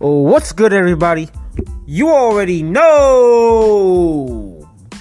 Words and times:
What's 0.00 0.52
good, 0.52 0.72
everybody? 0.72 1.28
You 1.84 2.10
already 2.10 2.62
know. 2.62 3.90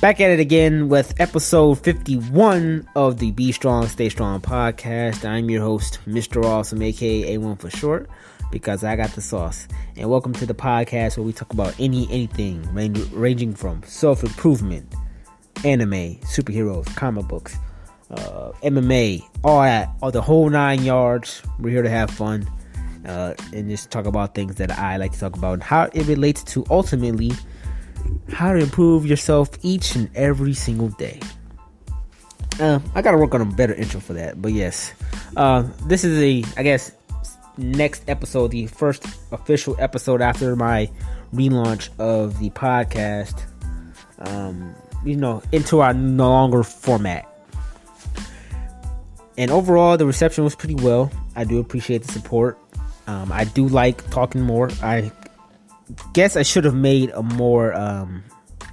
Back 0.02 0.20
at 0.20 0.31
it 0.31 0.39
again 0.39 0.89
with 0.89 1.13
episode 1.20 1.75
51 1.75 2.89
of 2.96 3.20
the 3.20 3.29
Be 3.29 3.52
Strong, 3.52 3.89
Stay 3.89 4.10
Strong 4.10 4.41
podcast. 4.41 5.23
I'm 5.23 5.52
your 5.52 5.61
host, 5.61 6.00
Mr. 6.07 6.43
Awesome, 6.43 6.82
aka 6.82 7.38
A1 7.38 7.60
for 7.60 7.70
short, 7.70 8.10
because 8.52 8.83
I 8.83 8.96
got 8.96 9.11
the 9.11 9.21
sauce. 9.21 9.68
And 9.96 10.10
welcome 10.10 10.33
to 10.33 10.47
the 10.47 10.55
podcast 10.55 11.16
where 11.16 11.27
we 11.27 11.32
talk 11.32 11.54
about 11.54 11.75
any 11.77 12.07
anything 12.11 12.68
ranging 12.73 13.54
from 13.54 13.84
self 13.84 14.23
improvement, 14.23 14.95
anime, 15.64 16.16
superheroes, 16.21 16.88
comic 16.95 17.27
books, 17.27 17.55
uh, 18.09 18.52
MMA, 18.64 19.21
all 19.43 19.61
that, 19.61 19.92
all 20.01 20.09
the 20.09 20.23
whole 20.23 20.50
nine 20.50 20.84
yards. 20.84 21.43
We're 21.59 21.70
here 21.70 21.84
to 21.84 21.89
have 21.92 22.09
fun 22.09 22.50
uh, 23.07 23.34
and 23.54 23.70
just 23.70 23.89
talk 23.89 24.06
about 24.06 24.36
things 24.36 24.56
that 24.56 24.71
I 24.78 24.97
like 24.97 25.14
to 25.14 25.20
talk 25.20 25.36
about 25.36 25.61
how 25.61 25.89
it 25.93 26.06
relates 26.07 26.43
to 26.43 26.65
ultimately 26.70 27.32
how 28.32 28.54
to 28.54 28.60
improve 28.60 29.06
yourself 29.06 29.50
each 29.64 29.96
and 29.96 30.10
every 30.15 30.54
single 30.54 30.89
day. 30.89 31.20
Uh, 32.59 32.80
I 32.95 33.02
gotta 33.02 33.17
work 33.17 33.34
on 33.34 33.42
a 33.42 33.45
better 33.45 33.73
intro 33.73 34.00
for 34.00 34.14
that, 34.14 34.42
but 34.42 34.52
yes, 34.52 34.94
uh, 35.36 35.64
this 35.86 36.03
is 36.03 36.20
a 36.20 36.44
I 36.59 36.64
guess 36.64 36.92
next 37.58 38.03
episode, 38.08 38.52
the 38.52 38.67
first 38.67 39.06
official 39.31 39.76
episode 39.80 40.22
after 40.22 40.56
my 40.56 40.89
relaunch 41.34 41.89
of 42.00 42.39
the 42.39 42.50
podcast. 42.52 43.44
Um, 44.20 44.76
you 45.06 45.16
know, 45.16 45.42
into 45.52 45.80
our 45.80 45.94
no 45.94 46.30
longer 46.30 46.64
format. 46.64 47.28
And 49.38 49.52
overall, 49.52 49.98
the 49.98 50.06
reception 50.06 50.44
was 50.44 50.56
pretty 50.56 50.76
well. 50.76 51.12
I 51.36 51.44
do 51.44 51.59
appreciate 51.59 52.02
the 52.03 52.12
support. 52.12 52.58
Um, 53.08 53.31
I 53.31 53.45
do 53.45 53.67
like 53.67 54.09
talking 54.09 54.41
more. 54.41 54.69
I 54.81 55.11
guess 56.13 56.36
I 56.36 56.44
should 56.44 56.66
have 56.66 56.75
made 56.75 57.09
a 57.11 57.23
more 57.23 57.73
um, 57.73 58.23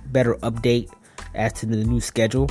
better 0.06 0.34
update 0.36 0.90
as 1.34 1.52
to 1.54 1.66
the 1.66 1.77
new 1.77 2.00
schedule. 2.00 2.50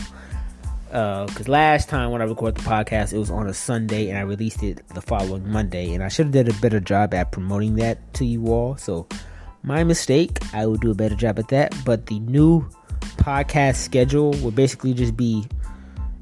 Because 0.87 1.47
uh, 1.47 1.51
last 1.51 1.89
time 1.89 2.11
when 2.11 2.21
I 2.21 2.25
recorded 2.25 2.61
the 2.61 2.69
podcast, 2.69 3.13
it 3.13 3.17
was 3.17 3.31
on 3.31 3.47
a 3.47 3.53
Sunday 3.53 4.09
and 4.09 4.17
I 4.17 4.21
released 4.21 4.61
it 4.63 4.87
the 4.89 5.01
following 5.01 5.49
Monday, 5.49 5.93
and 5.93 6.03
I 6.03 6.07
should 6.07 6.27
have 6.27 6.33
did 6.33 6.49
a 6.49 6.53
better 6.61 6.79
job 6.79 7.13
at 7.13 7.31
promoting 7.31 7.75
that 7.75 8.13
to 8.15 8.25
you 8.25 8.47
all. 8.47 8.77
So 8.77 9.07
my 9.63 9.83
mistake. 9.83 10.39
I 10.53 10.65
will 10.65 10.75
do 10.75 10.91
a 10.91 10.93
better 10.93 11.15
job 11.15 11.39
at 11.39 11.47
that. 11.47 11.73
But 11.85 12.05
the 12.05 12.19
new 12.19 12.67
podcast 13.17 13.77
schedule 13.77 14.31
will 14.43 14.51
basically 14.51 14.93
just 14.93 15.17
be 15.17 15.47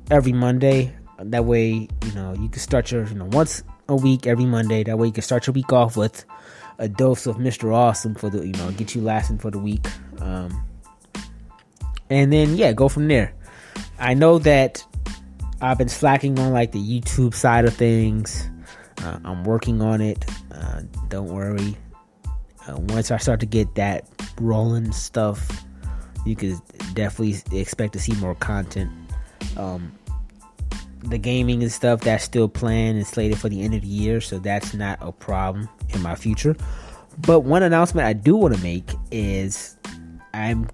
every 0.10 0.34
Monday. 0.34 0.96
That 1.20 1.46
way, 1.46 1.88
you 2.06 2.12
know, 2.16 2.34
you 2.34 2.50
can 2.50 2.60
start 2.60 2.92
your, 2.92 3.06
you 3.06 3.16
know, 3.16 3.26
once 3.26 3.64
a 3.92 3.96
week 3.96 4.26
every 4.26 4.46
Monday. 4.46 4.84
That 4.84 4.98
way 4.98 5.08
you 5.08 5.14
can 5.14 5.22
start 5.22 5.46
your 5.46 5.54
week 5.54 5.72
off 5.74 5.98
with 5.98 6.24
a 6.80 6.88
dose 6.88 7.28
of 7.28 7.36
Mr. 7.36 7.74
Awesome 7.74 8.16
for 8.16 8.30
the 8.30 8.46
you 8.46 8.54
know 8.54 8.72
get 8.72 8.96
you 8.96 9.02
lasting 9.02 9.38
for 9.38 9.52
the 9.52 9.60
week. 9.60 9.86
Um, 10.20 10.66
and 12.10 12.32
then 12.32 12.56
yeah, 12.56 12.72
go 12.72 12.88
from 12.90 13.08
there. 13.08 13.34
I 14.00 14.14
know 14.14 14.40
that 14.40 14.84
I've 15.62 15.78
been 15.78 15.90
slacking 15.90 16.40
on 16.40 16.54
like 16.54 16.72
the 16.72 16.80
YouTube 16.80 17.36
side 17.36 17.66
of 17.66 17.74
things. 17.74 18.50
Uh, 19.04 19.20
I'm 19.24 19.44
working 19.44 19.82
on 19.82 20.00
it. 20.02 20.26
Uh, 20.52 20.82
don't 21.10 21.28
worry. 21.28 21.78
Uh, 22.68 22.78
once 22.78 23.12
I 23.12 23.18
start 23.18 23.40
to 23.42 23.46
get 23.46 23.76
that 23.76 24.06
rolling 24.40 24.92
stuff, 24.92 25.66
you 26.26 26.36
could 26.36 26.60
definitely 26.94 27.42
expect 27.60 27.94
to 27.94 28.00
see 28.00 28.14
more 28.16 28.36
content. 28.36 28.92
Um, 29.58 29.92
the 31.04 31.18
gaming 31.18 31.64
and 31.64 31.72
stuff 31.72 32.02
that's 32.02 32.24
still 32.24 32.48
planned 32.48 32.98
and 32.98 33.08
slated 33.08 33.38
for 33.38 33.50
the 33.50 33.62
end 33.62 33.74
of 33.74 33.82
the 33.82 33.88
year, 33.88 34.22
so 34.22 34.40
that's 34.40 34.74
not 34.74 34.98
a 35.02 35.12
problem 35.12 35.68
in 35.90 36.02
my 36.02 36.16
future. 36.16 36.56
But 37.20 37.42
one 37.42 37.64
announcement 37.64 38.08
I 38.08 38.14
do 38.14 38.36
want 38.36 38.56
to 38.56 38.62
make 38.62 38.90
is 39.12 39.78
I'm 40.34 40.70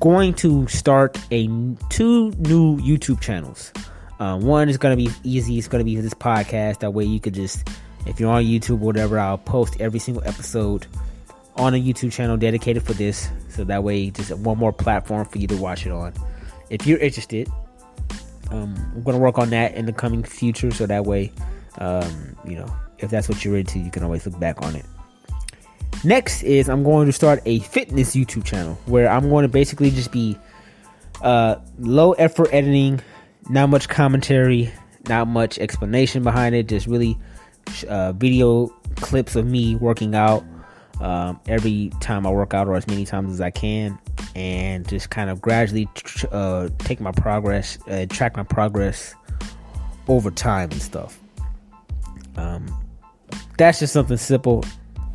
going 0.00 0.34
to 0.34 0.66
start 0.68 1.18
a 1.30 1.46
two 1.88 2.30
new 2.32 2.78
YouTube 2.78 3.20
channels. 3.20 3.72
Uh, 4.18 4.38
one 4.38 4.68
is 4.68 4.76
going 4.76 4.96
to 4.96 5.02
be 5.02 5.10
easy. 5.24 5.58
It's 5.58 5.68
going 5.68 5.80
to 5.80 5.84
be 5.84 5.96
this 5.96 6.14
podcast. 6.14 6.80
That 6.80 6.92
way 6.92 7.04
you 7.04 7.20
could 7.20 7.34
just, 7.34 7.68
if 8.06 8.20
you're 8.20 8.30
on 8.30 8.44
YouTube 8.44 8.82
or 8.82 8.86
whatever, 8.86 9.18
I'll 9.18 9.38
post 9.38 9.80
every 9.80 9.98
single 9.98 10.22
episode 10.26 10.86
on 11.56 11.74
a 11.74 11.80
YouTube 11.80 12.12
channel 12.12 12.36
dedicated 12.36 12.82
for 12.82 12.92
this. 12.92 13.30
So 13.48 13.64
that 13.64 13.82
way, 13.82 14.10
just 14.10 14.32
one 14.36 14.58
more 14.58 14.72
platform 14.72 15.24
for 15.24 15.38
you 15.38 15.46
to 15.48 15.56
watch 15.56 15.86
it 15.86 15.92
on. 15.92 16.12
If 16.68 16.86
you're 16.86 16.98
interested, 16.98 17.48
um, 18.50 18.74
I'm 18.94 19.02
to 19.04 19.18
work 19.18 19.38
on 19.38 19.50
that 19.50 19.74
in 19.74 19.86
the 19.86 19.92
coming 19.92 20.22
future, 20.22 20.70
so 20.70 20.86
that 20.86 21.04
way, 21.04 21.32
um, 21.78 22.36
you 22.44 22.56
know, 22.56 22.66
if 22.98 23.10
that's 23.10 23.28
what 23.28 23.44
you're 23.44 23.56
into, 23.56 23.78
you 23.78 23.90
can 23.90 24.02
always 24.02 24.26
look 24.26 24.38
back 24.38 24.62
on 24.62 24.74
it. 24.76 24.84
Next 26.02 26.42
is 26.42 26.68
I'm 26.68 26.82
going 26.82 27.06
to 27.06 27.12
start 27.12 27.42
a 27.44 27.60
fitness 27.60 28.16
YouTube 28.16 28.44
channel 28.44 28.78
where 28.86 29.08
I'm 29.08 29.28
going 29.28 29.42
to 29.42 29.48
basically 29.48 29.90
just 29.90 30.10
be 30.10 30.36
uh, 31.22 31.56
low 31.78 32.12
effort 32.12 32.48
editing, 32.52 33.00
not 33.48 33.68
much 33.68 33.88
commentary, 33.88 34.72
not 35.08 35.28
much 35.28 35.58
explanation 35.58 36.22
behind 36.22 36.54
it, 36.54 36.68
just 36.68 36.86
really 36.86 37.18
uh, 37.88 38.12
video 38.12 38.68
clips 38.96 39.36
of 39.36 39.46
me 39.46 39.76
working 39.76 40.14
out 40.14 40.44
um, 41.00 41.40
every 41.46 41.92
time 42.00 42.26
I 42.26 42.30
work 42.30 42.54
out 42.54 42.66
or 42.66 42.74
as 42.74 42.86
many 42.86 43.04
times 43.04 43.32
as 43.32 43.40
I 43.40 43.50
can 43.50 43.98
and 44.34 44.86
just 44.88 45.10
kind 45.10 45.30
of 45.30 45.40
gradually 45.40 45.88
uh, 46.30 46.68
take 46.78 47.00
my 47.00 47.12
progress, 47.12 47.78
uh, 47.88 48.06
track 48.08 48.36
my 48.36 48.42
progress 48.42 49.14
over 50.08 50.30
time 50.30 50.70
and 50.70 50.82
stuff. 50.82 51.20
Um, 52.36 52.66
that's 53.58 53.80
just 53.80 53.92
something 53.92 54.16
simple, 54.16 54.64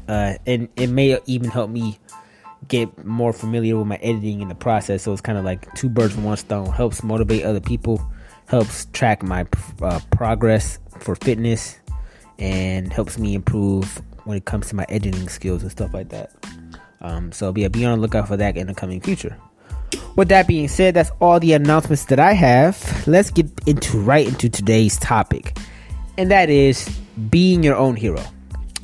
uh, 0.07 0.35
and 0.45 0.69
it 0.75 0.87
may 0.87 1.19
even 1.25 1.49
help 1.49 1.69
me 1.69 1.97
get 2.67 3.05
more 3.05 3.33
familiar 3.33 3.77
with 3.77 3.87
my 3.87 3.97
editing 3.97 4.41
in 4.41 4.47
the 4.47 4.55
process. 4.55 5.03
So 5.03 5.11
it's 5.11 5.21
kind 5.21 5.37
of 5.37 5.45
like 5.45 5.73
two 5.75 5.89
birds 5.89 6.15
with 6.15 6.25
one 6.25 6.37
stone. 6.37 6.67
Helps 6.67 7.03
motivate 7.03 7.43
other 7.43 7.59
people, 7.59 8.05
helps 8.47 8.85
track 8.87 9.23
my 9.23 9.45
uh, 9.81 9.99
progress 10.11 10.79
for 10.99 11.15
fitness, 11.15 11.79
and 12.39 12.91
helps 12.91 13.17
me 13.17 13.33
improve 13.35 14.01
when 14.25 14.37
it 14.37 14.45
comes 14.45 14.69
to 14.69 14.75
my 14.75 14.85
editing 14.89 15.29
skills 15.29 15.61
and 15.61 15.71
stuff 15.71 15.93
like 15.93 16.09
that. 16.09 16.31
Um, 17.05 17.31
so 17.31 17.53
yeah, 17.55 17.67
be 17.67 17.85
on 17.85 17.99
the 17.99 18.01
lookout 18.01 18.27
for 18.27 18.35
that 18.35 18.57
in 18.57 18.65
the 18.65 18.73
coming 18.73 18.99
future. 18.99 19.37
With 20.15 20.29
that 20.29 20.47
being 20.47 20.67
said, 20.67 20.95
that's 20.95 21.11
all 21.21 21.39
the 21.39 21.53
announcements 21.53 22.05
that 22.05 22.19
I 22.19 22.33
have. 22.33 23.07
Let's 23.07 23.29
get 23.29 23.47
into 23.67 23.99
right 23.99 24.27
into 24.27 24.49
today's 24.49 24.97
topic, 24.97 25.55
and 26.17 26.31
that 26.31 26.49
is 26.49 26.89
being 27.29 27.61
your 27.61 27.75
own 27.75 27.95
hero. 27.95 28.23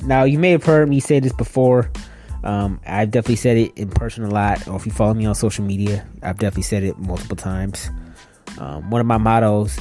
Now, 0.04 0.22
you 0.22 0.38
may 0.38 0.50
have 0.50 0.62
heard 0.62 0.88
me 0.88 1.00
say 1.00 1.18
this 1.18 1.32
before. 1.32 1.90
Um, 2.44 2.80
I've 2.86 3.10
definitely 3.10 3.36
said 3.36 3.56
it 3.56 3.72
in 3.76 3.88
person 3.88 4.24
a 4.24 4.30
lot, 4.30 4.68
or 4.68 4.76
if 4.76 4.86
you 4.86 4.92
follow 4.92 5.14
me 5.14 5.26
on 5.26 5.34
social 5.34 5.64
media, 5.64 6.06
I've 6.22 6.38
definitely 6.38 6.64
said 6.64 6.84
it 6.84 6.98
multiple 6.98 7.36
times. 7.36 7.90
Um, 8.58 8.90
one 8.90 9.00
of 9.00 9.06
my 9.06 9.18
mottos 9.18 9.78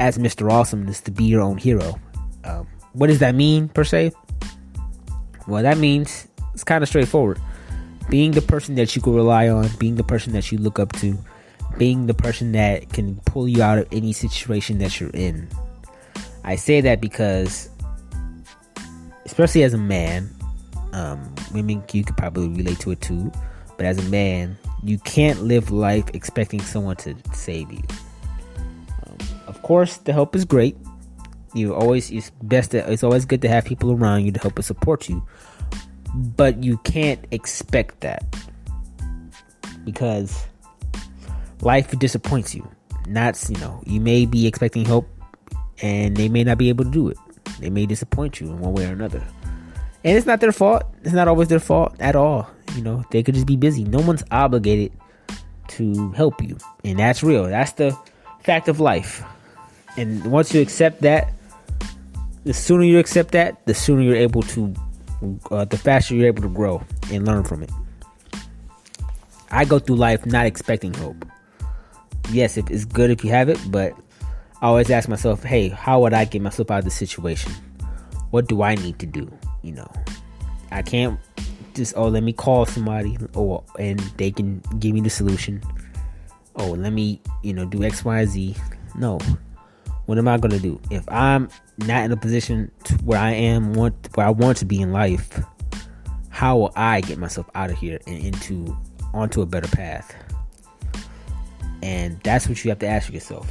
as 0.00 0.18
Mr. 0.18 0.50
Awesome 0.50 0.86
is 0.88 1.00
to 1.02 1.10
be 1.10 1.24
your 1.24 1.40
own 1.40 1.56
hero. 1.56 1.98
Um, 2.44 2.66
what 2.92 3.06
does 3.06 3.20
that 3.20 3.34
mean, 3.34 3.68
per 3.68 3.84
se? 3.84 4.12
Well, 5.46 5.62
that 5.62 5.78
means 5.78 6.28
it's 6.52 6.64
kind 6.64 6.82
of 6.82 6.88
straightforward 6.88 7.40
being 8.08 8.32
the 8.32 8.42
person 8.42 8.74
that 8.76 8.94
you 8.94 9.02
can 9.02 9.14
rely 9.14 9.48
on, 9.48 9.68
being 9.78 9.96
the 9.96 10.04
person 10.04 10.32
that 10.32 10.52
you 10.52 10.58
look 10.58 10.78
up 10.78 10.92
to, 10.92 11.18
being 11.78 12.06
the 12.06 12.14
person 12.14 12.52
that 12.52 12.92
can 12.92 13.16
pull 13.24 13.48
you 13.48 13.62
out 13.62 13.78
of 13.78 13.88
any 13.92 14.12
situation 14.12 14.78
that 14.78 15.00
you're 15.00 15.10
in. 15.10 15.48
I 16.44 16.56
say 16.56 16.80
that 16.82 17.00
because, 17.00 17.70
especially 19.24 19.62
as 19.62 19.74
a 19.74 19.78
man, 19.78 20.30
um, 20.92 21.34
women 21.52 21.82
you 21.92 22.04
could 22.04 22.16
probably 22.16 22.48
relate 22.48 22.78
to 22.80 22.90
it 22.90 23.00
too, 23.00 23.32
but 23.76 23.86
as 23.86 23.98
a 23.98 24.08
man, 24.10 24.56
you 24.82 24.98
can't 24.98 25.42
live 25.42 25.70
life 25.70 26.04
expecting 26.12 26.60
someone 26.60 26.96
to 26.96 27.14
save 27.32 27.72
you. 27.72 27.82
Um, 29.06 29.16
of 29.46 29.60
course, 29.62 29.96
the 29.98 30.12
help 30.12 30.36
is 30.36 30.44
great. 30.44 30.76
You 31.54 31.74
always 31.74 32.10
it's 32.10 32.30
best. 32.42 32.72
To, 32.72 32.90
it's 32.90 33.02
always 33.02 33.24
good 33.24 33.40
to 33.42 33.48
have 33.48 33.64
people 33.64 33.92
around 33.92 34.24
you 34.24 34.32
to 34.32 34.40
help 34.40 34.56
and 34.56 34.64
support 34.64 35.08
you 35.08 35.26
but 36.14 36.62
you 36.62 36.78
can't 36.78 37.24
expect 37.30 38.00
that 38.00 38.24
because 39.84 40.46
life 41.60 41.90
disappoints 41.98 42.54
you. 42.54 42.68
Not, 43.06 43.38
you 43.50 43.58
know, 43.58 43.82
you 43.84 44.00
may 44.00 44.24
be 44.24 44.46
expecting 44.46 44.84
hope 44.84 45.08
and 45.82 46.16
they 46.16 46.28
may 46.28 46.44
not 46.44 46.56
be 46.56 46.68
able 46.68 46.84
to 46.84 46.90
do 46.90 47.08
it. 47.08 47.18
They 47.60 47.68
may 47.68 47.86
disappoint 47.86 48.40
you 48.40 48.48
in 48.48 48.60
one 48.60 48.72
way 48.72 48.86
or 48.86 48.92
another. 48.92 49.22
And 50.04 50.16
it's 50.16 50.26
not 50.26 50.40
their 50.40 50.52
fault. 50.52 50.84
It's 51.02 51.12
not 51.12 51.28
always 51.28 51.48
their 51.48 51.60
fault 51.60 51.96
at 52.00 52.16
all. 52.16 52.48
You 52.76 52.82
know, 52.82 53.04
they 53.10 53.22
could 53.22 53.34
just 53.34 53.46
be 53.46 53.56
busy. 53.56 53.84
No 53.84 54.00
one's 54.00 54.24
obligated 54.30 54.92
to 55.68 56.12
help 56.12 56.42
you. 56.42 56.56
And 56.84 56.98
that's 56.98 57.22
real. 57.22 57.44
That's 57.44 57.72
the 57.72 57.96
fact 58.40 58.68
of 58.68 58.80
life. 58.80 59.24
And 59.96 60.24
once 60.30 60.54
you 60.54 60.60
accept 60.60 61.02
that, 61.02 61.32
the 62.44 62.52
sooner 62.52 62.84
you 62.84 62.98
accept 62.98 63.32
that, 63.32 63.64
the 63.66 63.74
sooner 63.74 64.02
you're 64.02 64.16
able 64.16 64.42
to 64.42 64.74
uh, 65.50 65.64
the 65.64 65.76
faster 65.76 66.14
you're 66.14 66.26
able 66.26 66.42
to 66.42 66.48
grow 66.48 66.82
and 67.10 67.26
learn 67.26 67.44
from 67.44 67.62
it. 67.62 67.70
I 69.50 69.64
go 69.64 69.78
through 69.78 69.96
life 69.96 70.26
not 70.26 70.46
expecting 70.46 70.94
hope. 70.94 71.24
Yes, 72.30 72.56
it's 72.56 72.84
good 72.84 73.10
if 73.10 73.22
you 73.22 73.30
have 73.30 73.48
it, 73.48 73.60
but 73.68 73.92
I 74.60 74.66
always 74.66 74.90
ask 74.90 75.08
myself, 75.08 75.42
hey, 75.42 75.68
how 75.68 76.00
would 76.00 76.14
I 76.14 76.24
get 76.24 76.42
myself 76.42 76.70
out 76.70 76.78
of 76.78 76.84
this 76.84 76.94
situation? 76.94 77.52
What 78.30 78.48
do 78.48 78.62
I 78.62 78.74
need 78.74 78.98
to 78.98 79.06
do? 79.06 79.30
You 79.62 79.72
know, 79.72 79.92
I 80.70 80.82
can't 80.82 81.20
just 81.74 81.94
oh 81.96 82.08
let 82.08 82.22
me 82.22 82.32
call 82.32 82.64
somebody 82.66 83.16
or 83.34 83.62
and 83.78 83.98
they 84.16 84.30
can 84.30 84.62
give 84.78 84.94
me 84.94 85.00
the 85.00 85.10
solution. 85.10 85.60
Oh 86.56 86.70
let 86.70 86.92
me 86.92 87.20
you 87.42 87.52
know 87.52 87.66
do 87.66 87.82
X 87.82 88.04
Y 88.04 88.24
Z. 88.24 88.56
No, 88.96 89.18
what 90.06 90.18
am 90.18 90.28
I 90.28 90.38
gonna 90.38 90.58
do 90.58 90.80
if 90.90 91.04
I'm 91.08 91.48
not 91.78 92.04
in 92.04 92.12
a 92.12 92.16
position 92.16 92.70
where 93.02 93.18
I 93.18 93.32
am 93.32 93.74
want 93.74 94.08
where 94.14 94.26
I 94.26 94.30
want 94.30 94.58
to 94.58 94.64
be 94.64 94.80
in 94.80 94.92
life? 94.92 95.40
How 96.28 96.56
will 96.56 96.72
I 96.74 97.00
get 97.00 97.18
myself 97.18 97.48
out 97.54 97.70
of 97.70 97.78
here 97.78 98.00
and 98.06 98.18
into 98.18 98.76
onto 99.12 99.42
a 99.42 99.46
better 99.46 99.68
path? 99.68 100.14
And 101.82 102.20
that's 102.22 102.48
what 102.48 102.64
you 102.64 102.70
have 102.70 102.78
to 102.80 102.86
ask 102.86 103.12
yourself. 103.12 103.50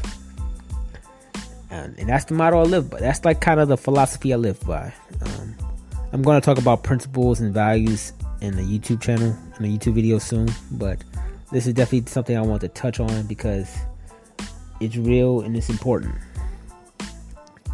And, 1.69 1.95
that's 2.07 2.25
the 2.25 2.35
motto 2.35 2.59
I 2.59 2.63
live 2.63 2.89
by. 2.89 2.99
That's 2.99 3.25
like 3.25 3.41
kind 3.41 3.59
of 3.59 3.67
the 3.67 3.77
philosophy 3.77 4.33
I 4.33 4.35
live 4.35 4.59
by. 4.61 4.93
Um, 5.21 5.55
I'm 6.11 6.21
going 6.21 6.39
to 6.39 6.45
talk 6.45 6.59
about 6.59 6.83
principles 6.83 7.39
and 7.39 7.51
values 7.53 8.13
in 8.41 8.55
the 8.55 8.61
YouTube 8.61 9.01
channel 9.01 9.35
in 9.57 9.65
a 9.65 9.67
YouTube 9.67 9.93
video 9.93 10.19
soon, 10.19 10.49
but 10.71 11.03
this 11.51 11.65
is 11.65 11.73
definitely 11.73 12.09
something 12.11 12.37
I 12.37 12.41
want 12.41 12.61
to 12.61 12.67
touch 12.67 12.99
on 12.99 13.25
because 13.25 13.75
it's 14.79 14.97
real 14.97 15.41
and 15.41 15.55
it's 15.55 15.69
important. 15.69 16.15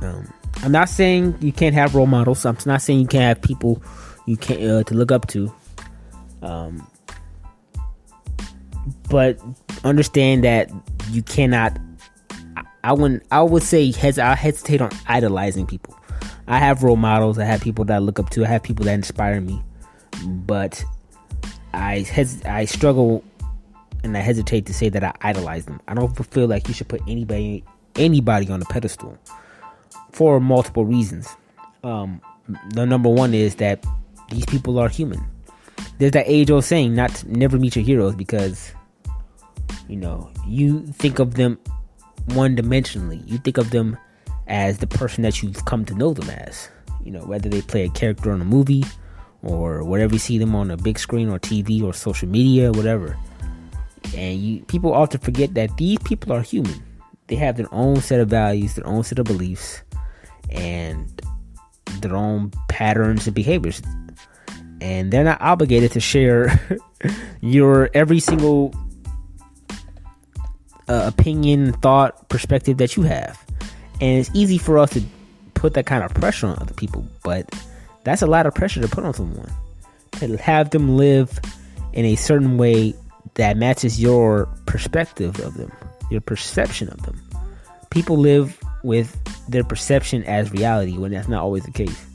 Um, 0.02 0.32
I'm 0.62 0.72
not 0.72 0.90
saying 0.90 1.38
you 1.40 1.52
can't 1.52 1.74
have 1.74 1.96
role 1.96 2.06
models. 2.06 2.46
I'm 2.46 2.58
not 2.66 2.82
saying 2.82 3.00
you 3.00 3.08
can't 3.08 3.24
have 3.24 3.42
people 3.42 3.82
you 4.26 4.38
can't 4.38 4.62
uh, 4.62 4.84
to 4.84 4.94
look 4.94 5.12
up 5.12 5.28
to. 5.28 5.54
Um, 6.42 6.86
but 9.10 9.40
understand 9.84 10.44
that 10.44 10.70
you 11.12 11.24
cannot. 11.24 11.78
I, 12.58 12.64
I 12.84 12.94
wouldn't. 12.94 13.24
I 13.32 13.42
would 13.42 13.64
say 13.64 13.92
hes- 13.92 14.18
I 14.18 14.36
hesitate 14.36 14.82
on 14.82 14.92
idolizing 15.08 15.66
people. 15.66 15.98
I 16.48 16.58
have 16.58 16.84
role 16.84 16.96
models. 16.96 17.40
I 17.40 17.46
have 17.46 17.62
people 17.62 17.86
that 17.86 17.96
I 17.96 18.00
look 18.00 18.20
up 18.20 18.30
to. 18.32 18.44
I 18.44 18.48
have 18.48 18.64
people 18.64 18.86
that 18.86 18.94
inspire 18.94 19.40
me, 19.40 19.62
but 20.26 20.84
I 21.74 22.02
hes- 22.02 22.44
I 22.46 22.66
struggle 22.66 23.24
and 24.04 24.16
I 24.18 24.22
hesitate 24.22 24.66
to 24.66 24.74
say 24.74 24.90
that 24.90 25.04
I 25.04 25.14
idolize 25.22 25.66
them. 25.66 25.82
I 25.88 25.94
don't 25.94 26.14
feel 26.32 26.48
like 26.48 26.68
you 26.68 26.74
should 26.74 26.88
put 26.88 27.02
anybody 27.08 27.64
anybody 27.96 28.50
on 28.50 28.62
a 28.62 28.66
pedestal 28.66 29.18
for 30.12 30.40
multiple 30.40 30.86
reasons. 30.86 31.28
Um, 31.84 32.22
the 32.74 32.86
number 32.86 33.10
one 33.10 33.34
is 33.34 33.56
that 33.56 33.86
these 34.30 34.46
people 34.46 34.80
are 34.80 34.90
human. 34.90 35.24
There's 35.98 36.12
that 36.14 36.26
age 36.28 36.50
old 36.50 36.66
saying, 36.66 36.96
not 36.96 37.24
never 37.26 37.58
meet 37.58 37.76
your 37.76 37.86
heroes 37.86 38.16
because 38.16 38.72
you 39.88 39.96
know 39.96 40.30
you 40.48 40.86
think 40.88 41.20
of 41.20 41.36
them 41.36 41.58
one 42.28 42.56
dimensionally. 42.56 43.28
You 43.30 43.38
think 43.38 43.58
of 43.58 43.72
them 43.72 43.98
as 44.48 44.80
the 44.80 44.88
person 44.88 45.24
that 45.24 45.42
you've 45.42 45.66
come 45.66 45.86
to 45.86 45.94
know 45.94 46.14
them 46.14 46.30
as. 46.30 46.70
You 47.04 47.12
know, 47.12 47.26
whether 47.26 47.50
they 47.50 47.62
play 47.62 47.86
a 47.86 47.90
character 47.90 48.32
on 48.32 48.42
a 48.42 48.46
movie 48.46 48.84
or 49.42 49.84
whatever 49.84 50.14
you 50.14 50.20
see 50.20 50.38
them 50.38 50.56
on 50.56 50.72
a 50.72 50.78
big 50.78 51.00
screen 51.00 51.30
or 51.30 51.40
TV 51.40 51.82
or 51.84 51.94
social 51.94 52.28
media, 52.28 52.72
whatever. 52.72 53.18
And 54.16 54.40
you 54.40 54.64
people 54.66 54.94
often 54.94 55.20
forget 55.20 55.54
that 55.54 55.78
these 55.78 56.00
people 56.00 56.34
are 56.34 56.42
human. 56.42 56.84
They 57.28 57.36
have 57.36 57.58
their 57.58 57.72
own 57.72 58.02
set 58.02 58.20
of 58.20 58.30
values, 58.30 58.74
their 58.76 58.88
own 58.88 59.04
set 59.04 59.20
of 59.20 59.26
beliefs, 59.26 59.84
and 60.52 61.22
their 62.02 62.16
own 62.16 62.52
patterns 62.68 63.28
and 63.28 63.36
behaviors. 63.36 63.82
And 64.82 65.12
they're 65.12 65.24
not 65.24 65.42
obligated 65.42 65.92
to 65.94 66.00
share 66.00 66.60
your 67.42 67.90
every 67.94 68.20
single 68.20 68.74
uh, 70.88 71.04
opinion, 71.06 71.74
thought, 71.74 72.30
perspective 72.30 72.78
that 72.78 72.96
you 72.96 73.04
have. 73.04 73.44
And 74.02 74.20
it's 74.20 74.32
easy 74.34 74.58
for 74.58 74.78
us 74.80 74.92
to 74.92 75.04
put 75.54 75.74
that 75.74 75.86
kind 75.86 76.04
of 76.04 76.14
pressure 76.14 76.48
on 76.48 76.58
other 76.60 76.74
people, 76.74 77.06
but 77.24 77.54
that's 78.04 78.22
a 78.22 78.28
lot 78.28 78.46
of 78.46 78.56
pressure 78.56 78.82
to 78.82 78.88
put 78.88 79.04
on 79.04 79.14
someone. 79.14 79.52
To 80.14 80.38
have 80.38 80.70
them 80.72 80.98
live 80.98 81.40
in 81.94 82.06
a 82.06 82.16
certain 82.16 82.58
way 82.58 82.94
that 83.36 83.58
matches 83.58 84.02
your 84.02 84.48
perspective 84.66 85.40
of 85.40 85.56
them, 85.56 85.72
your 86.10 86.22
perception 86.22 86.90
of 86.90 87.02
them. 87.04 87.22
People 87.90 88.18
live 88.18 88.60
with 88.84 89.18
their 89.50 89.64
perception 89.64 90.24
as 90.24 90.52
reality 90.52 90.98
when 90.98 91.12
that's 91.12 91.28
not 91.28 91.42
always 91.42 91.64
the 91.64 91.72
case. 91.72 92.06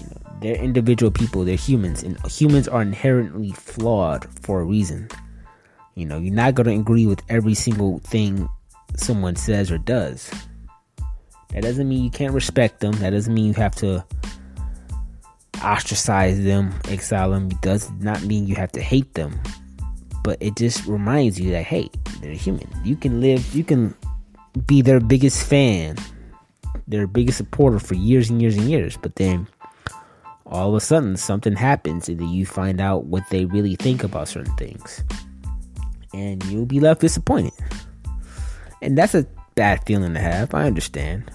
You 0.00 0.06
know, 0.06 0.38
they're 0.40 0.56
individual 0.56 1.10
people, 1.10 1.44
they're 1.44 1.56
humans, 1.56 2.02
and 2.02 2.18
humans 2.26 2.68
are 2.68 2.82
inherently 2.82 3.52
flawed 3.52 4.26
for 4.40 4.60
a 4.60 4.64
reason. 4.64 5.08
You 5.94 6.06
know, 6.06 6.18
you're 6.18 6.34
not 6.34 6.54
going 6.54 6.66
to 6.66 6.80
agree 6.80 7.06
with 7.06 7.22
every 7.28 7.54
single 7.54 7.98
thing 8.00 8.48
someone 8.96 9.36
says 9.36 9.70
or 9.70 9.78
does. 9.78 10.30
That 11.50 11.62
doesn't 11.62 11.88
mean 11.88 12.04
you 12.04 12.10
can't 12.10 12.32
respect 12.32 12.80
them. 12.80 12.92
That 12.92 13.10
doesn't 13.10 13.34
mean 13.34 13.46
you 13.46 13.54
have 13.54 13.74
to 13.76 14.04
ostracize 15.62 16.42
them, 16.42 16.72
exile 16.88 17.30
them. 17.30 17.50
It 17.50 17.60
does 17.60 17.90
not 18.00 18.22
mean 18.22 18.46
you 18.46 18.54
have 18.54 18.72
to 18.72 18.80
hate 18.80 19.14
them. 19.14 19.40
But 20.22 20.38
it 20.40 20.56
just 20.56 20.86
reminds 20.86 21.40
you 21.40 21.50
that 21.52 21.64
hey, 21.64 21.90
they're 22.20 22.32
human. 22.32 22.68
You 22.84 22.94
can 22.94 23.20
live, 23.20 23.54
you 23.54 23.64
can 23.64 23.94
be 24.66 24.82
their 24.82 25.00
biggest 25.00 25.46
fan, 25.46 25.96
their 26.86 27.06
biggest 27.06 27.38
supporter 27.38 27.78
for 27.78 27.94
years 27.94 28.30
and 28.30 28.40
years 28.40 28.56
and 28.56 28.68
years. 28.68 28.96
But 28.96 29.16
then 29.16 29.46
all 30.46 30.70
of 30.70 30.74
a 30.74 30.80
sudden 30.80 31.16
something 31.16 31.54
happens 31.54 32.08
and 32.08 32.18
then 32.18 32.28
you 32.28 32.46
find 32.46 32.80
out 32.80 33.04
what 33.04 33.22
they 33.30 33.44
really 33.44 33.76
think 33.76 34.02
about 34.02 34.28
certain 34.28 34.54
things. 34.56 35.04
And 36.12 36.44
you'll 36.46 36.66
be 36.66 36.80
left 36.80 37.00
disappointed. 37.00 37.52
And 38.82 38.98
that's 38.98 39.14
a 39.14 39.26
bad 39.54 39.84
feeling 39.86 40.14
to 40.14 40.20
have. 40.20 40.54
I 40.54 40.66
understand 40.66 41.30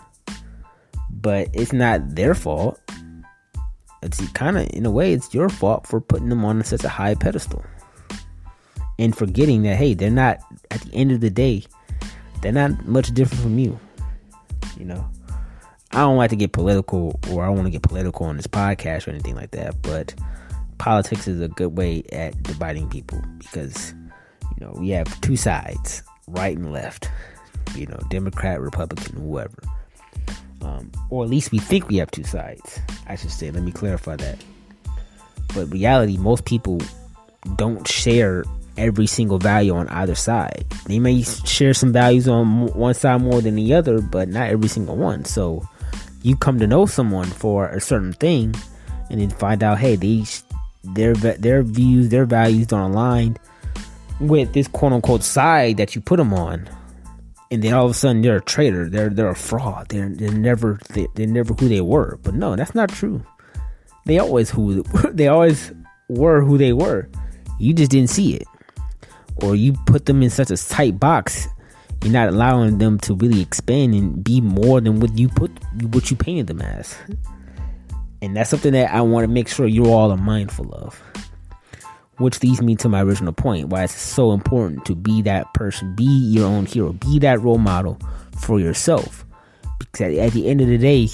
but 1.25 1.50
it's 1.53 1.73
not 1.73 2.15
their 2.15 2.35
fault. 2.35 2.79
It's 4.03 4.21
kind 4.33 4.57
of, 4.57 4.69
in 4.73 4.85
a 4.85 4.91
way, 4.91 5.12
it's 5.12 5.33
your 5.33 5.50
fault 5.50 5.88
for 5.88 6.00
putting 6.00 6.29
them 6.29 6.45
on 6.45 6.63
such 6.63 6.83
a 6.83 6.89
high 6.89 7.15
pedestal 7.15 7.65
and 9.00 9.17
forgetting 9.17 9.63
that 9.63 9.77
hey, 9.77 9.95
they're 9.95 10.12
not. 10.12 10.38
At 10.69 10.81
the 10.81 10.94
end 10.94 11.12
of 11.12 11.21
the 11.21 11.31
day, 11.31 11.63
they're 12.42 12.52
not 12.52 12.86
much 12.86 13.14
different 13.14 13.42
from 13.44 13.60
you. 13.60 13.80
You 14.78 14.86
know, 14.86 15.10
I 15.92 16.00
don't 16.00 16.18
like 16.18 16.32
to 16.32 16.36
get 16.36 16.52
political, 16.52 17.20
or 17.32 17.44
I 17.46 17.50
want 17.50 17.66
to 17.66 17.72
get 17.72 17.82
political 17.82 18.26
on 18.26 18.38
this 18.38 18.48
podcast 18.48 19.08
or 19.08 19.12
anything 19.12 19.36
like 19.36 19.52
that. 19.52 19.82
But 19.82 20.14
politics 20.78 21.28
is 21.28 21.42
a 21.42 21.48
good 21.48 21.78
way 21.78 22.04
at 22.12 22.42
dividing 22.44 22.90
people 22.90 23.22
because 23.40 23.94
you 24.58 24.66
know 24.66 24.74
we 24.76 24.90
have 24.90 25.22
two 25.22 25.38
sides, 25.38 26.04
right 26.28 26.58
and 26.58 26.72
left. 26.72 27.10
You 27.76 27.88
know, 27.88 28.00
Democrat, 28.10 28.62
Republican, 28.62 29.18
whoever 29.18 29.58
um, 30.65 30.92
or 31.10 31.24
at 31.24 31.30
least 31.30 31.51
we 31.51 31.60
think 31.60 31.88
we 31.88 31.98
have 31.98 32.12
two 32.12 32.24
sides. 32.24 32.80
I 33.08 33.15
should 33.15 33.32
say. 33.32 33.51
Let 33.51 33.63
me 33.63 33.72
clarify 33.72 34.15
that. 34.18 34.44
But 35.54 35.72
reality, 35.72 36.18
most 36.18 36.46
people 36.46 36.82
don't 37.56 37.88
share 37.88 38.44
every 38.77 39.08
single 39.08 39.38
value 39.38 39.75
on 39.75 39.88
either 39.89 40.15
side. 40.15 40.65
They 40.86 41.00
may 41.00 41.22
share 41.24 41.74
some 41.74 41.94
values 41.94 42.27
on 42.27 42.67
one 42.74 42.94
side 42.94 43.22
more 43.22 43.41
than 43.41 43.55
the 43.55 43.74
other, 43.74 44.01
but 44.01 44.29
not 44.29 44.50
every 44.50 44.67
single 44.67 44.96
one. 44.96 45.25
So 45.25 45.67
you 46.22 46.36
come 46.36 46.60
to 46.60 46.67
know 46.67 46.86
someone 46.86 47.27
for 47.27 47.67
a 47.67 47.82
certain 47.82 48.13
thing, 48.13 48.55
and 49.10 49.22
then 49.22 49.29
find 49.29 49.63
out, 49.63 49.79
hey, 49.79 49.96
these 49.96 50.44
their 50.84 51.13
their 51.13 51.63
views, 51.63 52.10
their 52.10 52.25
values 52.25 52.67
don't 52.67 52.91
align 52.91 53.38
with 54.20 54.53
this 54.53 54.67
quote 54.67 54.94
unquote 54.94 55.24
side 55.24 55.77
that 55.77 55.96
you 55.96 56.01
put 56.01 56.17
them 56.17 56.34
on 56.34 56.70
and 57.51 57.63
then 57.63 57.74
all 57.74 57.86
of 57.86 57.91
a 57.91 57.94
sudden 57.94 58.22
they're 58.22 58.38
a 58.38 58.41
traitor. 58.41 58.89
They're 58.89 59.10
they're 59.10 59.29
a 59.29 59.36
fraud. 59.36 59.89
They're 59.89 60.10
they're 60.10 60.32
never 60.32 60.79
they, 60.89 61.08
they're 61.15 61.27
never 61.27 61.53
who 61.53 61.70
they 61.70 61.82
were. 61.82 62.20
But 62.24 62.34
no, 62.34 62.55
that's 62.55 62.75
not 62.75 62.89
true. 62.89 63.24
They 64.05 64.20
always 64.20 64.50
who 64.50 64.84
they 65.12 65.27
always 65.27 65.72
were 66.10 66.44
who 66.44 66.58
they 66.58 66.74
were. 66.74 67.10
You 67.60 67.74
just 67.74 67.91
didn't 67.91 68.10
see 68.10 68.36
it, 68.36 68.48
or 69.38 69.56
you 69.56 69.74
put 69.86 70.06
them 70.06 70.24
in 70.24 70.30
such 70.30 70.51
a 70.51 70.58
tight 70.58 71.00
box. 71.00 71.48
You're 72.04 72.13
not 72.13 72.30
allowing 72.30 72.77
them 72.77 73.00
to 73.00 73.15
really 73.15 73.42
expand 73.42 73.96
and 73.96 74.24
be 74.24 74.42
more 74.42 74.80
than 74.80 75.00
what 75.00 75.18
you 75.18 75.30
put 75.30 75.51
what 75.94 76.12
you 76.12 76.18
painted 76.18 76.48
them 76.48 76.62
as. 76.62 76.96
And 78.22 78.36
that's 78.36 78.50
something 78.50 78.74
that 78.74 78.94
I 78.94 79.01
want 79.01 79.24
to 79.24 79.27
make 79.27 79.48
sure 79.48 79.68
you 79.68 79.88
all 79.88 80.12
are 80.12 80.18
mindful 80.18 80.74
of. 80.74 81.01
Which 82.18 82.42
leads 82.42 82.62
me 82.62 82.75
to 82.77 82.89
my 82.89 83.01
original 83.01 83.34
point 83.34 83.70
why 83.70 83.84
it's 83.84 83.94
so 83.94 84.32
important 84.32 84.86
to 84.86 84.96
be 84.96 85.22
that 85.24 85.54
person, 85.54 85.96
be 85.96 86.06
your 86.06 86.46
own 86.46 86.65
hero, 86.65 86.94
be 86.94 87.20
that 87.20 87.42
role 87.42 87.58
model 87.58 88.00
for 88.39 88.60
yourself. 88.60 89.25
Because 89.80 90.18
at 90.18 90.32
the 90.32 90.48
end 90.48 90.62
of 90.62 90.68
the 90.68 90.77
day, 90.77 91.10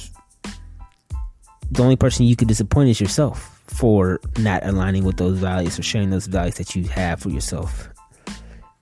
the 1.72 1.84
only 1.84 1.96
person 1.96 2.25
you 2.25 2.36
could 2.36 2.48
disappoint 2.48 2.90
is 2.90 3.01
yourself 3.01 3.62
for 3.68 4.20
not 4.38 4.66
aligning 4.66 5.04
with 5.04 5.18
those 5.18 5.40
values 5.40 5.80
or 5.80 5.84
sharing 5.84 6.10
those 6.10 6.28
values 6.28 6.56
that 6.56 6.75
you 6.75 6.84
have 6.84 7.20
for 7.20 7.30
yourself. 7.30 7.90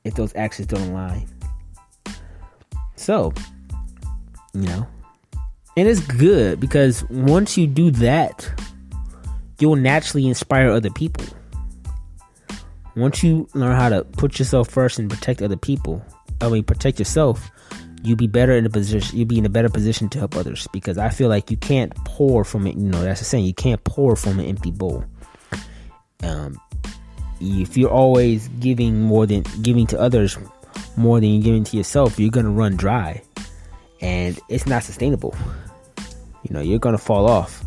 If 0.03 0.15
those 0.15 0.34
actions 0.36 0.68
don't 0.68 0.89
align. 0.89 1.27
So, 2.96 3.34
you 4.53 4.62
know, 4.62 4.88
and 5.77 5.88
it's 5.88 6.00
good 6.01 6.60
because 6.60 7.03
once 7.10 7.58
you 7.58 7.68
do 7.68 7.91
that, 7.91 8.50
you'll 9.60 9.75
naturally 9.75 10.27
inspire 10.27 10.70
other 10.70 10.89
people 10.89 11.25
once 13.00 13.24
you 13.24 13.48
learn 13.53 13.75
how 13.75 13.89
to 13.89 14.03
put 14.03 14.39
yourself 14.39 14.70
first 14.70 15.00
and 15.00 15.10
protect 15.10 15.41
other 15.41 15.56
people, 15.56 16.03
I 16.41 16.50
mean 16.50 16.63
protect 16.63 17.00
yourself, 17.00 17.50
you'll 18.03 18.18
be 18.18 18.27
better 18.27 18.53
in 18.53 18.65
a 18.65 18.70
position 18.70 19.18
you'll 19.18 19.27
be 19.27 19.38
in 19.38 19.46
a 19.46 19.50
better 19.50 19.70
position 19.70 20.10
to 20.10 20.20
help 20.20 20.36
others 20.36 20.68
because 20.72 20.98
I 20.98 21.10
feel 21.10 21.27
like 21.29 21.51
you 21.51 21.58
can't 21.58 21.94
pour 22.06 22.44
from 22.44 22.68
it, 22.68 22.75
you 22.75 22.89
know, 22.89 23.01
that's 23.01 23.20
the 23.20 23.25
saying, 23.25 23.46
you 23.46 23.53
can't 23.53 23.84
pour 23.84 24.15
from 24.15 24.39
an 24.39 24.46
empty 24.46 24.72
bowl. 24.72 25.03
Um, 26.24 26.60
if 27.39 27.77
you're 27.77 27.91
always 27.91 28.48
giving 28.60 29.01
more 29.01 29.25
than 29.25 29.43
giving 29.62 29.88
to 29.88 30.00
others 30.00 30.38
more 30.98 31.19
than 31.19 31.29
you're 31.29 31.43
giving 31.43 31.63
to 31.63 31.77
yourself, 31.77 32.19
you're 32.19 32.31
gonna 32.31 32.51
run 32.51 32.75
dry, 32.75 33.22
and 34.01 34.39
it's 34.50 34.65
not 34.65 34.84
sustainable. 34.84 35.36
You 36.43 36.53
know, 36.53 36.62
you're 36.62 36.79
gonna 36.79 36.98
fall 36.98 37.29
off. 37.29 37.63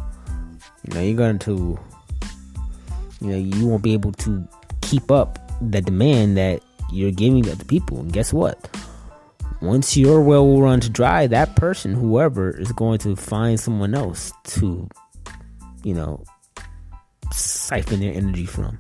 You 0.85 0.95
know, 0.95 1.01
you're 1.01 1.17
going 1.17 1.39
to, 1.41 1.79
you 3.21 3.27
know, 3.29 3.37
you 3.37 3.67
won't 3.67 3.83
be 3.83 3.93
able 3.93 4.13
to 4.13 4.47
keep 4.81 5.11
up 5.11 5.39
the 5.61 5.81
demand 5.81 6.37
that 6.37 6.63
you're 6.93 7.13
giving 7.13 7.43
to 7.45 7.53
other 7.53 7.65
people. 7.65 8.01
And 8.01 8.13
guess 8.13 8.33
what? 8.33 8.69
Once 9.61 9.97
your 9.97 10.21
well 10.21 10.61
runs 10.61 10.89
dry, 10.89 11.29
that 11.29 11.55
person, 11.55 11.95
whoever, 11.95 12.51
is 12.51 12.73
going 12.73 12.99
to 12.99 13.15
find 13.15 13.61
someone 13.61 13.95
else 13.95 14.33
to, 14.45 14.89
you 15.85 15.95
know, 15.95 16.25
siphon 17.31 18.01
their 18.01 18.13
energy 18.13 18.45
from. 18.45 18.79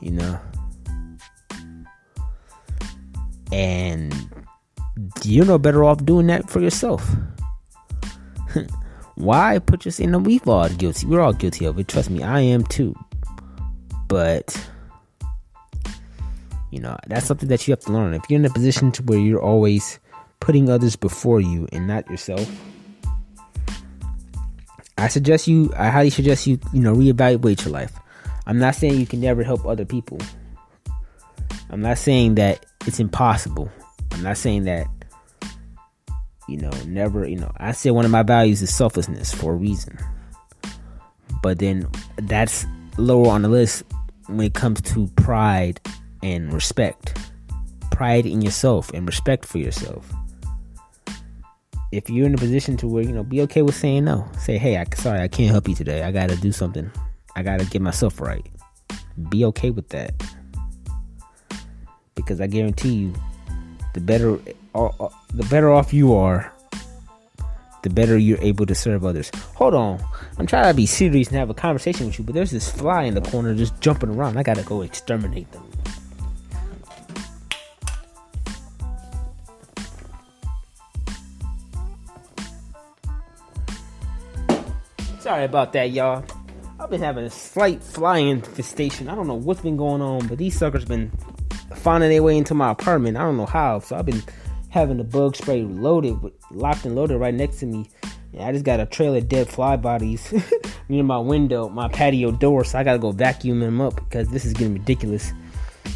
You 0.00 0.12
know? 0.12 0.40
And 3.52 4.14
you're 5.22 5.46
no 5.46 5.58
better 5.58 5.84
off 5.84 6.04
doing 6.04 6.26
that 6.28 6.50
for 6.50 6.60
yourself. 6.60 7.08
Why 9.14 9.58
put 9.58 9.84
yourself 9.84 10.04
in 10.04 10.12
the 10.12 10.18
we've 10.18 10.48
all 10.48 10.68
guilty. 10.68 11.06
We're 11.06 11.20
all 11.20 11.32
guilty 11.32 11.64
of 11.64 11.78
it. 11.78 11.88
Trust 11.88 12.10
me, 12.10 12.22
I 12.22 12.40
am 12.40 12.64
too. 12.64 12.94
But 14.08 14.56
you 16.70 16.80
know, 16.80 16.98
that's 17.06 17.26
something 17.26 17.48
that 17.48 17.66
you 17.68 17.72
have 17.72 17.80
to 17.80 17.92
learn. 17.92 18.14
If 18.14 18.22
you're 18.28 18.40
in 18.40 18.44
a 18.44 18.50
position 18.50 18.90
to 18.92 19.02
where 19.04 19.18
you're 19.18 19.40
always 19.40 20.00
putting 20.40 20.68
others 20.68 20.96
before 20.96 21.40
you 21.40 21.68
and 21.72 21.86
not 21.86 22.10
yourself, 22.10 22.50
I 24.98 25.08
suggest 25.08 25.46
you 25.46 25.72
I 25.76 25.88
highly 25.88 26.10
suggest 26.10 26.46
you, 26.46 26.58
you 26.72 26.80
know, 26.80 26.94
reevaluate 26.94 27.64
your 27.64 27.72
life. 27.72 27.92
I'm 28.46 28.58
not 28.58 28.74
saying 28.74 28.98
you 28.98 29.06
can 29.06 29.20
never 29.20 29.42
help 29.42 29.64
other 29.66 29.84
people. 29.84 30.18
I'm 31.70 31.80
not 31.80 31.98
saying 31.98 32.36
that 32.36 32.66
it's 32.86 33.00
impossible. 33.00 33.70
I'm 34.12 34.22
not 34.22 34.36
saying 34.36 34.64
that 34.64 34.86
you 36.48 36.58
know, 36.58 36.70
never, 36.86 37.26
you 37.26 37.36
know, 37.36 37.50
I 37.56 37.72
say 37.72 37.90
one 37.90 38.04
of 38.04 38.10
my 38.10 38.22
values 38.22 38.60
is 38.62 38.74
selflessness 38.74 39.34
for 39.34 39.52
a 39.52 39.56
reason. 39.56 39.98
But 41.42 41.58
then 41.58 41.88
that's 42.16 42.66
lower 42.96 43.28
on 43.28 43.42
the 43.42 43.48
list 43.48 43.84
when 44.26 44.40
it 44.40 44.54
comes 44.54 44.80
to 44.82 45.08
pride 45.16 45.80
and 46.22 46.52
respect. 46.52 47.18
Pride 47.90 48.26
in 48.26 48.42
yourself 48.42 48.90
and 48.92 49.06
respect 49.06 49.44
for 49.44 49.58
yourself. 49.58 50.10
If 51.92 52.10
you're 52.10 52.26
in 52.26 52.34
a 52.34 52.38
position 52.38 52.76
to 52.78 52.88
where, 52.88 53.04
you 53.04 53.12
know, 53.12 53.22
be 53.22 53.40
okay 53.42 53.62
with 53.62 53.76
saying 53.76 54.04
no. 54.04 54.28
Say, 54.38 54.58
hey, 54.58 54.76
I 54.78 54.84
sorry, 54.96 55.20
I 55.20 55.28
can't 55.28 55.50
help 55.50 55.68
you 55.68 55.74
today. 55.74 56.02
I 56.02 56.10
gotta 56.10 56.36
do 56.36 56.50
something. 56.50 56.90
I 57.36 57.42
gotta 57.42 57.64
get 57.64 57.82
myself 57.82 58.20
right. 58.20 58.46
Be 59.28 59.44
okay 59.46 59.70
with 59.70 59.88
that. 59.90 60.14
Because 62.14 62.40
I 62.40 62.46
guarantee 62.46 62.94
you, 62.94 63.14
the 63.92 64.00
better 64.00 64.38
uh, 64.74 64.86
uh, 64.86 65.08
the 65.32 65.44
better 65.44 65.70
off 65.70 65.92
you 65.92 66.14
are, 66.14 66.52
the 67.82 67.90
better 67.90 68.16
you're 68.16 68.40
able 68.40 68.66
to 68.66 68.74
serve 68.74 69.04
others. 69.04 69.30
Hold 69.54 69.74
on. 69.74 70.04
I'm 70.38 70.46
trying 70.46 70.70
to 70.70 70.74
be 70.74 70.86
serious 70.86 71.28
and 71.28 71.36
have 71.36 71.50
a 71.50 71.54
conversation 71.54 72.06
with 72.06 72.18
you, 72.18 72.24
but 72.24 72.34
there's 72.34 72.50
this 72.50 72.70
fly 72.70 73.04
in 73.04 73.14
the 73.14 73.20
corner 73.20 73.54
just 73.54 73.80
jumping 73.80 74.10
around. 74.10 74.36
I 74.36 74.42
gotta 74.42 74.62
go 74.62 74.82
exterminate 74.82 75.50
them. 75.52 75.62
Sorry 85.20 85.44
about 85.44 85.72
that, 85.72 85.90
y'all. 85.90 86.22
I've 86.84 86.90
been 86.90 87.00
having 87.00 87.24
a 87.24 87.30
slight 87.30 87.82
fly 87.82 88.18
infestation. 88.18 89.08
I 89.08 89.14
don't 89.14 89.26
know 89.26 89.32
what's 89.32 89.62
been 89.62 89.78
going 89.78 90.02
on, 90.02 90.26
but 90.26 90.36
these 90.36 90.54
suckers 90.54 90.84
been 90.84 91.10
finding 91.74 92.10
their 92.10 92.22
way 92.22 92.36
into 92.36 92.52
my 92.52 92.72
apartment. 92.72 93.16
I 93.16 93.22
don't 93.22 93.38
know 93.38 93.46
how. 93.46 93.78
So 93.78 93.96
I've 93.96 94.04
been 94.04 94.22
having 94.68 94.98
the 94.98 95.04
bug 95.04 95.34
spray 95.34 95.62
loaded, 95.62 96.18
locked 96.50 96.84
and 96.84 96.94
loaded 96.94 97.16
right 97.16 97.32
next 97.32 97.60
to 97.60 97.66
me. 97.66 97.88
And 98.34 98.42
I 98.42 98.52
just 98.52 98.66
got 98.66 98.80
a 98.80 98.86
trail 98.86 99.14
of 99.14 99.30
dead 99.30 99.48
fly 99.48 99.76
bodies 99.76 100.30
near 100.90 101.02
my 101.02 101.16
window, 101.16 101.70
my 101.70 101.88
patio 101.88 102.30
door. 102.32 102.64
So 102.64 102.78
I 102.78 102.84
gotta 102.84 102.98
go 102.98 103.12
vacuum 103.12 103.60
them 103.60 103.80
up 103.80 103.96
because 103.96 104.28
this 104.28 104.44
is 104.44 104.52
getting 104.52 104.74
ridiculous. 104.74 105.32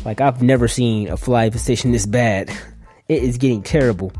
Like 0.06 0.22
I've 0.22 0.40
never 0.40 0.68
seen 0.68 1.10
a 1.10 1.18
fly 1.18 1.44
infestation 1.44 1.92
this 1.92 2.06
bad. 2.06 2.50
It 3.10 3.22
is 3.22 3.36
getting 3.36 3.62
terrible. 3.62 4.10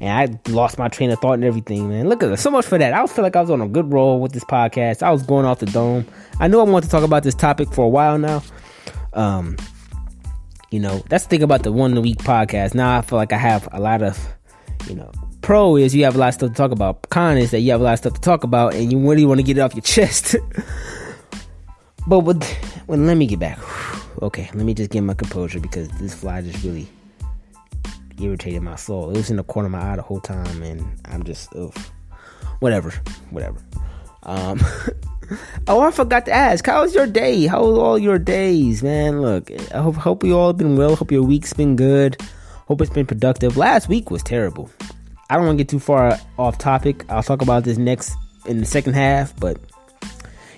And 0.00 0.10
I 0.10 0.50
lost 0.50 0.78
my 0.78 0.88
train 0.88 1.10
of 1.10 1.20
thought 1.20 1.34
and 1.34 1.44
everything, 1.44 1.88
man. 1.88 2.08
Look 2.08 2.22
at 2.22 2.28
this. 2.28 2.40
So 2.40 2.50
much 2.50 2.66
for 2.66 2.78
that. 2.78 2.92
I 2.92 3.06
feel 3.06 3.22
like 3.22 3.36
I 3.36 3.40
was 3.40 3.50
on 3.50 3.60
a 3.60 3.68
good 3.68 3.92
roll 3.92 4.20
with 4.20 4.32
this 4.32 4.44
podcast. 4.44 5.02
I 5.02 5.10
was 5.10 5.22
going 5.22 5.46
off 5.46 5.60
the 5.60 5.66
dome. 5.66 6.06
I 6.40 6.48
knew 6.48 6.58
I 6.60 6.64
wanted 6.64 6.86
to 6.86 6.90
talk 6.90 7.04
about 7.04 7.22
this 7.22 7.34
topic 7.34 7.72
for 7.72 7.84
a 7.84 7.88
while 7.88 8.18
now. 8.18 8.42
Um, 9.12 9.56
you 10.70 10.80
know, 10.80 11.04
that's 11.08 11.24
the 11.24 11.30
thing 11.30 11.42
about 11.42 11.62
the 11.62 11.70
one 11.70 11.96
a 11.96 12.00
week 12.00 12.18
podcast. 12.18 12.74
Now 12.74 12.98
I 12.98 13.02
feel 13.02 13.18
like 13.18 13.32
I 13.32 13.38
have 13.38 13.68
a 13.72 13.80
lot 13.80 14.02
of, 14.02 14.18
you 14.88 14.94
know, 14.94 15.12
pro 15.42 15.76
is 15.76 15.94
you 15.94 16.04
have 16.04 16.14
a 16.14 16.18
lot 16.18 16.28
of 16.28 16.34
stuff 16.34 16.50
to 16.50 16.56
talk 16.56 16.70
about. 16.70 17.08
Con 17.10 17.36
is 17.36 17.50
that 17.50 17.60
you 17.60 17.72
have 17.72 17.80
a 17.80 17.84
lot 17.84 17.92
of 17.92 17.98
stuff 17.98 18.14
to 18.14 18.20
talk 18.20 18.42
about 18.42 18.74
and 18.74 18.90
you 18.90 18.98
really 18.98 19.26
want 19.26 19.38
to 19.38 19.44
get 19.44 19.58
it 19.58 19.60
off 19.60 19.74
your 19.74 19.82
chest. 19.82 20.36
but 22.06 22.20
with, 22.20 22.42
well, 22.86 22.98
let 22.98 23.16
me 23.16 23.26
get 23.26 23.38
back. 23.38 23.58
Okay, 24.22 24.48
let 24.54 24.64
me 24.64 24.72
just 24.72 24.90
get 24.90 25.02
my 25.02 25.14
composure 25.14 25.60
because 25.60 25.88
this 25.98 26.14
fly 26.14 26.40
just 26.40 26.64
really 26.64 26.88
irritated 28.20 28.62
my 28.62 28.76
soul. 28.76 29.10
It 29.10 29.16
was 29.16 29.30
in 29.30 29.36
the 29.36 29.44
corner 29.44 29.66
of 29.66 29.72
my 29.72 29.92
eye 29.92 29.96
the 29.96 30.02
whole 30.02 30.20
time, 30.20 30.62
and 30.62 31.00
I'm 31.06 31.22
just, 31.22 31.54
ugh. 31.54 31.76
whatever, 32.60 32.90
whatever. 33.30 33.58
Um, 34.24 34.60
oh, 35.68 35.80
I 35.80 35.90
forgot 35.90 36.26
to 36.26 36.32
ask. 36.32 36.66
How 36.66 36.82
was 36.82 36.94
your 36.94 37.06
day? 37.06 37.46
How 37.46 37.64
was 37.64 37.78
all 37.78 37.98
your 37.98 38.18
days, 38.18 38.82
man? 38.82 39.20
Look, 39.20 39.50
I 39.72 39.78
hope 39.80 39.96
hope 39.96 40.24
you 40.24 40.38
all 40.38 40.48
have 40.48 40.58
been 40.58 40.76
well. 40.76 40.96
Hope 40.96 41.12
your 41.12 41.22
week's 41.22 41.52
been 41.52 41.76
good. 41.76 42.20
Hope 42.66 42.80
it's 42.80 42.90
been 42.90 43.06
productive. 43.06 43.56
Last 43.56 43.88
week 43.88 44.10
was 44.10 44.22
terrible. 44.22 44.70
I 45.28 45.36
don't 45.36 45.46
want 45.46 45.58
to 45.58 45.64
get 45.64 45.70
too 45.70 45.80
far 45.80 46.18
off 46.38 46.58
topic. 46.58 47.04
I'll 47.08 47.22
talk 47.22 47.42
about 47.42 47.64
this 47.64 47.78
next 47.78 48.14
in 48.46 48.58
the 48.58 48.66
second 48.66 48.94
half, 48.94 49.38
but 49.38 49.58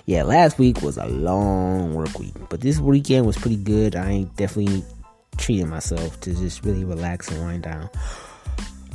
yeah, 0.05 0.23
last 0.23 0.59
week 0.59 0.81
was 0.81 0.97
a 0.97 1.07
long 1.07 1.93
work 1.93 2.19
week, 2.19 2.33
but 2.49 2.61
this 2.61 2.79
weekend 2.79 3.25
was 3.25 3.37
pretty 3.37 3.57
good. 3.57 3.95
I 3.95 4.23
definitely 4.35 4.83
treating 5.37 5.69
myself 5.69 6.19
to 6.21 6.33
just 6.33 6.63
really 6.63 6.83
relax 6.83 7.29
and 7.29 7.41
wind 7.41 7.63
down. 7.63 7.89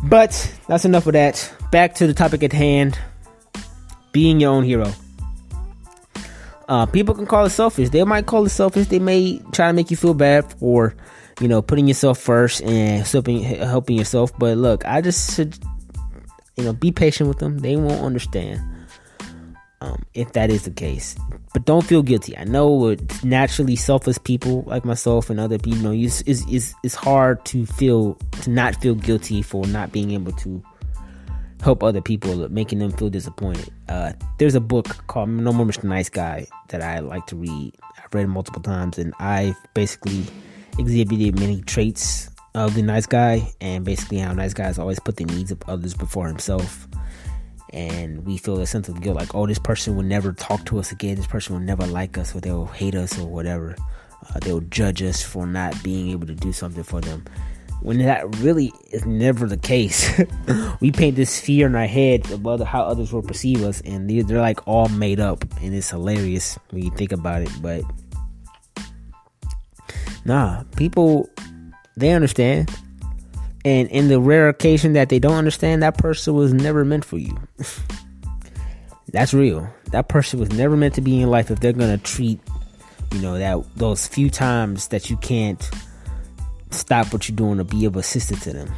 But 0.05 0.53
that's 0.67 0.85
enough 0.85 1.07
of 1.07 1.13
that. 1.13 1.53
Back 1.71 1.95
to 1.97 2.07
the 2.07 2.15
topic 2.15 2.43
at 2.43 2.53
hand 2.53 2.99
being 4.13 4.41
your 4.41 4.53
own 4.53 4.65
hero. 4.65 4.93
Uh, 6.69 6.87
people 6.87 7.15
can 7.15 7.27
call 7.27 7.45
it 7.45 7.51
selfish. 7.51 7.91
They 7.91 8.03
might 8.05 8.27
call 8.27 8.47
it 8.47 8.51
selfish. 8.51 8.87
They 8.87 8.99
may 8.99 9.41
try 9.53 9.67
to 9.69 9.73
make 9.73 9.91
you 9.91 9.97
feel 9.97 10.15
bad 10.15 10.53
for, 10.55 10.95
you 11.41 11.49
know, 11.49 11.63
putting 11.63 11.89
yourself 11.89 12.19
first 12.19 12.63
and 12.63 13.05
helping 13.07 13.43
helping 13.43 13.99
yourself. 13.99 14.31
But 14.39 14.57
look, 14.57 14.87
I 14.87 15.01
just 15.01 15.35
should, 15.35 15.59
you 16.57 16.65
know, 16.65 16.73
be 16.73 16.93
patient 16.93 17.29
with 17.29 17.39
them. 17.39 17.59
They 17.59 17.77
won't 17.77 18.03
understand 18.03 18.63
um, 19.81 20.05
if 20.15 20.33
that 20.33 20.51
is 20.51 20.65
the 20.65 20.71
case. 20.71 21.17
But 21.53 21.65
don't 21.65 21.85
feel 21.85 22.03
guilty. 22.03 22.37
I 22.37 22.45
know 22.45 22.89
it's 22.89 23.25
naturally 23.25 23.77
selfless 23.77 24.19
people 24.19 24.63
like 24.67 24.85
myself 24.85 25.31
and 25.31 25.41
other 25.41 25.59
people. 25.59 25.79
You 25.79 25.85
know, 25.85 26.07
it's, 26.07 26.23
it's, 26.23 26.75
it's 26.83 26.95
hard 26.95 27.45
to 27.47 27.67
feel 27.67 28.15
to 28.43 28.51
not 28.51 28.81
feel 28.81 28.95
guilty 28.95 29.43
for 29.43 29.67
not 29.67 29.93
being 29.93 30.13
able 30.13 30.33
to 30.33 30.63
help 31.63 31.83
other 31.83 32.01
people, 32.01 32.49
making 32.49 32.79
them 32.79 32.91
feel 32.93 33.11
disappointed. 33.11 33.71
Uh, 33.89 34.13
there's 34.39 34.55
a 34.55 34.61
book 34.61 35.07
called 35.07 35.29
No 35.29 35.53
More 35.53 35.67
Mr. 35.67 35.85
Nice 35.85 36.09
Guy 36.09 36.47
that 36.69 36.83
I 36.83 37.01
like 37.01 37.27
to 37.27 37.37
read. 37.37 37.75
I've 37.99 38.15
read 38.15 38.29
multiple 38.29 38.63
times, 38.63 38.99
and 38.99 39.15
I've 39.19 39.57
basically 39.75 40.25
exhibited 40.79 41.39
many 41.39 41.61
traits 41.63 42.31
of 42.55 42.75
the 42.75 42.83
nice 42.83 43.07
guy, 43.07 43.53
and 43.61 43.85
basically 43.85 44.19
how 44.19 44.33
nice 44.33 44.55
guys 44.55 44.79
always 44.79 44.99
put 44.99 45.17
the 45.17 45.25
needs 45.25 45.51
of 45.51 45.63
others 45.69 45.95
before 45.95 46.27
himself. 46.27 46.89
And 47.73 48.27
we 48.27 48.37
feel 48.37 48.61
a 48.61 48.67
sense 48.67 48.89
of 48.89 49.01
guilt, 49.01 49.17
like, 49.17 49.35
oh, 49.35 49.47
this 49.47 49.59
person 49.59 49.97
will 49.97 50.03
never 50.03 50.33
talk 50.33 50.65
to 50.67 50.79
us 50.79 50.91
again. 50.91 51.17
This 51.17 51.27
person 51.27 51.55
will 51.55 51.63
never 51.63 51.87
like 51.87 52.19
us, 52.19 52.35
or 52.35 52.41
they'll 52.41 52.67
hate 52.67 52.95
us, 52.95 53.19
or 53.19 53.27
whatever. 53.27 53.77
Uh, 54.29 54.39
they'll 54.41 54.61
judge 54.61 55.03
us 55.03 55.23
for 55.23 55.47
not 55.47 55.81
being 55.83 56.11
able 56.11 56.27
to 56.27 56.35
do 56.35 56.53
something 56.53 56.83
for 56.83 57.01
them 57.01 57.25
when 57.81 57.99
that 57.99 58.37
really 58.37 58.73
is 58.91 59.05
never 59.07 59.47
the 59.47 59.57
case. 59.57 60.21
we 60.81 60.93
paint 60.93 61.17
this 61.17 61.41
fear 61.41 61.67
in 61.67 61.75
our 61.75 61.87
head 61.87 62.31
about 62.31 62.61
how 62.61 62.83
others 62.83 63.13
will 63.13 63.23
perceive 63.23 63.63
us, 63.63 63.81
and 63.83 64.09
they're, 64.09 64.23
they're 64.23 64.41
like 64.41 64.67
all 64.67 64.89
made 64.89 65.21
up, 65.21 65.45
and 65.61 65.75
it's 65.75 65.91
hilarious 65.91 66.59
when 66.71 66.85
you 66.85 66.91
think 66.91 67.13
about 67.13 67.43
it. 67.43 67.51
But 67.61 67.83
nah, 70.25 70.65
people 70.77 71.29
they 71.97 72.13
understand, 72.13 72.71
and 73.65 73.89
in 73.89 74.09
the 74.09 74.21
rare 74.21 74.49
occasion 74.49 74.95
that 74.95 75.09
they 75.09 75.19
don't 75.19 75.37
understand, 75.37 75.83
that 75.83 75.99
person 75.99 76.35
was 76.35 76.53
never 76.53 76.85
meant 76.85 77.05
for 77.05 77.19
you. 77.19 77.37
That's 79.13 79.35
real. 79.35 79.69
That 79.91 80.09
person 80.09 80.39
was 80.39 80.51
never 80.51 80.77
meant 80.77 80.95
to 80.95 81.01
be 81.01 81.21
in 81.21 81.31
life 81.31 81.51
if 81.51 81.61
they're 81.61 81.73
gonna 81.73 81.99
treat, 81.99 82.41
you 83.13 83.21
know, 83.21 83.39
that 83.39 83.63
those 83.77 84.07
few 84.07 84.31
times 84.31 84.89
that 84.89 85.11
you 85.11 85.17
can't 85.17 85.69
stop 86.71 87.13
what 87.13 87.29
you're 87.29 87.37
doing 87.37 87.59
to 87.59 87.65
be 87.65 87.85
of 87.85 87.97
assistance 87.97 88.45
to 88.45 88.53
them. 88.53 88.73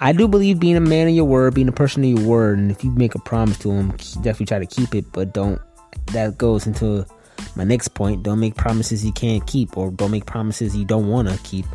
I 0.00 0.12
do 0.12 0.26
believe 0.26 0.58
being 0.58 0.76
a 0.76 0.80
man 0.80 1.08
of 1.08 1.14
your 1.14 1.24
word, 1.24 1.54
being 1.54 1.68
a 1.68 1.72
person 1.72 2.02
of 2.02 2.10
your 2.10 2.28
word, 2.28 2.58
and 2.58 2.70
if 2.70 2.82
you 2.82 2.90
make 2.90 3.14
a 3.14 3.20
promise 3.20 3.58
to 3.58 3.68
them, 3.68 3.90
definitely 4.22 4.46
try 4.46 4.58
to 4.58 4.66
keep 4.66 4.94
it, 4.94 5.04
but 5.12 5.32
don't. 5.32 5.60
That 6.06 6.38
goes 6.38 6.66
into 6.66 7.06
my 7.54 7.64
next 7.64 7.88
point: 7.88 8.22
don't 8.22 8.40
make 8.40 8.56
promises 8.56 9.04
you 9.04 9.12
can't 9.12 9.46
keep, 9.46 9.76
or 9.76 9.90
don't 9.90 10.10
make 10.10 10.26
promises 10.26 10.76
you 10.76 10.84
don't 10.84 11.08
want 11.08 11.28
to 11.28 11.38
keep. 11.44 11.66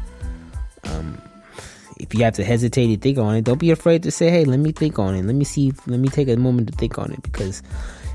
Um, 0.84 1.22
if 2.00 2.14
you 2.14 2.24
have 2.24 2.34
to 2.36 2.44
hesitate 2.44 2.88
to 2.88 2.98
think 2.98 3.18
on 3.18 3.36
it, 3.36 3.44
don't 3.44 3.60
be 3.60 3.72
afraid 3.72 4.04
to 4.04 4.12
say, 4.12 4.30
"Hey, 4.30 4.46
let 4.46 4.60
me 4.60 4.72
think 4.72 5.00
on 5.00 5.16
it. 5.16 5.26
Let 5.26 5.36
me 5.36 5.46
see. 5.46 5.74
Let 5.86 6.00
me 6.00 6.10
take 6.10 6.30
a 6.30 6.36
moment 6.38 6.70
to 6.70 6.78
think 6.78 6.98
on 6.98 7.12
it," 7.12 7.22
because 7.22 7.62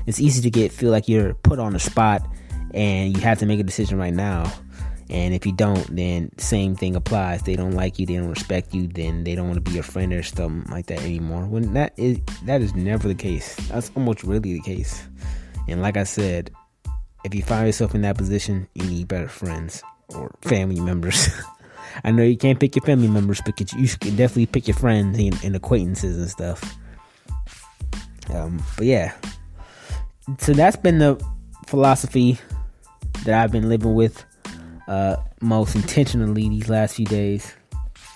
it's 0.05 0.19
easy 0.19 0.41
to 0.41 0.49
get 0.49 0.71
feel 0.71 0.91
like 0.91 1.07
you're 1.07 1.33
put 1.35 1.59
on 1.59 1.73
the 1.73 1.79
spot 1.79 2.25
and 2.73 3.15
you 3.15 3.21
have 3.21 3.39
to 3.39 3.45
make 3.45 3.59
a 3.59 3.63
decision 3.63 3.97
right 3.97 4.13
now. 4.13 4.51
And 5.09 5.33
if 5.33 5.45
you 5.45 5.51
don't, 5.51 5.95
then 5.95 6.31
same 6.37 6.75
thing 6.75 6.95
applies. 6.95 7.43
They 7.43 7.55
don't 7.55 7.73
like 7.73 7.99
you, 7.99 8.05
they 8.05 8.15
don't 8.15 8.29
respect 8.29 8.73
you, 8.73 8.87
then 8.87 9.23
they 9.23 9.35
don't 9.35 9.47
want 9.47 9.63
to 9.63 9.69
be 9.69 9.71
your 9.71 9.83
friend 9.83 10.11
or 10.13 10.23
something 10.23 10.71
like 10.71 10.87
that 10.87 11.01
anymore. 11.03 11.45
When 11.45 11.73
that 11.73 11.93
is 11.97 12.19
that 12.45 12.61
is 12.61 12.73
never 12.73 13.07
the 13.07 13.15
case. 13.15 13.55
That's 13.67 13.91
almost 13.95 14.23
really 14.23 14.53
the 14.53 14.61
case. 14.61 15.07
And 15.67 15.81
like 15.81 15.97
I 15.97 16.03
said, 16.03 16.51
if 17.23 17.33
you 17.33 17.41
find 17.41 17.67
yourself 17.67 17.95
in 17.95 18.01
that 18.01 18.17
position, 18.17 18.67
you 18.73 18.85
need 18.85 19.07
better 19.07 19.27
friends 19.27 19.83
or 20.09 20.35
family 20.41 20.79
members. 20.79 21.29
I 22.03 22.11
know 22.11 22.23
you 22.23 22.37
can't 22.37 22.59
pick 22.59 22.75
your 22.75 22.85
family 22.85 23.07
members, 23.07 23.41
but 23.45 23.59
you 23.59 23.87
can 23.87 24.15
definitely 24.15 24.47
pick 24.47 24.67
your 24.67 24.75
friends 24.75 25.17
and, 25.17 25.43
and 25.43 25.55
acquaintances 25.55 26.17
and 26.17 26.29
stuff. 26.29 26.77
Um, 28.33 28.63
but 28.77 28.85
yeah, 28.85 29.13
so 30.39 30.53
that's 30.53 30.77
been 30.77 30.99
the 30.99 31.23
philosophy 31.67 32.39
that 33.25 33.41
I've 33.41 33.51
been 33.51 33.69
living 33.69 33.93
with 33.93 34.23
uh, 34.87 35.17
most 35.41 35.75
intentionally 35.75 36.49
these 36.49 36.69
last 36.69 36.95
few 36.95 37.05
days 37.05 37.53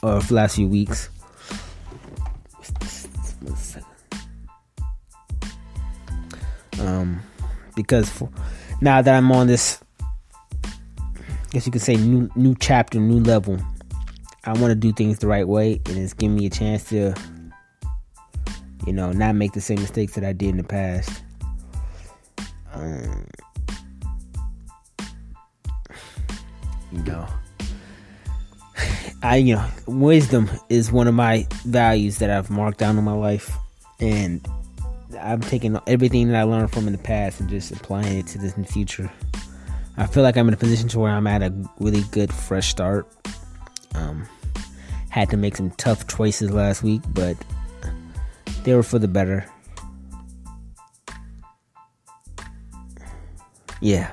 or 0.02 0.20
last 0.30 0.56
few 0.56 0.68
weeks. 0.68 1.10
Um, 6.80 7.22
because 7.76 8.10
for, 8.10 8.30
now 8.82 9.02
that 9.02 9.16
I'm 9.16 9.32
on 9.32 9.48
this, 9.48 9.80
guess 11.52 11.66
you 11.66 11.72
could 11.72 11.82
say 11.82 11.96
new 11.96 12.30
new 12.36 12.56
chapter, 12.60 13.00
new 13.00 13.20
level. 13.20 13.58
I 14.44 14.54
want 14.54 14.72
to 14.72 14.76
do 14.76 14.94
things 14.94 15.20
the 15.20 15.28
right 15.28 15.48
way, 15.48 15.82
and 15.86 15.98
it's 15.98 16.14
giving 16.14 16.36
me 16.36 16.46
a 16.46 16.50
chance 16.50 16.86
to, 16.90 17.14
you 18.86 18.94
know, 18.94 19.12
not 19.12 19.36
make 19.36 19.52
the 19.52 19.62
same 19.62 19.80
mistakes 19.82 20.16
that 20.16 20.24
I 20.24 20.34
did 20.34 20.50
in 20.50 20.58
the 20.58 20.64
past. 20.64 21.22
Um, 22.74 23.28
you 26.92 27.04
know, 27.04 27.28
I 29.24 29.38
you 29.38 29.56
know, 29.56 29.70
wisdom 29.86 30.50
is 30.70 30.92
one 30.92 31.08
of 31.08 31.14
my 31.14 31.48
values 31.66 32.20
that 32.20 32.30
I've 32.30 32.50
marked 32.50 32.78
down 32.78 32.98
in 32.98 33.04
my 33.04 33.14
life, 33.14 33.52
and 34.00 34.46
I'm 35.20 35.42
taking 35.42 35.78
everything 35.88 36.30
that 36.30 36.38
I 36.38 36.44
learned 36.44 36.72
from 36.72 36.88
in 36.88 36.94
the 36.94 37.00
past 37.00 37.40
and 37.40 37.50
just 37.50 37.72
applying 37.72 38.20
it 38.20 38.28
to 38.28 38.38
this 38.38 38.56
in 38.56 38.64
the 38.64 38.68
future. 38.68 39.12
I 39.98 40.06
feel 40.06 40.22
like 40.22 40.38
I'm 40.38 40.48
in 40.48 40.54
a 40.54 40.58
position 40.58 40.88
to 40.90 41.00
where 41.00 41.12
I'm 41.12 41.26
at 41.26 41.42
a 41.42 41.52
really 41.80 42.04
good 42.12 42.32
fresh 42.32 42.70
start. 42.70 43.08
Um, 43.96 44.28
had 45.10 45.32
to 45.32 45.38
make 45.38 45.56
some 45.56 45.72
tough 45.72 46.08
choices 46.08 46.52
last 46.52 46.84
week, 46.84 47.02
but 47.10 47.36
they 48.64 48.76
were 48.76 48.84
for 48.84 49.00
the 49.00 49.08
better. 49.08 49.50
Yeah. 53.82 54.12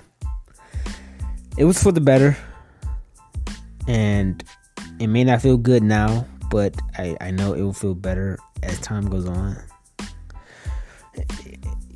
It 1.58 1.64
was 1.66 1.82
for 1.82 1.92
the 1.92 2.00
better. 2.00 2.34
And 3.86 4.42
it 4.98 5.08
may 5.08 5.24
not 5.24 5.42
feel 5.42 5.58
good 5.58 5.82
now, 5.82 6.26
but 6.50 6.74
I, 6.96 7.14
I 7.20 7.30
know 7.30 7.52
it 7.52 7.60
will 7.60 7.74
feel 7.74 7.94
better 7.94 8.38
as 8.62 8.78
time 8.80 9.10
goes 9.10 9.26
on. 9.28 9.58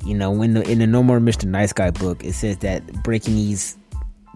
You 0.05 0.13
know, 0.13 0.29
when 0.29 0.53
the, 0.53 0.69
in 0.69 0.79
the 0.79 0.87
No 0.87 1.01
More 1.01 1.19
Mr. 1.19 1.45
Nice 1.45 1.73
Guy 1.73 1.89
book, 1.89 2.23
it 2.23 2.33
says 2.33 2.59
that 2.59 2.85
breaking 3.03 3.35
these 3.35 3.78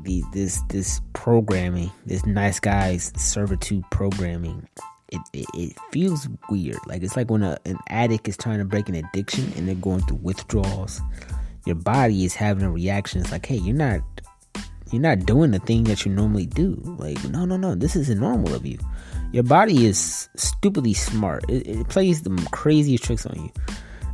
the 0.04 0.24
this 0.32 0.62
this 0.70 1.02
programming, 1.13 1.92
this 2.06 2.26
nice 2.26 2.60
guy's 2.60 3.12
servitude 3.16 3.84
programming, 3.92 4.68
it, 5.10 5.22
it, 5.34 5.46
it 5.54 5.78
feels 5.92 6.28
weird. 6.50 6.78
Like 6.88 7.04
it's 7.04 7.16
like 7.16 7.30
when 7.30 7.44
a, 7.44 7.58
an 7.66 7.78
addict 7.89 8.28
is 8.28 8.38
trying 8.38 8.60
to 8.60 8.66
break 8.66 8.89
an 8.89 8.96
addiction 8.96 9.52
and 9.56 9.68
they're 9.68 9.76
going 9.76 10.02
through 10.02 10.18
withdrawals 10.18 11.02
your 11.66 11.76
body 11.76 12.26
is 12.26 12.36
having 12.36 12.63
a 12.63 12.72
reaction. 12.72 13.22
It's 13.22 13.32
like, 13.32 13.46
hey, 13.46 13.58
you're 13.58 13.76
not 13.76 14.02
you're 14.92 15.02
not 15.02 15.26
doing 15.26 15.52
the 15.52 15.60
thing 15.60 15.86
that 15.86 16.06
you 16.06 16.12
normally 16.12 16.46
do. 16.46 16.80
Like, 17.00 17.24
no, 17.30 17.46
no, 17.46 17.58
no, 17.58 17.74
this 17.74 17.96
isn't 17.96 18.20
normal 18.20 18.54
of 18.54 18.66
you. 18.66 18.78
Your 19.32 19.44
body 19.44 19.88
is 19.88 20.30
stupidly 20.36 20.94
smart. 20.94 21.50
It, 21.50 21.68
it 21.68 21.89
plays 21.89 22.22
the 22.22 22.48
craziest 22.52 23.04
tricks 23.04 23.26
on 23.26 23.36
you. 23.36 23.52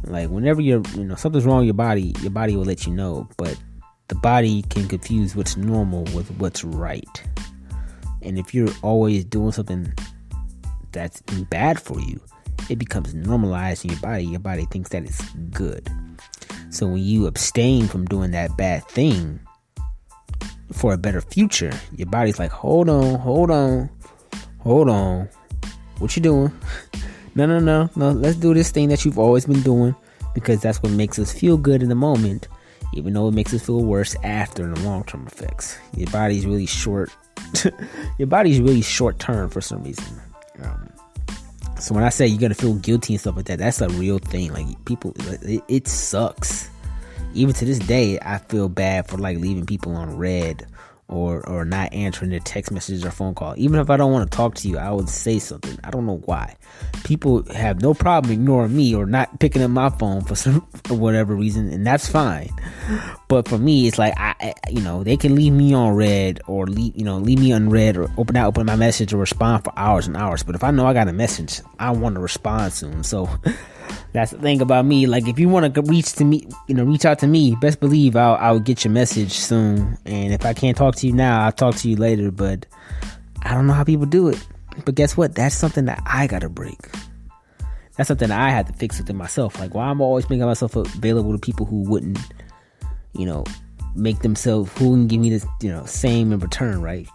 Like, 0.05 0.29
whenever 0.29 0.61
you're, 0.61 0.81
you 0.95 1.03
know, 1.03 1.15
something's 1.15 1.45
wrong 1.45 1.57
with 1.57 1.65
your 1.65 1.73
body, 1.73 2.15
your 2.21 2.31
body 2.31 2.55
will 2.55 2.63
let 2.63 2.87
you 2.87 2.93
know. 2.93 3.27
But 3.35 3.59
the 4.09 4.15
body 4.15 4.63
can 4.63 4.87
confuse 4.87 5.35
what's 5.35 5.55
normal 5.55 6.03
with 6.15 6.29
what's 6.39 6.63
right. 6.63 7.23
And 8.21 8.37
if 8.37 8.53
you're 8.53 8.73
always 8.81 9.23
doing 9.23 9.51
something 9.51 9.93
that's 10.91 11.21
bad 11.49 11.79
for 11.79 11.99
you, 12.01 12.19
it 12.69 12.77
becomes 12.77 13.13
normalized 13.13 13.85
in 13.85 13.91
your 13.91 13.99
body. 13.99 14.25
Your 14.25 14.39
body 14.39 14.65
thinks 14.65 14.89
that 14.89 15.03
it's 15.03 15.23
good. 15.51 15.87
So 16.71 16.87
when 16.87 16.97
you 16.97 17.27
abstain 17.27 17.87
from 17.87 18.05
doing 18.05 18.31
that 18.31 18.57
bad 18.57 18.85
thing 18.87 19.39
for 20.71 20.93
a 20.93 20.97
better 20.97 21.21
future, 21.21 21.71
your 21.95 22.07
body's 22.07 22.39
like, 22.39 22.51
hold 22.51 22.89
on, 22.89 23.19
hold 23.19 23.51
on, 23.51 23.89
hold 24.59 24.89
on. 24.89 25.29
What 25.99 26.15
you 26.15 26.21
doing? 26.21 26.51
no, 27.35 27.45
no, 27.45 27.59
no, 27.59 27.89
no. 27.95 28.11
Let's 28.11 28.37
do 28.37 28.53
this 28.53 28.71
thing 28.71 28.89
that 28.89 29.05
you've 29.05 29.19
always 29.19 29.45
been 29.45 29.61
doing 29.61 29.95
because 30.33 30.61
that's 30.61 30.81
what 30.81 30.91
makes 30.91 31.19
us 31.19 31.31
feel 31.31 31.57
good 31.57 31.81
in 31.81 31.89
the 31.89 31.95
moment, 31.95 32.47
even 32.93 33.13
though 33.13 33.27
it 33.27 33.33
makes 33.33 33.53
us 33.53 33.65
feel 33.65 33.83
worse 33.83 34.15
after 34.23 34.63
in 34.63 34.73
the 34.73 34.81
long 34.81 35.03
term 35.03 35.27
effects. 35.27 35.77
Your 35.95 36.09
body's 36.09 36.45
really 36.45 36.65
short. 36.65 37.15
your 38.17 38.27
body's 38.27 38.59
really 38.59 38.81
short 38.81 39.19
term 39.19 39.49
for 39.49 39.61
some 39.61 39.83
reason. 39.83 40.21
Um, 40.61 40.89
so 41.79 41.95
when 41.95 42.03
I 42.03 42.09
say 42.09 42.27
you're 42.27 42.41
gonna 42.41 42.55
feel 42.55 42.75
guilty 42.75 43.13
and 43.13 43.21
stuff 43.21 43.35
like 43.35 43.45
that, 43.45 43.59
that's 43.59 43.81
a 43.81 43.89
real 43.89 44.19
thing. 44.19 44.51
Like 44.53 44.85
people, 44.85 45.13
it, 45.17 45.63
it 45.67 45.87
sucks. 45.87 46.69
Even 47.33 47.53
to 47.53 47.65
this 47.65 47.79
day, 47.79 48.17
I 48.21 48.39
feel 48.39 48.69
bad 48.69 49.07
for 49.07 49.17
like 49.17 49.37
leaving 49.37 49.65
people 49.65 49.95
on 49.95 50.17
read 50.17 50.65
or 51.09 51.47
or 51.49 51.65
not 51.65 51.91
answering 51.93 52.31
their 52.31 52.39
text 52.39 52.71
messages 52.71 53.03
or 53.03 53.11
phone 53.11 53.33
call. 53.33 53.53
Even 53.57 53.79
if 53.79 53.89
I 53.89 53.97
don't 53.97 54.11
want 54.11 54.29
to 54.29 54.35
talk 54.35 54.55
to 54.55 54.69
you, 54.69 54.77
I 54.77 54.91
would 54.91 55.09
say 55.09 55.39
something. 55.39 55.77
I 55.83 55.89
don't 55.89 56.05
know 56.05 56.21
why. 56.25 56.55
People 57.03 57.43
have 57.53 57.81
no 57.81 57.93
problem 57.93 58.31
ignoring 58.31 58.75
me 58.75 58.95
or 58.95 59.05
not 59.05 59.39
picking 59.39 59.61
up 59.61 59.71
my 59.71 59.89
phone 59.89 60.21
for 60.21 60.35
some 60.35 60.61
for 60.85 60.93
whatever 60.93 61.35
reason, 61.35 61.69
and 61.71 61.85
that's 61.85 62.07
fine. 62.07 62.49
But 63.29 63.47
for 63.47 63.57
me, 63.57 63.87
it's 63.87 63.97
like 63.97 64.13
I, 64.17 64.53
you 64.69 64.81
know, 64.81 65.03
they 65.03 65.15
can 65.15 65.35
leave 65.35 65.53
me 65.53 65.73
on 65.73 65.95
read 65.95 66.41
or 66.47 66.67
leave, 66.67 66.97
you 66.97 67.05
know, 67.05 67.17
leave 67.17 67.39
me 67.39 67.51
unread 67.51 67.95
or 67.95 68.09
open 68.17 68.35
out, 68.35 68.47
open 68.47 68.65
my 68.65 68.75
message 68.75 69.13
or 69.13 69.17
respond 69.17 69.63
for 69.63 69.71
hours 69.77 70.07
and 70.07 70.17
hours. 70.17 70.43
But 70.43 70.55
if 70.55 70.63
I 70.63 70.71
know 70.71 70.85
I 70.87 70.93
got 70.93 71.07
a 71.07 71.13
message, 71.13 71.61
I 71.79 71.91
want 71.91 72.15
to 72.15 72.21
respond 72.21 72.73
soon. 72.73 73.03
So. 73.03 73.29
That's 74.11 74.31
the 74.31 74.39
thing 74.39 74.61
about 74.61 74.85
me. 74.85 75.05
Like, 75.05 75.27
if 75.27 75.39
you 75.39 75.49
want 75.49 75.73
to 75.73 75.81
reach 75.83 76.13
to 76.13 76.25
me, 76.25 76.47
you 76.67 76.75
know, 76.75 76.83
reach 76.83 77.05
out 77.05 77.19
to 77.19 77.27
me. 77.27 77.55
Best 77.55 77.79
believe 77.79 78.15
I'll 78.15 78.35
I'll 78.35 78.59
get 78.59 78.83
your 78.83 78.91
message 78.91 79.31
soon. 79.31 79.97
And 80.05 80.33
if 80.33 80.45
I 80.45 80.53
can't 80.53 80.75
talk 80.75 80.95
to 80.97 81.07
you 81.07 81.13
now, 81.13 81.45
I'll 81.45 81.51
talk 81.51 81.75
to 81.75 81.89
you 81.89 81.95
later. 81.95 82.31
But 82.31 82.65
I 83.43 83.53
don't 83.53 83.67
know 83.67 83.73
how 83.73 83.83
people 83.83 84.05
do 84.05 84.27
it. 84.27 84.47
But 84.85 84.95
guess 84.95 85.17
what? 85.17 85.35
That's 85.35 85.55
something 85.55 85.85
that 85.85 86.01
I 86.05 86.27
gotta 86.27 86.49
break. 86.49 86.79
That's 87.97 88.07
something 88.07 88.31
I 88.31 88.49
had 88.49 88.67
to 88.67 88.73
fix 88.73 88.97
within 88.97 89.17
myself. 89.17 89.59
Like, 89.59 89.73
why 89.73 89.85
am 89.85 89.97
I'm 89.97 90.01
always 90.01 90.29
making 90.29 90.45
myself 90.45 90.75
available 90.75 91.33
to 91.33 91.37
people 91.37 91.65
who 91.65 91.81
wouldn't, 91.81 92.17
you 93.13 93.25
know, 93.25 93.43
make 93.95 94.19
themselves 94.19 94.71
who 94.77 94.91
can 94.95 95.07
give 95.07 95.19
me 95.19 95.29
this, 95.29 95.45
you 95.61 95.69
know, 95.69 95.85
same 95.85 96.31
in 96.31 96.39
return, 96.39 96.81
right? 96.81 97.07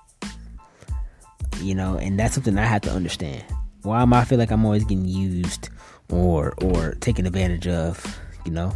You 1.61 1.75
know, 1.75 1.97
and 1.97 2.19
that's 2.19 2.35
something 2.35 2.59
I 2.59 2.65
have 2.65 2.83
to 2.83 2.91
understand. 2.91 3.45
Why 3.83 4.03
am 4.03 4.13
I 4.13 4.25
feel 4.25 4.39
like 4.39 4.51
I'm 4.51 4.65
always 4.65 4.85
getting 4.85 5.05
used? 5.05 5.69
or 6.11 6.55
or 6.63 6.95
taken 6.97 7.27
advantage 7.27 7.67
of, 7.67 8.19
you 8.45 8.53
know. 8.53 8.73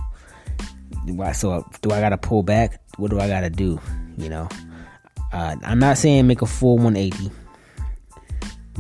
Why 1.07 1.33
so 1.33 1.69
do 1.83 1.91
I 1.91 2.01
gotta 2.01 2.19
pull 2.19 2.43
back? 2.43 2.81
What 2.97 3.11
do 3.11 3.21
I 3.21 3.29
gotta 3.29 3.51
do? 3.51 3.81
You 4.17 4.29
know, 4.29 4.49
uh, 5.33 5.57
I'm 5.63 5.79
not 5.79 5.99
saying 5.99 6.27
make 6.27 6.43
a 6.43 6.47
full 6.47 6.77
180. 6.77 7.31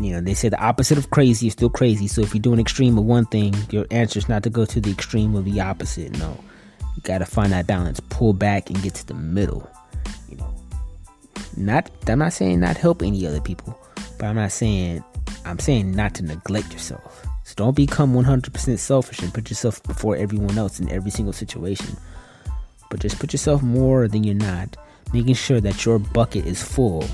You 0.00 0.12
know, 0.12 0.20
they 0.20 0.34
say 0.34 0.48
the 0.48 0.60
opposite 0.60 0.98
of 0.98 1.10
crazy 1.10 1.48
is 1.48 1.54
still 1.54 1.70
crazy. 1.70 2.06
So 2.06 2.20
if 2.20 2.34
you're 2.34 2.42
doing 2.42 2.60
extreme 2.60 2.98
of 2.98 3.04
one 3.04 3.26
thing, 3.26 3.54
your 3.70 3.86
answer 3.90 4.18
is 4.18 4.28
not 4.28 4.42
to 4.44 4.50
go 4.50 4.64
to 4.64 4.80
the 4.80 4.90
extreme 4.90 5.34
of 5.34 5.44
the 5.44 5.60
opposite. 5.60 6.16
No, 6.18 6.38
you 6.98 7.02
gotta 7.04 7.26
find 7.26 7.52
that 7.52 7.68
balance. 7.68 8.00
Pull 8.10 8.32
back 8.32 8.70
and 8.70 8.82
get 8.82 8.92
to 8.94 9.06
the 9.06 9.14
middle. 9.14 9.70
You 10.28 10.36
know, 10.36 10.52
not. 11.56 11.88
I'm 12.08 12.18
not 12.18 12.32
saying 12.32 12.58
not 12.58 12.76
help 12.76 13.02
any 13.02 13.24
other 13.24 13.40
people, 13.40 13.78
but 14.18 14.26
I'm 14.26 14.34
not 14.34 14.50
saying. 14.50 15.04
I'm 15.44 15.60
saying 15.60 15.92
not 15.92 16.14
to 16.16 16.24
neglect 16.24 16.72
yourself. 16.72 17.24
So 17.44 17.54
don't 17.56 17.76
become 17.76 18.14
100% 18.14 18.78
selfish 18.78 19.20
and 19.20 19.32
put 19.32 19.48
yourself 19.48 19.80
before 19.84 20.16
everyone 20.16 20.58
else 20.58 20.80
in 20.80 20.90
every 20.90 21.12
single 21.12 21.32
situation. 21.32 21.96
But 22.90 23.00
just 23.00 23.20
put 23.20 23.32
yourself 23.32 23.62
more 23.62 24.08
than 24.08 24.24
you're 24.24 24.34
not, 24.34 24.76
making 25.12 25.34
sure 25.34 25.60
that 25.60 25.84
your 25.84 26.00
bucket 26.00 26.46
is 26.46 26.62
full. 26.62 27.06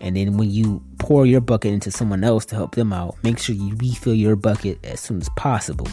And 0.00 0.16
then 0.16 0.36
when 0.36 0.50
you 0.50 0.82
pour 0.98 1.24
your 1.24 1.40
bucket 1.40 1.72
into 1.72 1.90
someone 1.92 2.24
else 2.24 2.44
to 2.46 2.56
help 2.56 2.74
them 2.74 2.92
out, 2.92 3.16
make 3.22 3.38
sure 3.38 3.54
you 3.54 3.76
refill 3.76 4.14
your 4.14 4.34
bucket 4.34 4.84
as 4.84 5.00
soon 5.00 5.20
as 5.20 5.28
possible. 5.36 5.86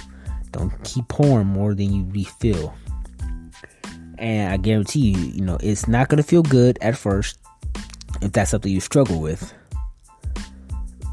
Don't 0.52 0.74
keep 0.84 1.08
pouring 1.08 1.48
more 1.48 1.76
than 1.76 1.94
you 1.94 2.06
refill. 2.10 2.74
And 4.20 4.52
I 4.52 4.58
guarantee 4.58 5.12
you, 5.12 5.18
you 5.18 5.42
know, 5.42 5.58
it's 5.62 5.88
not 5.88 6.10
going 6.10 6.18
to 6.18 6.28
feel 6.28 6.44
good 6.44 6.78
at 6.82 6.98
first 6.98 7.40
if 8.22 8.32
that's 8.32 8.52
something 8.52 8.72
you 8.72 8.80
struggle 8.80 9.22
with. 9.22 9.54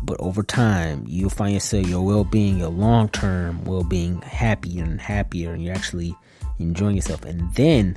But 0.03 0.21
over 0.21 0.43
time, 0.43 1.05
you'll 1.07 1.31
find 1.31 1.55
yourself, 1.55 1.87
your 1.87 2.05
well 2.05 2.25
being, 2.25 2.59
your 2.59 2.69
long 2.69 3.09
term 3.09 3.65
well 3.65 3.85
being, 3.85 4.21
happier 4.23 4.85
and 4.85 5.01
happier, 5.01 5.53
and 5.53 5.65
you're 5.65 5.75
actually 5.75 6.15
enjoying 6.59 6.97
yourself. 6.97 7.25
And 7.25 7.53
then 7.55 7.97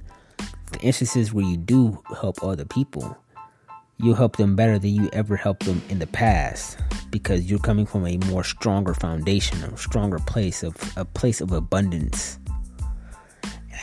the 0.72 0.80
instances 0.80 1.34
where 1.34 1.46
you 1.46 1.58
do 1.58 2.02
help 2.20 2.44
other 2.44 2.66
people, 2.66 3.18
you'll 3.98 4.16
help 4.16 4.38
them 4.38 4.56
better 4.56 4.80
than 4.80 4.92
you 4.92 5.10
ever 5.12 5.36
helped 5.36 5.66
them 5.66 5.82
in 5.90 6.00
the 6.00 6.08
past 6.08 6.78
because 7.12 7.50
you're 7.50 7.60
coming 7.60 7.86
from 7.86 8.06
a 8.06 8.18
more 8.30 8.44
stronger 8.44 8.94
foundation, 8.94 9.62
a 9.64 9.78
stronger 9.78 10.20
place 10.20 10.64
of 10.64 10.76
a 10.96 11.04
place 11.04 11.42
of 11.42 11.52
abundance. 11.52 12.40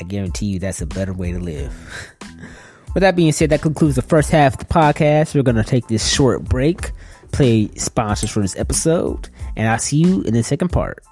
I 0.00 0.04
guarantee 0.04 0.46
you 0.46 0.59
that's 0.59 0.80
a 0.80 0.87
better 0.87 1.12
way 1.12 1.33
to 1.33 1.38
live. 1.38 1.72
With 2.94 3.02
that 3.02 3.14
being 3.16 3.33
said, 3.33 3.50
that 3.50 3.62
concludes 3.62 3.96
the 3.96 4.02
first 4.02 4.30
half 4.30 4.54
of 4.54 4.59
the 4.61 4.64
podcast. 4.66 5.35
We're 5.35 5.42
going 5.42 5.57
to 5.57 5.64
take 5.64 5.87
this 5.87 6.12
short 6.12 6.44
break, 6.44 6.92
play 7.33 7.68
sponsors 7.76 8.30
for 8.30 8.40
this 8.40 8.57
episode, 8.57 9.28
and 9.57 9.68
I'll 9.68 9.78
see 9.78 9.98
you 9.98 10.22
in 10.22 10.35
the 10.35 10.42
second 10.42 10.68
part. 10.68 11.02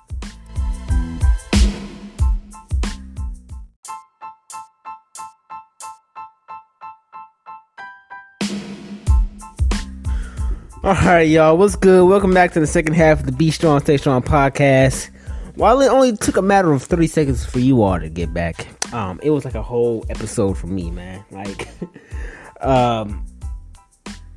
All 10.85 10.95
right, 10.95 11.29
y'all. 11.29 11.57
What's 11.57 11.77
good? 11.77 12.09
Welcome 12.09 12.35
back 12.35 12.53
to 12.55 12.61
the 12.61 12.67
second 12.67 12.95
half 12.95 13.21
of 13.21 13.27
the 13.27 13.33
Be 13.33 13.53
Strong, 13.53 13.83
Stay 13.83 13.97
Strong 13.97 14.23
podcast. 14.23 15.11
While 15.55 15.81
it 15.81 15.89
only 15.89 16.17
took 16.17 16.37
a 16.37 16.43
matter 16.43 16.73
of 16.73 16.83
30 16.83 17.07
seconds 17.07 17.45
for 17.45 17.61
you 17.61 17.83
all 17.83 18.01
to 18.01 18.09
get 18.09 18.35
back, 18.35 18.67
um, 18.93 19.21
it 19.23 19.31
was 19.31 19.45
like 19.45 19.55
a 19.55 19.63
whole 19.63 20.05
episode 20.09 20.59
for 20.59 20.67
me, 20.67 20.91
man. 20.91 21.25
Like, 21.31 21.69
um, 22.61 23.25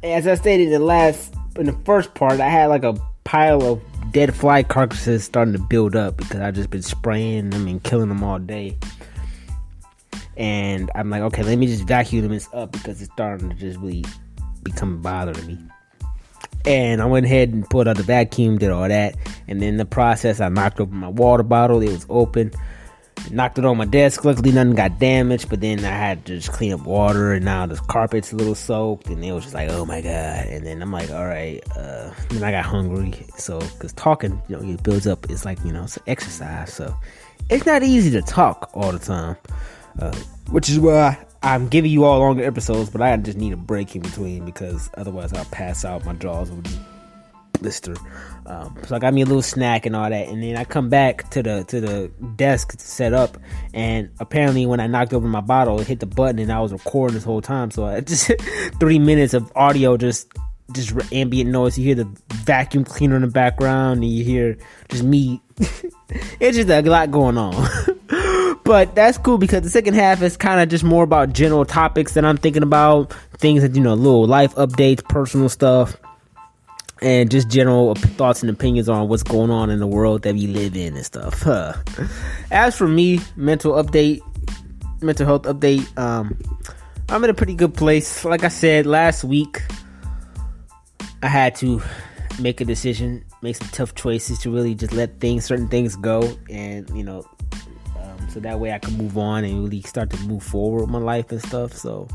as 0.03 0.27
I 0.27 0.35
stated 0.35 0.65
in 0.67 0.71
the 0.71 0.79
last, 0.79 1.33
in 1.57 1.65
the 1.65 1.77
first 1.85 2.13
part, 2.13 2.39
I 2.39 2.49
had 2.49 2.67
like 2.67 2.83
a 2.83 2.95
pile 3.23 3.63
of 3.63 3.81
dead 4.11 4.33
fly 4.33 4.63
carcasses 4.63 5.23
starting 5.23 5.53
to 5.53 5.59
build 5.59 5.95
up 5.95 6.17
because 6.17 6.39
I 6.39 6.51
just 6.51 6.69
been 6.69 6.81
spraying 6.81 7.49
them 7.49 7.67
and 7.67 7.83
killing 7.83 8.09
them 8.09 8.23
all 8.23 8.39
day. 8.39 8.77
And 10.37 10.91
I'm 10.95 11.09
like, 11.09 11.21
okay, 11.21 11.43
let 11.43 11.57
me 11.57 11.67
just 11.67 11.83
vacuum 11.83 12.27
this 12.27 12.49
up 12.53 12.71
because 12.71 13.01
it's 13.01 13.11
starting 13.13 13.49
to 13.49 13.55
just 13.55 13.79
really 13.79 14.05
become 14.63 14.95
a 14.95 14.97
bother 14.97 15.33
to 15.33 15.41
me. 15.43 15.57
And 16.65 17.01
I 17.01 17.05
went 17.05 17.25
ahead 17.25 17.49
and 17.49 17.69
pulled 17.69 17.87
out 17.87 17.97
the 17.97 18.03
vacuum, 18.03 18.57
did 18.57 18.71
all 18.71 18.87
that. 18.87 19.15
And 19.47 19.61
then 19.61 19.69
in 19.69 19.77
the 19.77 19.85
process, 19.85 20.41
I 20.41 20.49
knocked 20.49 20.79
over 20.79 20.93
my 20.93 21.07
water 21.07 21.43
bottle. 21.43 21.81
It 21.81 21.91
was 21.91 22.05
open. 22.09 22.51
Knocked 23.31 23.57
it 23.57 23.65
on 23.65 23.77
my 23.77 23.85
desk. 23.85 24.23
Luckily, 24.23 24.51
nothing 24.51 24.75
got 24.75 24.99
damaged. 24.99 25.49
But 25.49 25.61
then 25.61 25.79
I 25.83 25.89
had 25.89 26.25
to 26.25 26.37
just 26.37 26.51
clean 26.51 26.73
up 26.73 26.81
water. 26.81 27.33
And 27.33 27.45
now 27.45 27.65
the 27.65 27.75
carpet's 27.75 28.31
a 28.31 28.35
little 28.35 28.55
soaked. 28.55 29.07
And 29.07 29.23
it 29.23 29.31
was 29.31 29.43
just 29.43 29.55
like, 29.55 29.69
oh 29.69 29.85
my 29.85 30.01
God. 30.01 30.45
And 30.47 30.65
then 30.65 30.81
I'm 30.81 30.91
like, 30.91 31.11
all 31.11 31.25
right. 31.25 31.61
Uh, 31.75 32.11
then 32.29 32.43
I 32.43 32.51
got 32.51 32.65
hungry. 32.65 33.13
So, 33.37 33.59
because 33.59 33.93
talking, 33.93 34.41
you 34.47 34.57
know, 34.57 34.63
it 34.63 34.83
builds 34.83 35.07
up. 35.07 35.29
It's 35.29 35.45
like, 35.45 35.63
you 35.65 35.71
know, 35.71 35.83
it's 35.83 35.99
exercise. 36.07 36.73
So, 36.73 36.95
it's 37.49 37.65
not 37.65 37.83
easy 37.83 38.11
to 38.11 38.21
talk 38.21 38.69
all 38.73 38.91
the 38.91 38.99
time. 38.99 39.37
Uh, 39.99 40.15
which 40.49 40.69
is 40.69 40.79
why 40.79 41.17
I'm 41.41 41.67
giving 41.67 41.91
you 41.91 42.05
all 42.05 42.19
longer 42.19 42.43
episodes, 42.43 42.89
but 42.89 43.01
I 43.01 43.15
just 43.17 43.37
need 43.37 43.53
a 43.53 43.57
break 43.57 43.95
in 43.95 44.01
between 44.01 44.45
because 44.45 44.89
otherwise 44.97 45.31
I'll 45.31 45.45
pass 45.45 45.85
out. 45.85 46.03
My 46.03 46.13
jaws 46.13 46.49
will 46.49 46.63
blister. 47.59 47.95
Um, 48.47 48.77
so 48.85 48.95
I 48.95 48.99
got 48.99 49.13
me 49.13 49.21
a 49.21 49.25
little 49.25 49.41
snack 49.41 49.85
and 49.85 49.95
all 49.95 50.09
that, 50.09 50.27
and 50.27 50.43
then 50.43 50.55
I 50.55 50.65
come 50.65 50.89
back 50.89 51.29
to 51.31 51.41
the 51.41 51.63
to 51.65 51.81
the 51.81 52.11
desk 52.35 52.77
to 52.77 52.85
set 52.85 53.13
up, 53.13 53.37
and 53.73 54.09
apparently 54.19 54.65
when 54.65 54.79
I 54.79 54.87
knocked 54.87 55.13
over 55.13 55.27
my 55.27 55.41
bottle, 55.41 55.79
it 55.81 55.87
hit 55.87 55.99
the 55.99 56.05
button, 56.05 56.39
and 56.39 56.51
I 56.51 56.59
was 56.59 56.71
recording 56.71 57.15
this 57.15 57.23
whole 57.23 57.41
time. 57.41 57.71
So 57.71 57.85
I 57.85 58.01
just 58.01 58.31
three 58.79 58.99
minutes 58.99 59.33
of 59.33 59.51
audio 59.55 59.97
just 59.97 60.31
just 60.73 60.93
ambient 61.11 61.49
noise. 61.49 61.77
You 61.77 61.85
hear 61.85 61.95
the 61.95 62.09
vacuum 62.33 62.83
cleaner 62.83 63.15
in 63.15 63.21
the 63.23 63.27
background, 63.27 64.03
and 64.03 64.11
you 64.11 64.23
hear 64.23 64.57
just 64.89 65.03
me. 65.03 65.41
it's 66.39 66.57
just 66.57 66.69
a 66.69 66.81
lot 66.81 67.11
going 67.11 67.37
on. 67.37 67.55
but 68.63 68.95
that's 68.95 69.17
cool 69.17 69.37
because 69.37 69.61
the 69.61 69.69
second 69.69 69.93
half 69.93 70.21
is 70.21 70.37
kind 70.37 70.59
of 70.59 70.69
just 70.69 70.83
more 70.83 71.03
about 71.03 71.33
general 71.33 71.65
topics 71.65 72.13
that 72.13 72.25
I'm 72.25 72.37
thinking 72.37 72.63
about, 72.63 73.13
things 73.37 73.61
that 73.61 73.75
you 73.75 73.81
know, 73.81 73.93
little 73.93 74.27
life 74.27 74.53
updates, 74.55 75.03
personal 75.07 75.49
stuff, 75.49 75.97
and 77.01 77.29
just 77.29 77.49
general 77.49 77.95
thoughts 77.95 78.41
and 78.41 78.49
opinions 78.49 78.87
on 78.87 79.07
what's 79.09 79.23
going 79.23 79.51
on 79.51 79.69
in 79.69 79.79
the 79.79 79.87
world 79.87 80.21
that 80.23 80.33
we 80.33 80.47
live 80.47 80.75
in 80.75 80.95
and 80.95 81.05
stuff. 81.05 81.41
Huh. 81.41 81.73
As 82.51 82.77
for 82.77 82.87
me, 82.87 83.19
mental 83.35 83.73
update, 83.73 84.21
mental 85.01 85.25
health 85.25 85.43
update, 85.43 85.97
um, 85.97 86.37
I'm 87.09 87.23
in 87.23 87.29
a 87.29 87.33
pretty 87.33 87.55
good 87.55 87.73
place. 87.73 88.25
Like 88.25 88.43
I 88.43 88.47
said 88.47 88.85
last 88.85 89.23
week, 89.23 89.61
I 91.21 91.27
had 91.27 91.55
to 91.55 91.81
make 92.39 92.61
a 92.61 92.65
decision, 92.65 93.23
make 93.41 93.55
some 93.55 93.67
tough 93.69 93.95
choices 93.95 94.39
to 94.39 94.51
really 94.51 94.75
just 94.75 94.93
let 94.93 95.19
things, 95.19 95.45
certain 95.45 95.67
things 95.67 95.95
go, 95.95 96.35
and 96.49 96.89
you 96.97 97.03
know, 97.03 97.23
um, 97.99 98.29
so 98.29 98.39
that 98.39 98.59
way 98.59 98.71
I 98.71 98.79
can 98.79 98.97
move 98.97 99.17
on 99.17 99.43
and 99.43 99.63
really 99.63 99.81
start 99.81 100.09
to 100.11 100.19
move 100.21 100.43
forward 100.43 100.81
with 100.81 100.89
my 100.89 100.99
life 100.99 101.31
and 101.31 101.41
stuff. 101.41 101.73
So 101.73 102.07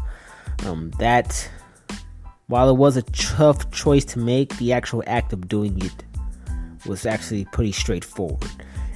um, 0.64 0.90
that, 0.98 1.48
while 2.50 2.68
it 2.68 2.76
was 2.76 2.96
a 2.96 3.02
tough 3.02 3.70
choice 3.70 4.04
to 4.04 4.18
make, 4.18 4.56
the 4.56 4.72
actual 4.72 5.04
act 5.06 5.32
of 5.32 5.46
doing 5.46 5.80
it 5.80 6.04
was 6.84 7.06
actually 7.06 7.44
pretty 7.46 7.70
straightforward, 7.70 8.50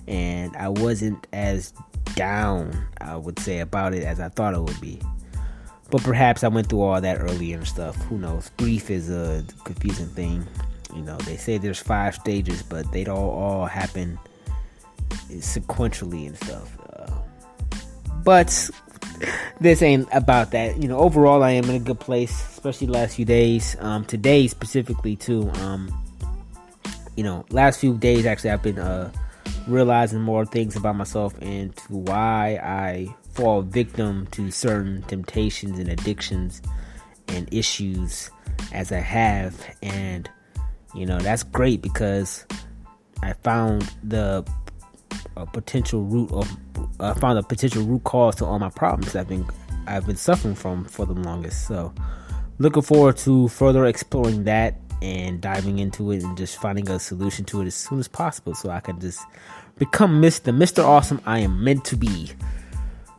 and 0.09 0.55
I 0.57 0.69
wasn't 0.69 1.25
as 1.33 1.73
down, 2.17 2.87
I 3.01 3.17
would 3.17 3.39
say, 3.39 3.61
about 3.61 3.95
it 3.95 4.03
as 4.03 4.19
I 4.19 4.29
thought 4.29 4.55
it 4.55 4.61
would 4.61 4.81
be. 4.81 4.99
But 5.89 6.03
perhaps 6.03 6.43
I 6.43 6.49
went 6.49 6.69
through 6.69 6.81
all 6.81 7.01
that 7.01 7.21
earlier 7.21 7.59
and 7.59 7.67
stuff. 7.67 7.95
Who 8.07 8.19
knows? 8.19 8.51
Grief 8.57 8.91
is 8.91 9.09
a 9.09 9.45
confusing 9.63 10.09
thing. 10.09 10.45
You 10.93 11.03
know, 11.03 11.17
they 11.19 11.37
say 11.37 11.57
there's 11.57 11.79
five 11.79 12.17
stages, 12.17 12.61
but 12.61 12.91
they 12.91 13.05
don't 13.05 13.17
all 13.17 13.67
happen 13.67 14.19
sequentially 15.29 16.27
and 16.27 16.37
stuff. 16.39 16.77
Uh, 16.93 17.11
but 18.25 18.69
this 19.61 19.83
ain't 19.83 20.09
about 20.13 20.51
that. 20.53 20.81
You 20.81 20.89
know, 20.89 20.99
overall, 20.99 21.43
I 21.43 21.53
am 21.53 21.65
in 21.65 21.77
a 21.77 21.81
good 21.81 22.01
place, 22.01 22.31
especially 22.31 22.89
last 22.89 23.17
few 23.17 23.25
days. 23.25 23.77
Um, 23.81 24.05
today 24.05 24.47
specifically 24.47 25.17
too. 25.17 25.51
Um, 25.61 25.93
you 27.17 27.25
know, 27.25 27.45
last 27.51 27.81
few 27.81 27.97
days 27.97 28.27
actually, 28.27 28.51
I've 28.51 28.63
been 28.63 28.79
uh, 28.79 29.13
realizing 29.67 30.21
more 30.21 30.45
things 30.45 30.77
about 30.77 30.97
myself 30.97 31.35
and 31.41 31.75
to 31.77 31.93
why 31.93 32.59
I 32.63 33.15
fall 33.33 33.63
victim 33.63 34.27
to 34.33 34.51
certain 34.51 35.03
temptations 35.03 35.79
and 35.79 35.89
addictions 35.89 36.63
and 37.29 37.53
issues 37.53 38.31
as 38.73 38.93
I 38.93 39.01
have, 39.01 39.55
and 39.83 40.29
you 40.95 41.07
know 41.07 41.19
that's 41.19 41.43
great 41.43 41.83
because 41.83 42.47
I 43.23 43.33
found 43.33 43.91
the 44.03 44.47
a 45.37 45.47
potential 45.47 46.03
root 46.03 46.31
of 46.33 46.51
I 47.01 47.13
found 47.15 47.39
a 47.39 47.43
potential 47.43 47.83
root 47.83 48.05
cause 48.05 48.37
to 48.37 48.45
all 48.45 48.59
my 48.59 48.71
problems 48.71 49.17
I've 49.17 49.29
been 49.29 49.47
I've 49.87 50.07
been 50.07 50.17
suffering 50.17 50.55
from 50.55 50.85
for 50.85 51.07
the 51.07 51.13
longest. 51.13 51.67
So 51.67 51.93
looking 52.59 52.83
forward 52.83 53.17
to 53.19 53.49
further 53.49 53.85
exploring 53.87 54.45
that 54.45 54.77
and 55.03 55.41
diving 55.41 55.79
into 55.79 56.13
it 56.13 56.23
and 56.23 56.37
just 56.37 56.61
finding 56.61 56.89
a 56.89 56.99
solution 56.99 57.45
to 57.47 57.61
it 57.61 57.67
as 57.67 57.75
soon 57.75 57.99
as 57.99 58.09
possible 58.09 58.55
so 58.55 58.71
I 58.71 58.81
can 58.81 59.01
just 59.01 59.21
become 59.77 60.23
Mr. 60.23 60.57
Mr. 60.57 60.85
Awesome 60.85 61.21
I 61.27 61.41
am 61.41 61.63
meant 61.63 61.85
to 61.87 61.97
be. 61.97 62.31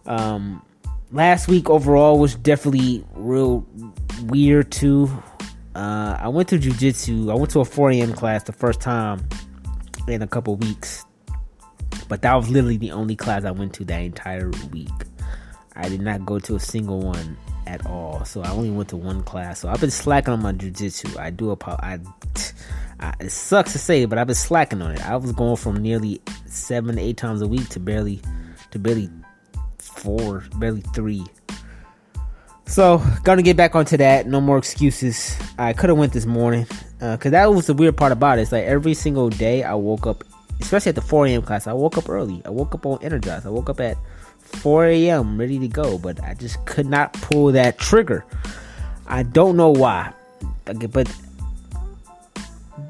Um 0.05 0.61
last 1.11 1.47
week 1.47 1.69
overall 1.69 2.19
was 2.19 2.35
definitely 2.35 3.05
real 3.13 3.65
weird 4.23 4.71
too. 4.71 5.09
Uh, 5.75 6.17
I 6.17 6.29
went 6.29 6.47
to 6.49 6.57
jujitsu. 6.57 7.29
I 7.29 7.35
went 7.35 7.51
to 7.51 7.59
a 7.59 7.65
4 7.65 7.91
a.m. 7.91 8.13
class 8.13 8.43
the 8.43 8.53
first 8.53 8.79
time 8.79 9.27
in 10.07 10.21
a 10.21 10.27
couple 10.27 10.55
weeks 10.55 11.03
but 12.07 12.21
that 12.21 12.33
was 12.35 12.49
literally 12.49 12.77
the 12.77 12.91
only 12.91 13.15
class 13.15 13.45
I 13.45 13.51
went 13.51 13.73
to 13.75 13.85
that 13.85 13.99
entire 13.99 14.51
week. 14.71 14.89
I 15.75 15.89
did 15.89 16.01
not 16.01 16.25
go 16.25 16.39
to 16.39 16.55
a 16.55 16.59
single 16.59 17.01
one 17.01 17.37
at 17.67 17.85
all. 17.85 18.23
So 18.25 18.41
I 18.41 18.49
only 18.51 18.69
went 18.69 18.89
to 18.89 18.97
one 18.97 19.23
class. 19.23 19.59
So 19.59 19.69
I've 19.69 19.81
been 19.81 19.91
slacking 19.91 20.33
on 20.33 20.41
my 20.41 20.53
jujitsu. 20.53 21.17
I 21.17 21.29
do 21.29 21.51
apologize. 21.51 22.53
I, 22.99 23.13
it 23.19 23.31
sucks 23.31 23.73
to 23.73 23.79
say, 23.79 24.05
but 24.05 24.17
I've 24.17 24.27
been 24.27 24.35
slacking 24.35 24.81
on 24.81 24.91
it. 24.91 25.05
I 25.05 25.17
was 25.17 25.31
going 25.33 25.57
from 25.57 25.77
nearly 25.81 26.21
seven, 26.45 26.97
eight 26.97 27.17
times 27.17 27.41
a 27.41 27.47
week 27.47 27.67
to 27.69 27.79
barely, 27.79 28.21
to 28.71 28.79
barely 28.79 29.09
four, 29.79 30.45
barely 30.57 30.81
three. 30.81 31.25
So 32.67 33.03
gonna 33.23 33.41
get 33.41 33.57
back 33.57 33.75
onto 33.75 33.97
that. 33.97 34.27
No 34.27 34.41
more 34.41 34.57
excuses. 34.57 35.37
I 35.59 35.73
could 35.73 35.89
have 35.89 35.99
went 35.99 36.13
this 36.13 36.25
morning 36.25 36.65
uh, 37.01 37.17
that 37.17 37.53
was 37.53 37.67
the 37.67 37.73
weird 37.73 37.97
part 37.97 38.11
about 38.11 38.39
it. 38.39 38.43
It's 38.43 38.51
like 38.51 38.63
every 38.63 38.93
single 38.93 39.29
day 39.29 39.63
I 39.63 39.75
woke 39.75 40.07
up 40.07 40.23
especially 40.61 40.89
at 40.89 40.95
the 40.95 41.01
4 41.01 41.27
a.m. 41.27 41.41
class. 41.41 41.67
I 41.67 41.73
woke 41.73 41.97
up 41.97 42.09
early. 42.09 42.41
I 42.45 42.49
woke 42.49 42.73
up 42.75 42.85
on 42.85 43.01
energized. 43.01 43.45
I 43.45 43.49
woke 43.49 43.69
up 43.69 43.79
at 43.79 43.97
4 44.39 44.85
a.m. 44.85 45.37
ready 45.39 45.59
to 45.59 45.67
go, 45.67 45.97
but 45.97 46.21
I 46.23 46.33
just 46.33 46.63
could 46.65 46.85
not 46.85 47.13
pull 47.13 47.51
that 47.51 47.77
trigger. 47.77 48.25
I 49.07 49.23
don't 49.23 49.57
know 49.57 49.69
why, 49.69 50.13
but 50.65 51.15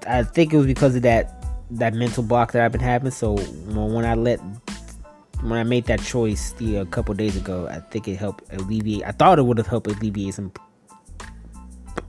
I 0.07 0.23
think 0.23 0.53
it 0.53 0.57
was 0.57 0.65
because 0.65 0.95
of 0.95 1.01
that 1.03 1.31
that 1.71 1.93
mental 1.93 2.23
block 2.23 2.51
that 2.51 2.63
I've 2.63 2.71
been 2.71 2.81
having. 2.81 3.11
So 3.11 3.35
when 3.35 4.05
I 4.05 4.13
let 4.13 4.39
when 5.41 5.53
I 5.53 5.63
made 5.63 5.85
that 5.85 6.01
choice 6.01 6.53
the 6.53 6.77
a 6.77 6.85
couple 6.85 7.13
days 7.15 7.35
ago, 7.35 7.67
I 7.67 7.79
think 7.79 8.07
it 8.07 8.15
helped 8.15 8.43
alleviate. 8.53 9.03
I 9.05 9.11
thought 9.11 9.39
it 9.39 9.43
would 9.43 9.57
have 9.57 9.67
helped 9.67 9.87
alleviate 9.87 10.35
some 10.35 10.51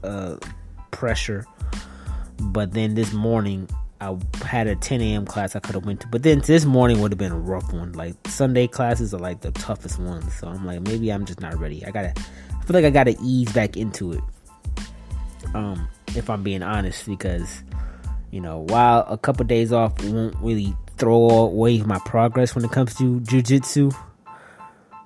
uh, 0.03 0.37
pressure, 0.91 1.45
but 2.39 2.73
then 2.73 2.95
this 2.95 3.13
morning 3.13 3.67
I 3.99 4.17
had 4.45 4.67
a 4.67 4.75
10 4.75 5.01
a.m. 5.01 5.25
class 5.25 5.55
I 5.55 5.59
could 5.59 5.75
have 5.75 5.85
went 5.85 6.01
to, 6.01 6.07
but 6.07 6.23
then 6.23 6.39
this 6.39 6.65
morning 6.65 7.01
would 7.01 7.11
have 7.11 7.17
been 7.17 7.31
a 7.31 7.39
rough 7.39 7.73
one. 7.73 7.93
Like 7.93 8.15
Sunday 8.27 8.67
classes 8.67 9.13
are 9.13 9.19
like 9.19 9.41
the 9.41 9.51
toughest 9.51 9.99
ones, 9.99 10.33
so 10.33 10.47
I'm 10.47 10.65
like 10.65 10.81
maybe 10.81 11.11
I'm 11.11 11.25
just 11.25 11.41
not 11.41 11.57
ready. 11.59 11.85
I 11.85 11.91
gotta, 11.91 12.13
I 12.17 12.63
feel 12.65 12.73
like 12.75 12.85
I 12.85 12.89
gotta 12.89 13.15
ease 13.23 13.51
back 13.53 13.75
into 13.75 14.13
it. 14.13 14.21
Um, 15.53 15.87
if 16.15 16.29
I'm 16.29 16.43
being 16.43 16.63
honest, 16.63 17.07
because 17.07 17.63
you 18.31 18.41
know, 18.41 18.59
while 18.69 19.05
a 19.09 19.17
couple 19.17 19.45
days 19.45 19.71
off 19.71 20.03
won't 20.03 20.35
really 20.37 20.75
throw 20.97 21.29
away 21.29 21.79
my 21.81 21.99
progress 21.99 22.55
when 22.55 22.65
it 22.65 22.71
comes 22.71 22.93
to 22.95 23.19
jujitsu, 23.21 23.95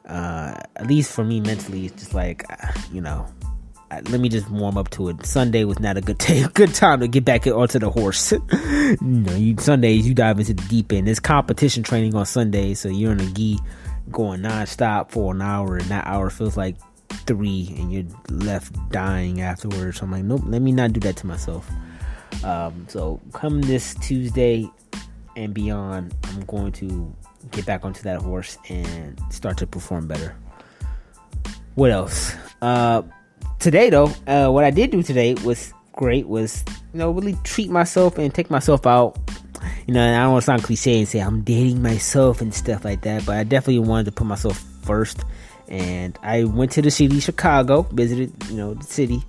uh, 0.07 0.55
at 0.75 0.87
least 0.87 1.13
for 1.13 1.23
me 1.23 1.39
mentally, 1.39 1.85
it's 1.85 2.01
just 2.01 2.13
like, 2.13 2.43
you 2.91 3.01
know, 3.01 3.25
let 4.09 4.19
me 4.19 4.29
just 4.29 4.49
warm 4.49 4.77
up 4.77 4.89
to 4.91 5.09
it. 5.09 5.25
Sunday 5.25 5.65
was 5.65 5.79
not 5.79 5.97
a 5.97 6.01
good 6.01 6.17
day, 6.19 6.45
good 6.53 6.73
time 6.73 7.01
to 7.01 7.07
get 7.07 7.25
back 7.25 7.45
onto 7.47 7.79
the 7.79 7.89
horse. 7.89 8.31
know, 9.01 9.35
you, 9.35 9.55
Sundays 9.57 10.07
you 10.07 10.13
dive 10.13 10.39
into 10.39 10.53
the 10.53 10.63
deep 10.67 10.91
end. 10.93 11.07
There's 11.07 11.19
competition 11.19 11.83
training 11.83 12.15
on 12.15 12.25
Sundays, 12.25 12.79
so 12.79 12.89
you're 12.89 13.11
in 13.11 13.19
a 13.19 13.25
gi 13.25 13.59
going 14.11 14.41
nonstop 14.41 15.11
for 15.11 15.33
an 15.33 15.41
hour, 15.41 15.77
and 15.77 15.85
that 15.87 16.07
hour 16.07 16.29
feels 16.29 16.57
like 16.57 16.77
three, 17.09 17.73
and 17.77 17.91
you're 17.91 18.05
left 18.29 18.73
dying 18.91 19.41
afterwards. 19.41 19.99
So 19.99 20.05
I'm 20.05 20.11
like, 20.11 20.23
nope, 20.23 20.41
let 20.45 20.61
me 20.61 20.71
not 20.71 20.93
do 20.93 20.99
that 21.01 21.17
to 21.17 21.27
myself. 21.27 21.69
Um, 22.43 22.85
so 22.89 23.19
come 23.33 23.61
this 23.61 23.93
Tuesday 23.95 24.69
and 25.35 25.53
beyond, 25.53 26.13
I'm 26.23 26.45
going 26.45 26.71
to 26.73 27.13
get 27.51 27.65
back 27.65 27.85
onto 27.85 28.01
that 28.03 28.21
horse 28.21 28.57
and 28.69 29.19
start 29.29 29.57
to 29.57 29.67
perform 29.67 30.07
better. 30.07 30.35
What 31.75 31.91
else? 31.91 32.35
Uh, 32.61 33.03
today 33.61 33.89
though, 33.89 34.11
uh, 34.27 34.49
what 34.49 34.65
I 34.65 34.71
did 34.71 34.91
do 34.91 35.01
today 35.01 35.35
was 35.45 35.73
great. 35.93 36.27
Was 36.27 36.63
you 36.93 36.99
know 36.99 37.11
really 37.11 37.37
treat 37.43 37.69
myself 37.69 38.17
and 38.17 38.33
take 38.33 38.49
myself 38.49 38.85
out. 38.85 39.17
You 39.87 39.93
know, 39.93 40.03
I 40.03 40.23
don't 40.23 40.33
want 40.33 40.41
to 40.41 40.45
sound 40.45 40.63
cliche 40.63 40.99
and 40.99 41.07
say 41.07 41.19
I'm 41.19 41.41
dating 41.41 41.81
myself 41.81 42.41
and 42.41 42.53
stuff 42.53 42.83
like 42.83 43.01
that, 43.01 43.25
but 43.25 43.37
I 43.37 43.43
definitely 43.43 43.79
wanted 43.79 44.05
to 44.05 44.11
put 44.11 44.25
myself 44.25 44.57
first. 44.83 45.23
And 45.67 46.17
I 46.23 46.43
went 46.43 46.71
to 46.73 46.81
the 46.81 46.91
city, 46.91 47.19
Chicago, 47.19 47.83
visited 47.83 48.33
you 48.49 48.57
know 48.57 48.73
the 48.73 48.83
city, 48.83 49.23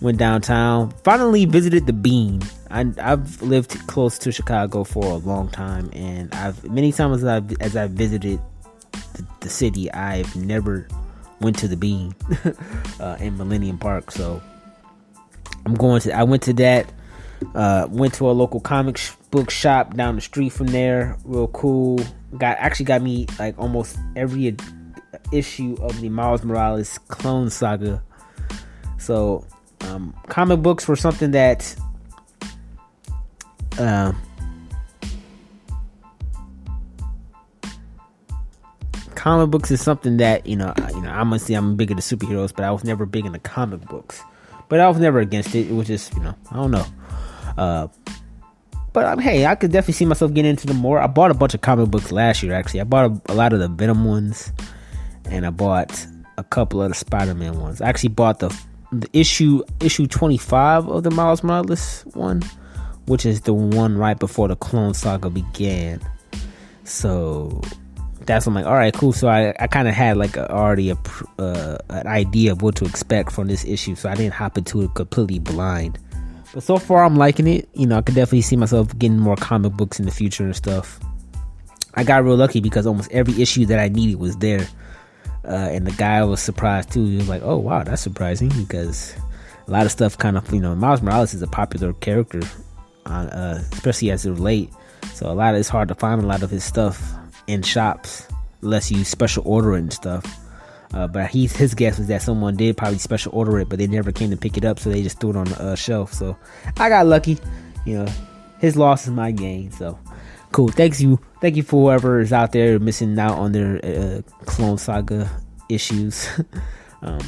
went 0.00 0.18
downtown, 0.18 0.92
finally 1.04 1.46
visited 1.46 1.86
the 1.86 1.92
Bean. 1.92 2.42
I, 2.70 2.84
have 2.98 3.40
lived 3.42 3.86
close 3.86 4.18
to 4.20 4.32
Chicago 4.32 4.84
for 4.84 5.04
a 5.04 5.16
long 5.16 5.48
time, 5.48 5.90
and 5.92 6.34
I've 6.34 6.62
many 6.68 6.92
times 6.92 7.24
as 7.24 7.42
I 7.42 7.42
as 7.60 7.76
I 7.76 7.86
visited 7.86 8.40
the, 9.14 9.26
the 9.40 9.48
city, 9.48 9.90
I've 9.92 10.34
never 10.36 10.86
went 11.40 11.58
to 11.58 11.68
the 11.68 11.76
Bean 11.76 12.14
uh, 13.00 13.16
in 13.20 13.36
Millennium 13.36 13.78
Park. 13.78 14.10
So 14.10 14.42
I'm 15.66 15.74
going 15.74 16.00
to. 16.02 16.12
I 16.12 16.24
went 16.24 16.42
to 16.44 16.52
that. 16.54 16.92
Uh, 17.54 17.86
went 17.90 18.12
to 18.14 18.30
a 18.30 18.32
local 18.32 18.60
comic 18.60 18.98
sh- 18.98 19.12
book 19.30 19.50
shop 19.50 19.94
down 19.94 20.14
the 20.14 20.20
street 20.20 20.50
from 20.50 20.66
there. 20.68 21.16
Real 21.24 21.48
cool. 21.48 21.98
Got 22.36 22.58
actually 22.58 22.86
got 22.86 23.02
me 23.02 23.26
like 23.38 23.58
almost 23.58 23.98
every 24.14 24.48
ad- 24.48 24.62
issue 25.32 25.76
of 25.80 26.00
the 26.00 26.08
Miles 26.08 26.44
Morales 26.44 26.98
Clone 27.08 27.50
Saga. 27.50 28.02
So 28.98 29.46
um, 29.82 30.14
comic 30.28 30.60
books 30.60 30.86
were 30.86 30.96
something 30.96 31.30
that. 31.32 31.74
Uh, 33.78 34.12
comic 39.20 39.50
books 39.50 39.70
is 39.70 39.82
something 39.82 40.16
that 40.16 40.46
you 40.46 40.56
know, 40.56 40.72
you 40.94 41.02
know, 41.02 41.10
I'm 41.10 41.28
gonna 41.28 41.38
say 41.38 41.52
I'm 41.52 41.76
big 41.76 41.90
into 41.90 42.02
superheroes, 42.02 42.56
but 42.56 42.64
I 42.64 42.70
was 42.70 42.84
never 42.84 43.04
big 43.04 43.26
into 43.26 43.38
comic 43.38 43.82
books. 43.82 44.22
But 44.70 44.80
I 44.80 44.88
was 44.88 44.98
never 44.98 45.18
against 45.18 45.54
it. 45.54 45.70
It 45.70 45.74
was 45.74 45.86
just, 45.86 46.14
you 46.14 46.20
know, 46.20 46.34
I 46.50 46.56
don't 46.56 46.70
know. 46.70 46.86
Uh, 47.58 47.88
but 48.94 49.04
um, 49.04 49.18
hey, 49.18 49.44
I 49.44 49.56
could 49.56 49.72
definitely 49.72 49.94
see 49.94 50.06
myself 50.06 50.32
getting 50.32 50.52
into 50.52 50.66
them 50.66 50.78
more. 50.78 50.98
I 50.98 51.06
bought 51.06 51.30
a 51.30 51.34
bunch 51.34 51.52
of 51.52 51.60
comic 51.60 51.90
books 51.90 52.10
last 52.10 52.42
year. 52.42 52.54
Actually, 52.54 52.80
I 52.80 52.84
bought 52.84 53.10
a, 53.10 53.32
a 53.32 53.34
lot 53.34 53.52
of 53.52 53.58
the 53.58 53.68
Venom 53.68 54.06
ones, 54.06 54.54
and 55.26 55.44
I 55.44 55.50
bought 55.50 56.06
a 56.38 56.44
couple 56.44 56.82
of 56.82 56.88
the 56.88 56.94
Spider-Man 56.94 57.60
ones. 57.60 57.82
I 57.82 57.90
actually 57.90 58.10
bought 58.10 58.38
the 58.38 58.48
the 58.90 59.08
issue 59.12 59.62
issue 59.80 60.06
25 60.06 60.88
of 60.88 61.02
the 61.02 61.10
Miles 61.10 61.42
Morales 61.42 62.04
one, 62.14 62.42
which 63.04 63.26
is 63.26 63.42
the 63.42 63.52
one 63.52 63.98
right 63.98 64.18
before 64.18 64.48
the 64.48 64.56
Clone 64.56 64.94
Saga 64.94 65.28
began. 65.28 66.00
So 66.84 67.60
that's 68.26 68.46
I'm 68.46 68.54
like, 68.54 68.66
all 68.66 68.74
right, 68.74 68.92
cool. 68.92 69.12
So 69.12 69.28
I, 69.28 69.54
I 69.58 69.66
kind 69.66 69.88
of 69.88 69.94
had 69.94 70.16
like 70.16 70.36
a, 70.36 70.50
already 70.50 70.90
a 70.90 70.96
uh, 71.38 71.78
an 71.88 72.06
idea 72.06 72.52
of 72.52 72.62
what 72.62 72.76
to 72.76 72.84
expect 72.84 73.32
from 73.32 73.48
this 73.48 73.64
issue, 73.64 73.94
so 73.94 74.08
I 74.08 74.14
didn't 74.14 74.34
hop 74.34 74.58
into 74.58 74.82
it 74.82 74.94
completely 74.94 75.38
blind. 75.38 75.98
But 76.52 76.62
so 76.62 76.78
far, 76.78 77.04
I'm 77.04 77.16
liking 77.16 77.46
it. 77.46 77.68
You 77.74 77.86
know, 77.86 77.98
I 77.98 78.02
could 78.02 78.14
definitely 78.14 78.42
see 78.42 78.56
myself 78.56 78.96
getting 78.98 79.18
more 79.18 79.36
comic 79.36 79.72
books 79.72 79.98
in 79.98 80.04
the 80.04 80.10
future 80.10 80.44
and 80.44 80.56
stuff. 80.56 81.00
I 81.94 82.04
got 82.04 82.24
real 82.24 82.36
lucky 82.36 82.60
because 82.60 82.86
almost 82.86 83.10
every 83.10 83.40
issue 83.40 83.66
that 83.66 83.78
I 83.78 83.88
needed 83.88 84.16
was 84.16 84.36
there, 84.36 84.68
uh, 85.44 85.70
and 85.72 85.86
the 85.86 85.92
guy 85.92 86.22
was 86.24 86.40
surprised 86.40 86.92
too. 86.92 87.04
He 87.04 87.16
was 87.16 87.28
like, 87.28 87.42
"Oh 87.42 87.56
wow, 87.56 87.84
that's 87.84 88.02
surprising," 88.02 88.50
because 88.56 89.14
a 89.66 89.70
lot 89.70 89.86
of 89.86 89.92
stuff 89.92 90.18
kind 90.18 90.36
of 90.36 90.52
you 90.52 90.60
know 90.60 90.74
Miles 90.74 91.02
Morales 91.02 91.32
is 91.34 91.42
a 91.42 91.46
popular 91.46 91.92
character, 91.94 92.42
on, 93.06 93.28
uh, 93.28 93.62
especially 93.72 94.10
as 94.10 94.26
of 94.26 94.40
late. 94.40 94.70
So 95.14 95.30
a 95.30 95.32
lot 95.32 95.54
of 95.54 95.60
it's 95.60 95.68
hard 95.68 95.88
to 95.88 95.94
find 95.94 96.22
a 96.22 96.26
lot 96.26 96.42
of 96.42 96.50
his 96.50 96.62
stuff 96.62 97.14
in 97.50 97.62
shops 97.62 98.26
unless 98.62 98.90
you 98.90 99.04
special 99.04 99.42
order 99.46 99.74
it 99.74 99.80
and 99.80 99.92
stuff. 99.92 100.24
Uh, 100.92 101.06
but 101.06 101.30
he's 101.30 101.56
his 101.56 101.74
guess 101.74 101.98
was 101.98 102.08
that 102.08 102.20
someone 102.20 102.56
did 102.56 102.76
probably 102.76 102.98
special 102.98 103.32
order 103.34 103.58
it, 103.60 103.68
but 103.68 103.78
they 103.78 103.86
never 103.86 104.10
came 104.10 104.30
to 104.30 104.36
pick 104.36 104.56
it 104.56 104.64
up, 104.64 104.78
so 104.78 104.90
they 104.90 105.02
just 105.02 105.20
threw 105.20 105.30
it 105.30 105.36
on 105.36 105.44
the 105.44 105.62
uh, 105.62 105.74
shelf. 105.76 106.12
So 106.12 106.36
I 106.78 106.88
got 106.88 107.06
lucky. 107.06 107.38
You 107.86 107.98
know, 107.98 108.12
his 108.58 108.76
loss 108.76 109.06
is 109.06 109.12
my 109.12 109.30
gain. 109.30 109.70
So 109.70 109.98
cool. 110.50 110.68
Thanks 110.68 111.00
you. 111.00 111.20
Thank 111.40 111.56
you 111.56 111.62
for 111.62 111.90
whoever 111.90 112.20
is 112.20 112.32
out 112.32 112.52
there 112.52 112.78
missing 112.80 113.18
out 113.18 113.38
on 113.38 113.52
their 113.52 113.84
uh, 113.84 114.22
Clone 114.46 114.78
Saga 114.78 115.30
issues. 115.68 116.28
um, 117.02 117.20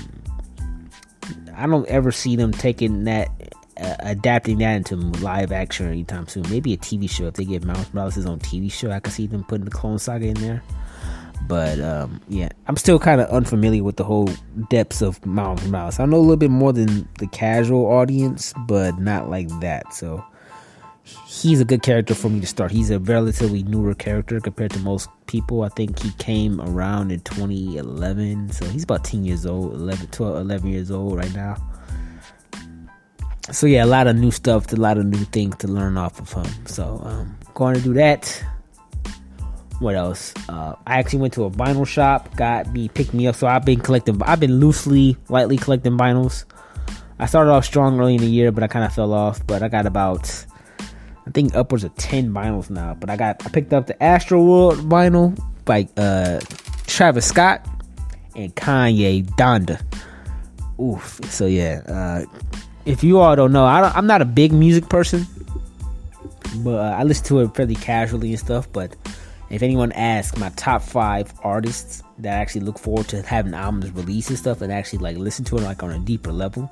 I 1.55 1.67
don't 1.67 1.87
ever 1.87 2.11
see 2.11 2.35
them 2.35 2.51
taking 2.51 3.05
that 3.05 3.29
uh, 3.81 3.97
adapting 4.01 4.59
that 4.59 4.77
into 4.77 4.97
live 4.97 5.53
action 5.53 5.87
anytime 5.87 6.29
soon. 6.29 6.49
Maybe 6.51 6.73
a 6.73 6.77
TV 6.77 7.09
show 7.09 7.27
if 7.27 7.35
they 7.35 7.45
get 7.45 7.65
Miles 7.65 7.93
Morales' 7.93 8.27
own 8.27 8.39
TV 8.39 8.71
show. 8.71 8.91
I 8.91 9.01
could 9.01 9.13
see 9.13 9.27
them 9.27 9.45
putting 9.45 9.65
the 9.65 9.71
Clone 9.71 9.99
Saga 9.99 10.27
in 10.27 10.35
there. 10.35 10.63
But 11.49 11.81
um, 11.81 12.21
yeah, 12.29 12.51
I'm 12.67 12.77
still 12.77 12.99
kind 12.99 13.21
of 13.21 13.29
unfamiliar 13.29 13.83
with 13.83 13.97
the 13.97 14.05
whole 14.05 14.29
depths 14.71 15.03
of 15.03 15.25
Miles 15.27 15.67
Morales. 15.67 15.99
I 15.99 16.07
know 16.07 16.19
a 16.19 16.19
little 16.19 16.37
bit 16.37 16.51
more 16.51 16.73
than 16.73 17.09
the 17.19 17.27
casual 17.27 17.87
audience, 17.87 18.55
but 18.69 18.99
not 18.99 19.29
like 19.29 19.49
that. 19.61 19.93
So 19.93 20.25
he's 21.27 21.61
a 21.61 21.65
good 21.65 21.83
character 21.83 22.15
for 22.15 22.29
me 22.29 22.41
to 22.41 22.47
start. 22.47 22.71
He's 22.71 22.91
a 22.91 23.01
relatively 23.01 23.65
newer 23.65 23.95
character 23.95 24.39
compared 24.39 24.71
to 24.73 24.79
most 24.81 25.09
people. 25.27 25.63
I 25.63 25.69
think 25.71 25.99
he 25.99 26.13
came 26.13 26.61
around 26.61 27.11
in 27.11 27.21
2011, 27.21 28.53
so 28.53 28.65
he's 28.67 28.85
about 28.85 29.03
10 29.03 29.25
years 29.25 29.45
old, 29.45 29.75
11, 29.75 30.09
12, 30.09 30.37
11 30.37 30.71
years 30.71 30.91
old 30.91 31.17
right 31.17 31.35
now 31.35 31.57
so 33.51 33.67
yeah, 33.67 33.85
a 33.85 33.87
lot 33.87 34.07
of 34.07 34.17
new 34.17 34.31
stuff, 34.31 34.73
a 34.73 34.77
lot 34.77 34.99
of 34.99 35.07
new 35.07 35.25
things 35.25 35.57
to 35.57 35.69
learn 35.69 35.97
off 35.97 36.21
of 36.21 36.33
him. 36.33 36.67
So 36.67 37.01
um, 37.05 37.37
going 37.55 37.75
to 37.75 37.81
do 37.81 37.95
that. 37.95 38.45
What 39.81 39.97
else? 39.97 40.33
Uh, 40.49 40.77
I 40.87 41.01
actually 41.01 41.19
went 41.19 41.35
to 41.35 41.45
a 41.45 41.51
vinyl 41.51 41.87
shop, 41.87 42.37
got 42.37 42.73
me 42.73 42.89
picked 42.89 43.13
me 43.15 43.27
up. 43.27 43.35
So 43.35 43.49
I've 43.49 43.65
been 43.65 43.81
collecting. 43.81 44.23
I've 44.23 44.39
been 44.39 44.61
loosely, 44.61 45.17
lightly 45.29 45.57
collecting 45.57 45.99
vinyls. 45.99 46.45
I 47.19 47.27
started 47.27 47.51
off 47.51 47.65
strong 47.65 47.99
early 47.99 48.15
in 48.15 48.21
the 48.21 48.29
year, 48.29 48.53
but 48.53 48.63
I 48.63 48.69
kind 48.69 48.85
of 48.85 48.95
fell 48.95 49.13
off. 49.13 49.45
But 49.45 49.63
I 49.65 49.69
got 49.69 49.87
about, 49.87 50.47
I 51.27 51.31
think 51.33 51.57
upwards 51.57 51.83
of 51.83 51.95
ten 51.97 52.33
vinyls 52.33 52.71
now. 52.71 52.95
But 52.95 53.11
I 53.11 53.17
got, 53.17 53.45
I 53.45 53.51
picked 53.51 53.73
up 53.73 53.89
the 53.89 53.95
Astroworld 53.95 54.89
vinyl 54.89 55.37
by 55.65 55.89
uh, 55.97 56.41
Travis 56.87 57.27
Scott 57.27 57.67
and 58.37 58.55
Kanye 58.55 59.25
Donda. 59.35 59.83
Oof. 60.81 61.21
So 61.25 61.47
yeah, 61.47 61.83
uh, 61.89 62.25
if 62.85 63.05
you 63.05 63.21
all 63.21 63.37
don't 63.37 63.53
know, 63.53 63.65
I 63.65 63.97
am 63.97 64.07
not 64.07 64.23
a 64.23 64.25
big 64.25 64.53
music 64.53 64.89
person, 64.89 65.27
but 66.57 66.75
uh, 66.75 66.97
I 66.99 67.05
listen 67.05 67.25
to 67.27 67.41
it 67.41 67.55
fairly 67.55 67.75
casually 67.75 68.31
and 68.31 68.39
stuff. 68.39 68.71
But 68.73 68.97
if 69.51 69.63
anyone 69.63 69.93
asks 69.93 70.37
my 70.39 70.51
top 70.51 70.83
five 70.83 71.33
artists 71.43 72.03
that 72.19 72.37
I 72.37 72.41
actually 72.41 72.63
look 72.63 72.79
forward 72.79 73.09
to 73.09 73.23
having 73.23 73.55
albums 73.55 73.91
released 73.93 74.31
and 74.31 74.39
stuff, 74.39 74.61
and 74.61 74.73
actually 74.73 75.01
like 75.01 75.17
listen 75.17 75.45
to 75.47 75.57
it 75.57 75.63
like 75.63 75.83
on 75.83 75.91
a 75.91 75.99
deeper 75.99 76.33
level, 76.33 76.71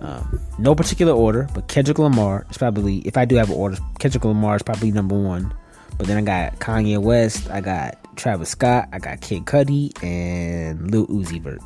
um, 0.00 0.40
no 0.58 0.74
particular 0.74 1.12
order, 1.12 1.48
but 1.54 1.68
Kendrick 1.68 1.98
Lamar 1.98 2.46
is 2.50 2.58
probably 2.58 2.98
if 2.98 3.16
I 3.16 3.24
do 3.24 3.36
have 3.36 3.50
an 3.50 3.56
order, 3.56 3.76
Kendrick 3.98 4.24
Lamar 4.24 4.56
is 4.56 4.62
probably 4.62 4.90
number 4.90 5.18
one. 5.18 5.54
But 5.98 6.08
then 6.08 6.18
I 6.18 6.20
got 6.20 6.58
Kanye 6.58 6.98
West, 6.98 7.48
I 7.50 7.62
got 7.62 7.96
Travis 8.16 8.50
Scott, 8.50 8.88
I 8.92 8.98
got 8.98 9.22
Kid 9.22 9.46
Cudi, 9.46 9.92
and 10.04 10.90
Lil 10.90 11.06
Uzi 11.06 11.40
Vert. 11.40 11.62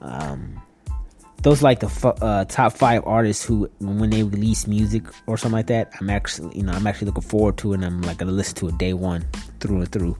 Um, 0.00 0.59
those 1.42 1.62
like 1.62 1.80
the 1.80 2.08
uh, 2.20 2.44
top 2.44 2.72
five 2.72 3.02
artists 3.06 3.44
who 3.44 3.70
when 3.80 4.10
they 4.10 4.22
release 4.22 4.66
music 4.66 5.02
or 5.26 5.36
something 5.36 5.56
like 5.56 5.66
that 5.68 5.92
i'm 6.00 6.10
actually 6.10 6.56
you 6.56 6.62
know 6.62 6.72
i'm 6.72 6.86
actually 6.86 7.06
looking 7.06 7.22
forward 7.22 7.56
to 7.56 7.72
it 7.72 7.76
and 7.76 7.84
i'm 7.84 8.02
like 8.02 8.18
gonna 8.18 8.30
listen 8.30 8.54
to 8.54 8.68
it 8.68 8.76
day 8.78 8.92
one 8.92 9.24
through 9.60 9.78
and 9.78 9.90
through 9.92 10.16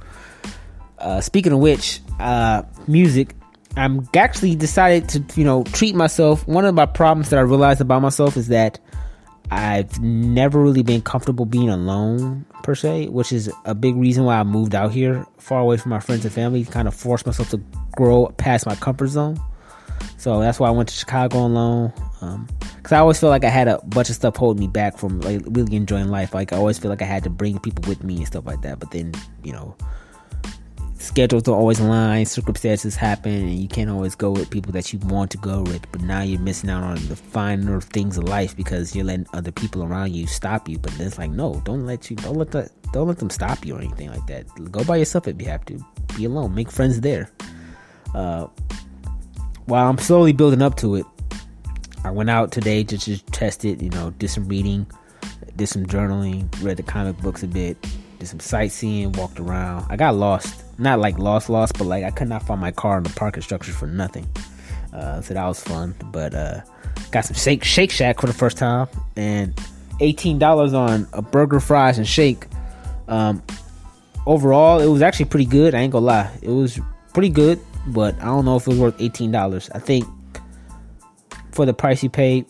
Uh, 1.01 1.21
speaking 1.21 1.53
of 1.53 1.59
which, 1.59 2.01
uh, 2.21 2.63
music. 2.87 3.35
I'm 3.77 4.07
actually 4.15 4.55
decided 4.55 5.09
to, 5.11 5.25
you 5.35 5.45
know, 5.45 5.65
treat 5.65 5.95
myself. 5.95 6.47
One 6.47 6.67
of 6.67 6.75
my 6.75 6.87
problems 6.87 7.31
that 7.31 7.39
I 7.39 7.43
realized 7.43 7.81
about 7.81 8.03
myself 8.03 8.37
is 8.37 8.49
that 8.49 8.79
I've 9.51 9.99
never 10.01 10.61
really 10.61 10.83
been 10.83 11.01
comfortable 11.01 11.47
being 11.47 11.71
alone 11.71 12.45
per 12.63 12.75
se, 12.75 13.09
which 13.09 13.33
is 13.33 13.51
a 13.65 13.75
big 13.75 13.97
reason 13.97 14.25
why 14.25 14.39
I 14.39 14.43
moved 14.45 14.75
out 14.75 14.93
here, 14.93 15.25
far 15.39 15.61
away 15.61 15.77
from 15.77 15.91
my 15.91 16.01
friends 16.01 16.25
and 16.25 16.35
family, 16.35 16.65
kind 16.65 16.87
of 16.87 16.95
forced 16.95 17.25
myself 17.27 17.51
to 17.51 17.61
grow 17.97 18.27
past 18.37 18.67
my 18.67 18.75
comfort 18.75 19.09
zone. 19.09 19.41
So 20.17 20.41
that's 20.41 20.61
why 20.61 20.69
I 20.69 20.71
went 20.71 20.89
to 20.89 20.95
Chicago 20.95 21.39
alone. 21.39 21.93
Um, 22.21 22.47
Cause 22.83 22.93
I 22.93 22.99
always 22.99 23.21
feel 23.21 23.29
like 23.29 23.45
I 23.45 23.49
had 23.49 23.69
a 23.69 23.79
bunch 23.87 24.09
of 24.09 24.17
stuff 24.17 24.37
holding 24.37 24.61
me 24.61 24.67
back 24.67 24.99
from 24.99 25.21
like 25.21 25.43
really 25.47 25.77
enjoying 25.77 26.09
life. 26.09 26.35
Like 26.35 26.53
I 26.53 26.57
always 26.57 26.79
feel 26.79 26.91
like 26.91 27.03
I 27.03 27.07
had 27.07 27.23
to 27.25 27.31
bring 27.31 27.59
people 27.59 27.89
with 27.89 28.03
me 28.03 28.17
and 28.17 28.27
stuff 28.27 28.47
like 28.47 28.63
that. 28.63 28.81
But 28.81 28.91
then 28.91 29.13
you 29.45 29.53
know, 29.53 29.77
schedules 31.01 31.43
don't 31.43 31.57
always 31.57 31.81
align, 31.81 32.27
circumstances 32.27 32.97
happen, 32.97 33.33
and 33.33 33.59
you 33.59 33.69
can't 33.69 33.91
always 33.91 34.15
go 34.15 34.31
with 34.31 34.51
people 34.51 34.73
that 34.73 34.93
you 34.93 34.99
want 35.01 35.31
to 35.33 35.39
go 35.39 35.63
with. 35.63 35.91
But 35.93 36.03
now 36.03 36.23
you're 36.23 36.41
missing 36.41 36.71
out 36.71 36.83
on 36.83 36.97
the 37.09 37.17
finer 37.17 37.81
things 37.81 38.17
of 38.17 38.25
life 38.25 38.57
because 38.57 38.95
you're 38.95 39.05
letting 39.05 39.27
other 39.33 39.53
people 39.53 39.83
around 39.83 40.13
you 40.13 40.27
stop 40.27 40.69
you. 40.69 40.79
But 40.79 40.93
then 40.93 41.07
it's 41.07 41.19
like, 41.19 41.31
no, 41.31 41.61
don't 41.65 41.87
let 41.87 42.11
you, 42.11 42.17
don't 42.17 42.37
let 42.37 42.51
the, 42.51 42.71
don't 42.93 43.09
let 43.09 43.19
them 43.19 43.31
stop 43.31 43.65
you 43.65 43.77
or 43.77 43.79
anything 43.79 44.11
like 44.11 44.27
that. 44.27 44.47
Go 44.71 44.85
by 44.85 44.97
yourself 44.97 45.29
if 45.29 45.41
you 45.41 45.49
have 45.49 45.65
to. 45.67 45.79
Be 46.17 46.25
alone. 46.25 46.55
Make 46.55 46.71
friends 46.71 47.01
there. 47.01 47.31
Uh, 48.15 48.49
while 49.71 49.89
I'm 49.89 49.99
slowly 49.99 50.33
building 50.33 50.63
up 50.63 50.77
to 50.79 50.97
it, 50.97 51.07
I 52.05 52.11
went 52.11 52.29
out 52.29 52.51
today 52.51 52.83
to 52.85 52.99
just 52.99 53.27
test 53.29 53.65
it. 53.65 53.81
You 53.81 53.91
know, 53.91 54.11
did 54.11 54.29
some 54.29 54.49
reading, 54.49 54.87
did 55.57 55.69
some 55.69 55.87
journaling, 55.87 56.49
read 56.63 56.77
the 56.77 56.83
comic 56.83 57.17
books 57.19 57.43
a 57.43 57.47
bit, 57.47 57.81
did 58.19 58.27
some 58.27 58.41
sightseeing, 58.41 59.13
walked 59.13 59.39
around. 59.39 59.87
I 59.89 59.97
got 59.97 60.17
lost 60.17 60.65
not 60.81 60.99
like 60.99 61.19
lost 61.19 61.49
lost, 61.51 61.79
but 61.79 61.85
like 61.85 62.05
I 62.05 62.11
could 62.11 62.29
not 62.29 62.43
find 62.43 62.61
my 62.61 62.73
car 62.73 62.99
in 62.99 63.05
the 63.05 63.11
parking 63.11 63.43
structure 63.43 63.73
for 63.73 63.87
nothing. 63.87 64.27
Uh, 64.93 65.21
so 65.21 65.35
that 65.35 65.47
was 65.47 65.63
fun. 65.63 65.95
But 66.07 66.35
uh, 66.35 66.63
got 67.13 67.27
some 67.27 67.37
shake 67.37 67.63
Shake 67.63 67.93
Shack 67.93 68.21
for 68.21 68.27
the 68.27 68.33
first 68.33 68.57
time, 68.57 68.89
and 69.15 69.59
eighteen 70.01 70.39
dollars 70.39 70.75
on 70.75 71.07
a 71.13 71.23
burger, 71.23 71.61
fries, 71.61 71.99
and 71.99 72.09
shake. 72.09 72.47
Um, 73.07 73.43
overall, 74.27 74.81
it 74.81 74.89
was 74.89 75.03
actually 75.03 75.27
pretty 75.27 75.47
good. 75.47 75.75
I 75.75 75.81
ain't 75.81 75.93
gonna 75.93 76.07
lie, 76.07 76.31
it 76.43 76.51
was 76.51 76.81
pretty 77.13 77.29
good, 77.29 77.61
but 77.89 78.15
I 78.21 78.27
don't 78.27 78.45
know 78.45 78.57
if 78.57 78.67
it 78.67 78.71
was 78.71 78.79
worth 78.79 79.01
eighteen 79.01 79.31
dollars. 79.31 79.71
I 79.75 79.79
think 79.79 80.07
for 81.53 81.67
the 81.67 81.75
price 81.75 82.03
you 82.03 82.11
pay, 82.11 82.45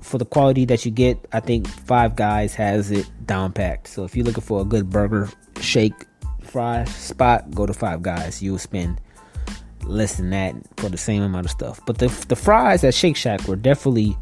for 0.00 0.18
the 0.18 0.24
quality 0.24 0.64
that 0.66 0.84
you 0.84 0.90
get, 0.90 1.18
I 1.32 1.40
think 1.40 1.66
Five 1.68 2.16
Guys 2.16 2.54
has 2.54 2.90
it 2.90 3.10
down 3.26 3.52
packed. 3.52 3.88
So 3.88 4.04
if 4.04 4.16
you're 4.16 4.24
looking 4.24 4.42
for 4.42 4.60
a 4.60 4.64
good 4.64 4.90
burger, 4.90 5.28
shake, 5.60 6.06
fry 6.42 6.84
spot, 6.84 7.50
go 7.52 7.66
to 7.66 7.74
Five 7.74 8.02
Guys. 8.02 8.42
You'll 8.42 8.58
spend 8.58 9.00
less 9.84 10.16
than 10.16 10.30
that 10.30 10.54
for 10.76 10.88
the 10.88 10.96
same 10.96 11.22
amount 11.22 11.46
of 11.46 11.50
stuff. 11.50 11.80
But 11.86 11.98
the 11.98 12.08
the 12.28 12.36
fries 12.36 12.84
at 12.84 12.94
Shake 12.94 13.16
Shack 13.16 13.46
were 13.48 13.56
definitely 13.56 14.16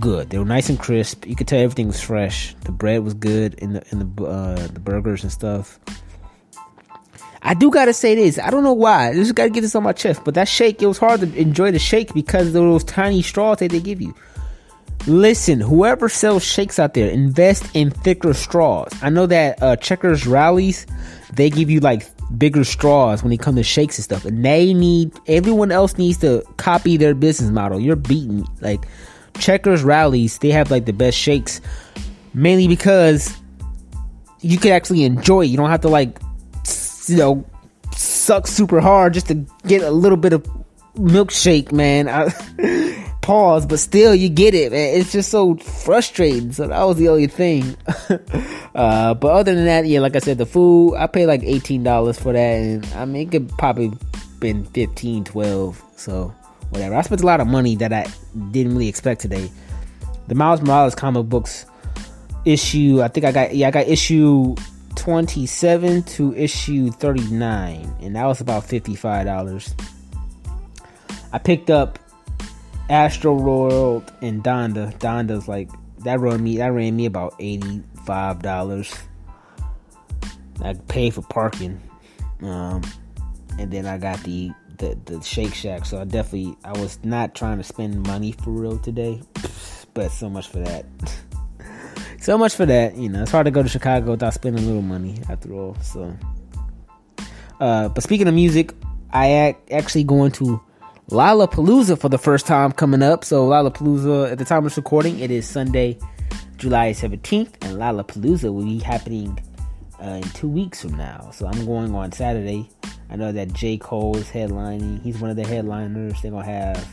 good. 0.00 0.30
They 0.30 0.38
were 0.38 0.44
nice 0.44 0.68
and 0.68 0.78
crisp. 0.78 1.26
You 1.26 1.36
could 1.36 1.46
tell 1.46 1.60
everything 1.60 1.86
was 1.86 2.00
fresh. 2.00 2.54
The 2.64 2.72
bread 2.72 3.04
was 3.04 3.14
good 3.14 3.54
in 3.54 3.74
the 3.74 3.84
in 3.90 3.98
the 3.98 4.24
uh, 4.24 4.66
the 4.68 4.80
burgers 4.80 5.22
and 5.22 5.30
stuff. 5.30 5.78
I 7.42 7.54
do 7.54 7.70
gotta 7.70 7.92
say 7.92 8.14
this. 8.14 8.38
I 8.38 8.50
don't 8.50 8.64
know 8.64 8.72
why. 8.72 9.10
I 9.10 9.14
just 9.14 9.34
gotta 9.34 9.50
get 9.50 9.60
this 9.60 9.74
on 9.74 9.82
my 9.82 9.92
chest. 9.92 10.22
But 10.24 10.34
that 10.34 10.48
shake, 10.48 10.82
it 10.82 10.86
was 10.86 10.98
hard 10.98 11.20
to 11.20 11.34
enjoy 11.36 11.70
the 11.70 11.78
shake 11.78 12.12
because 12.14 12.48
of 12.48 12.52
those 12.54 12.84
tiny 12.84 13.22
straws 13.22 13.58
that 13.58 13.70
they 13.70 13.80
give 13.80 14.00
you. 14.00 14.14
Listen, 15.06 15.60
whoever 15.60 16.08
sells 16.08 16.44
shakes 16.44 16.78
out 16.78 16.94
there, 16.94 17.08
invest 17.08 17.64
in 17.74 17.90
thicker 17.90 18.34
straws. 18.34 18.92
I 19.00 19.10
know 19.10 19.26
that 19.26 19.62
uh, 19.62 19.76
Checkers 19.76 20.26
Rally's, 20.26 20.86
they 21.32 21.48
give 21.48 21.70
you 21.70 21.80
like 21.80 22.06
bigger 22.36 22.64
straws 22.64 23.22
when 23.22 23.32
it 23.32 23.40
comes 23.40 23.56
to 23.56 23.62
shakes 23.62 23.96
and 23.96 24.04
stuff. 24.04 24.24
And 24.24 24.44
they 24.44 24.74
need, 24.74 25.12
everyone 25.26 25.72
else 25.72 25.96
needs 25.96 26.18
to 26.18 26.44
copy 26.56 26.96
their 26.96 27.14
business 27.14 27.50
model. 27.50 27.80
You're 27.80 27.96
beaten. 27.96 28.44
Like 28.60 28.86
Checkers 29.38 29.82
Rally's, 29.82 30.38
they 30.38 30.50
have 30.50 30.70
like 30.70 30.84
the 30.84 30.92
best 30.92 31.16
shakes, 31.16 31.60
mainly 32.34 32.68
because 32.68 33.34
you 34.40 34.58
can 34.58 34.72
actually 34.72 35.04
enjoy 35.04 35.42
it. 35.42 35.46
You 35.46 35.56
don't 35.56 35.70
have 35.70 35.80
to 35.82 35.88
like, 35.88 36.18
you 37.08 37.16
know, 37.16 37.44
suck 37.94 38.46
super 38.46 38.80
hard 38.80 39.14
just 39.14 39.28
to 39.28 39.34
get 39.66 39.82
a 39.82 39.90
little 39.90 40.18
bit 40.18 40.32
of 40.32 40.46
milkshake, 40.96 41.72
man. 41.72 42.08
I, 42.08 42.32
pause, 43.28 43.66
but 43.66 43.78
still 43.78 44.14
you 44.14 44.30
get 44.30 44.54
it, 44.54 44.72
man. 44.72 44.98
It's 44.98 45.12
just 45.12 45.30
so 45.30 45.56
frustrating. 45.56 46.52
So 46.52 46.66
that 46.66 46.82
was 46.82 46.96
the 46.96 47.10
only 47.10 47.26
thing. 47.26 47.76
uh, 48.74 49.14
but 49.14 49.28
other 49.28 49.54
than 49.54 49.66
that, 49.66 49.86
yeah, 49.86 50.00
like 50.00 50.16
I 50.16 50.20
said, 50.20 50.38
the 50.38 50.46
food, 50.46 50.96
I 50.96 51.06
paid 51.06 51.26
like 51.26 51.42
$18 51.42 52.18
for 52.18 52.32
that. 52.32 52.38
And 52.38 52.86
I 52.94 53.04
mean, 53.04 53.28
it 53.28 53.30
could 53.30 53.48
probably 53.58 53.92
been 54.40 54.64
15 54.64 55.24
12 55.24 55.82
So 55.96 56.34
whatever. 56.70 56.94
I 56.94 57.02
spent 57.02 57.20
a 57.20 57.26
lot 57.26 57.40
of 57.40 57.46
money 57.46 57.76
that 57.76 57.92
I 57.92 58.06
didn't 58.50 58.72
really 58.72 58.88
expect 58.88 59.20
today. 59.20 59.50
The 60.28 60.34
Miles 60.34 60.62
Morales 60.62 60.94
comic 60.94 61.26
books 61.26 61.66
issue, 62.46 63.02
I 63.02 63.08
think 63.08 63.26
I 63.26 63.32
got, 63.32 63.54
yeah, 63.54 63.68
I 63.68 63.70
got 63.70 63.88
issue 63.88 64.54
27 64.98 66.02
to 66.02 66.34
issue 66.34 66.90
39. 66.90 67.96
And 68.00 68.16
that 68.16 68.26
was 68.26 68.40
about 68.40 68.64
$55. 68.64 69.84
I 71.32 71.38
picked 71.38 71.70
up 71.70 71.98
Astroworld 72.88 74.10
and 74.22 74.42
Donda. 74.42 74.96
Donda's 74.98 75.46
like 75.46 75.70
that 75.98 76.20
run 76.20 76.42
me 76.42 76.56
that 76.58 76.72
ran 76.72 76.96
me 76.96 77.06
about 77.06 77.34
eighty 77.38 77.82
five 78.04 78.40
dollars. 78.40 78.94
I 80.62 80.74
paid 80.74 81.14
for 81.14 81.22
parking, 81.22 81.80
um, 82.42 82.82
and 83.58 83.70
then 83.70 83.86
I 83.86 83.98
got 83.98 84.22
the, 84.22 84.50
the 84.78 84.98
the 85.04 85.20
Shake 85.20 85.54
Shack. 85.54 85.84
So 85.84 86.00
I 86.00 86.04
definitely 86.04 86.56
I 86.64 86.72
was 86.78 86.98
not 87.04 87.34
trying 87.34 87.58
to 87.58 87.64
spend 87.64 88.06
money 88.06 88.32
for 88.32 88.50
real 88.50 88.78
today, 88.78 89.20
but 89.94 90.10
so 90.10 90.30
much 90.30 90.48
for 90.48 90.60
that. 90.60 90.86
so 92.20 92.38
much 92.38 92.54
for 92.54 92.66
that. 92.66 92.96
You 92.96 93.08
know, 93.08 93.22
it's 93.22 93.30
hard 93.30 93.46
to 93.46 93.50
go 93.50 93.62
to 93.62 93.68
Chicago 93.68 94.12
without 94.12 94.34
spending 94.34 94.64
a 94.64 94.66
little 94.66 94.82
money 94.82 95.16
after 95.28 95.52
all. 95.52 95.76
So, 95.82 96.16
uh, 97.60 97.88
but 97.88 98.02
speaking 98.02 98.28
of 98.28 98.34
music, 98.34 98.74
I 99.12 99.30
act, 99.30 99.70
actually 99.70 100.04
going 100.04 100.32
to 100.32 100.60
Lollapalooza 101.10 101.98
for 101.98 102.08
the 102.08 102.18
first 102.18 102.46
time 102.46 102.72
coming 102.72 103.02
up. 103.02 103.24
So 103.24 103.48
Lollapalooza, 103.48 104.32
at 104.32 104.38
the 104.38 104.44
time 104.44 104.58
of 104.58 104.64
this 104.64 104.76
recording, 104.76 105.18
it 105.20 105.30
is 105.30 105.48
Sunday, 105.48 105.98
July 106.56 106.90
17th, 106.90 107.54
and 107.62 107.78
Lollapalooza 107.78 108.52
will 108.52 108.64
be 108.64 108.78
happening 108.78 109.38
uh, 110.02 110.20
in 110.22 110.22
two 110.30 110.48
weeks 110.48 110.82
from 110.82 110.96
now. 110.96 111.30
So 111.32 111.46
I'm 111.46 111.64
going 111.64 111.94
on 111.94 112.12
Saturday. 112.12 112.68
I 113.10 113.16
know 113.16 113.32
that 113.32 113.54
J. 113.54 113.78
Cole 113.78 114.16
is 114.18 114.28
headlining. 114.28 115.02
He's 115.02 115.18
one 115.18 115.30
of 115.30 115.36
the 115.36 115.46
headliners. 115.46 116.20
They're 116.20 116.30
gonna 116.30 116.44
have 116.44 116.88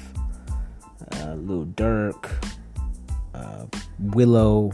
uh, 1.12 1.34
Lil 1.34 1.66
Durk, 1.66 2.32
uh, 3.34 3.66
Willow. 4.00 4.72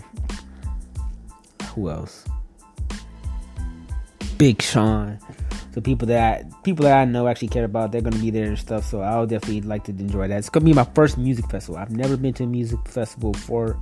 Who 1.76 1.90
else? 1.90 2.26
Big 4.38 4.62
Sean. 4.62 5.20
So 5.74 5.80
people 5.80 6.08
that 6.08 6.46
I, 6.46 6.62
people 6.64 6.84
that 6.84 6.98
I 6.98 7.06
know 7.06 7.28
actually 7.28 7.48
care 7.48 7.64
about, 7.64 7.92
they're 7.92 8.02
gonna 8.02 8.18
be 8.18 8.30
there 8.30 8.48
and 8.48 8.60
stuff. 8.60 8.86
So 8.86 9.02
I'll 9.02 9.26
definitely 9.26 9.62
like 9.62 9.86
to 9.86 9.92
enjoy 9.92 10.28
that. 10.28 10.38
It's 10.38 10.50
gonna 10.50 10.66
be 10.66 10.74
my 10.74 10.84
first 10.96 11.18
music 11.18 11.50
festival. 11.50 11.78
I've 11.78 11.92
never 11.92 12.18
been 12.18 12.34
to 12.36 12.44
a 12.44 12.48
music 12.48 12.80
festival 12.88 13.32
before, 13.32 13.80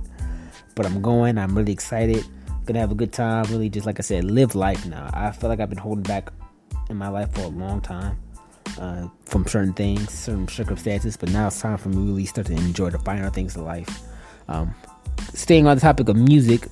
but 0.76 0.86
I'm 0.86 1.02
going. 1.02 1.36
I'm 1.36 1.56
really 1.56 1.72
excited. 1.72 2.24
Gonna 2.66 2.78
have 2.78 2.92
a 2.92 2.94
good 2.94 3.12
time. 3.12 3.44
Really, 3.50 3.68
just 3.68 3.86
like 3.86 3.98
I 3.98 4.02
said, 4.02 4.24
live 4.24 4.54
life 4.54 4.86
now. 4.86 5.10
I 5.12 5.32
feel 5.32 5.50
like 5.50 5.58
I've 5.58 5.70
been 5.70 5.78
holding 5.78 6.04
back 6.04 6.32
in 6.88 6.96
my 6.96 7.08
life 7.08 7.32
for 7.34 7.42
a 7.42 7.48
long 7.48 7.80
time 7.80 8.16
uh, 8.78 9.08
from 9.24 9.46
certain 9.46 9.72
things, 9.72 10.12
certain 10.12 10.46
circumstances. 10.46 11.16
But 11.16 11.30
now 11.30 11.48
it's 11.48 11.60
time 11.60 11.78
for 11.78 11.88
me 11.88 11.96
to 11.96 12.02
really 12.02 12.26
start 12.26 12.46
to 12.48 12.52
enjoy 12.52 12.90
the 12.90 12.98
finer 13.00 13.30
things 13.30 13.56
of 13.56 13.62
life. 13.62 14.02
Um, 14.48 14.74
staying 15.34 15.66
on 15.66 15.76
the 15.76 15.80
topic 15.80 16.08
of 16.08 16.16
music, 16.16 16.68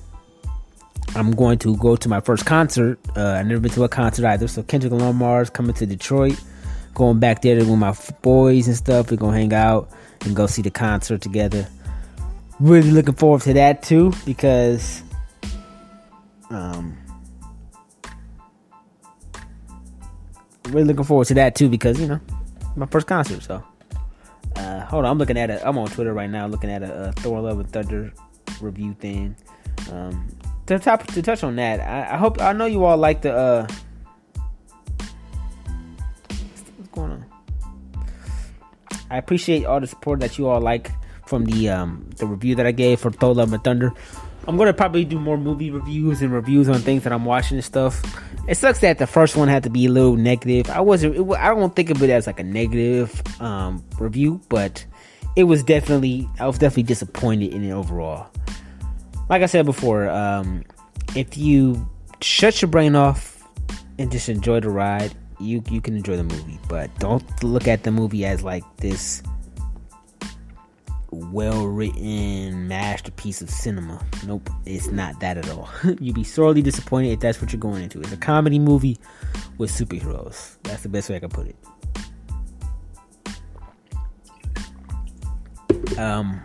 I'm 1.15 1.31
going 1.31 1.57
to 1.59 1.75
go 1.77 1.95
to 1.95 2.09
my 2.09 2.21
first 2.21 2.45
concert. 2.45 2.99
Uh, 3.15 3.31
I've 3.31 3.47
never 3.47 3.59
been 3.59 3.71
to 3.71 3.83
a 3.83 3.89
concert 3.89 4.25
either. 4.25 4.47
So 4.47 4.63
Kendrick 4.63 4.93
Lamar's 4.93 5.49
coming 5.49 5.73
to 5.75 5.85
Detroit. 5.85 6.39
Going 6.93 7.19
back 7.19 7.41
there 7.41 7.57
with 7.57 7.69
my 7.69 7.95
boys 8.21 8.67
and 8.67 8.75
stuff. 8.75 9.09
We're 9.09 9.17
gonna 9.17 9.37
hang 9.37 9.53
out 9.53 9.89
and 10.25 10.35
go 10.35 10.47
see 10.47 10.61
the 10.61 10.71
concert 10.71 11.21
together. 11.21 11.67
Really 12.59 12.91
looking 12.91 13.15
forward 13.15 13.41
to 13.43 13.53
that 13.53 13.83
too 13.83 14.11
because 14.25 15.01
um 16.49 16.97
really 20.69 20.87
looking 20.87 21.05
forward 21.05 21.27
to 21.27 21.35
that 21.35 21.55
too 21.55 21.69
because 21.69 21.99
you 21.99 22.07
know 22.07 22.19
my 22.75 22.85
first 22.87 23.07
concert. 23.07 23.43
So 23.43 23.63
uh, 24.55 24.81
hold 24.81 25.05
on, 25.05 25.11
I'm 25.11 25.17
looking 25.17 25.37
at 25.37 25.49
it. 25.49 25.61
I'm 25.63 25.77
on 25.77 25.87
Twitter 25.87 26.13
right 26.13 26.29
now 26.29 26.47
looking 26.47 26.69
at 26.69 26.83
a, 26.83 27.09
a 27.09 27.11
Thor: 27.13 27.39
Love 27.39 27.59
and 27.59 27.71
Thunder 27.71 28.13
review 28.61 28.93
thing. 28.93 29.35
Um, 29.91 30.27
to 30.69 30.79
top 30.79 31.05
to 31.07 31.21
touch 31.21 31.43
on 31.43 31.55
that, 31.57 31.79
I, 31.81 32.13
I 32.13 32.17
hope 32.17 32.41
I 32.41 32.53
know 32.53 32.65
you 32.65 32.85
all 32.85 32.97
like 32.97 33.21
the 33.21 33.33
uh 33.33 33.67
what's 36.77 36.89
going 36.91 37.11
on. 37.11 37.25
I 39.09 39.17
appreciate 39.17 39.65
all 39.65 39.79
the 39.79 39.87
support 39.87 40.19
that 40.21 40.37
you 40.37 40.47
all 40.47 40.61
like 40.61 40.91
from 41.25 41.45
the 41.45 41.69
um 41.69 42.09
the 42.17 42.25
review 42.25 42.55
that 42.55 42.65
I 42.65 42.71
gave 42.71 42.99
for 42.99 43.11
Thor 43.11 43.33
Love 43.33 43.51
and 43.51 43.63
Thunder. 43.63 43.91
I'm 44.47 44.57
gonna 44.57 44.73
probably 44.73 45.05
do 45.05 45.19
more 45.19 45.37
movie 45.37 45.71
reviews 45.71 46.21
and 46.21 46.31
reviews 46.31 46.69
on 46.69 46.79
things 46.79 47.03
that 47.03 47.13
I'm 47.13 47.25
watching 47.25 47.57
and 47.57 47.65
stuff. 47.65 48.01
It 48.47 48.55
sucks 48.55 48.79
that 48.79 48.97
the 48.97 49.07
first 49.07 49.35
one 49.35 49.47
had 49.47 49.63
to 49.63 49.69
be 49.69 49.85
a 49.85 49.89
little 49.89 50.15
negative. 50.15 50.69
I 50.69 50.81
wasn't. 50.81 51.15
It, 51.15 51.37
I 51.37 51.49
don't 51.49 51.75
think 51.75 51.89
of 51.89 52.01
it 52.01 52.09
as 52.09 52.25
like 52.25 52.39
a 52.39 52.43
negative 52.43 53.21
um, 53.39 53.83
review, 53.99 54.41
but 54.49 54.85
it 55.35 55.43
was 55.43 55.63
definitely. 55.63 56.27
I 56.39 56.47
was 56.47 56.57
definitely 56.57 56.83
disappointed 56.83 57.53
in 57.53 57.63
it 57.63 57.71
overall. 57.71 58.27
Like 59.29 59.43
I 59.43 59.45
said 59.45 59.65
before, 59.65 60.09
um, 60.09 60.63
if 61.15 61.37
you 61.37 61.87
shut 62.21 62.61
your 62.61 62.69
brain 62.69 62.95
off 62.95 63.47
and 63.97 64.11
just 64.11 64.27
enjoy 64.27 64.59
the 64.59 64.69
ride, 64.69 65.13
you 65.39 65.63
you 65.69 65.81
can 65.81 65.95
enjoy 65.95 66.17
the 66.17 66.23
movie. 66.23 66.59
But 66.67 66.89
don't 66.99 67.43
look 67.43 67.67
at 67.67 67.83
the 67.83 67.91
movie 67.91 68.25
as 68.25 68.43
like 68.43 68.63
this 68.77 69.21
well 71.11 71.67
written 71.67 72.67
masterpiece 72.67 73.41
of 73.41 73.49
cinema. 73.49 74.03
Nope, 74.25 74.49
it's 74.65 74.87
not 74.87 75.19
that 75.19 75.37
at 75.37 75.49
all. 75.49 75.69
You'd 75.99 76.15
be 76.15 76.23
sorely 76.23 76.61
disappointed 76.61 77.11
if 77.11 77.19
that's 77.19 77.41
what 77.41 77.51
you're 77.51 77.59
going 77.59 77.83
into. 77.83 77.99
It's 77.99 78.11
a 78.11 78.17
comedy 78.17 78.59
movie 78.59 78.97
with 79.57 79.71
superheroes. 79.71 80.57
That's 80.63 80.83
the 80.83 80.89
best 80.89 81.09
way 81.09 81.17
I 81.17 81.19
can 81.19 81.29
put 81.29 81.47
it. 81.47 81.55
Um, 85.97 86.41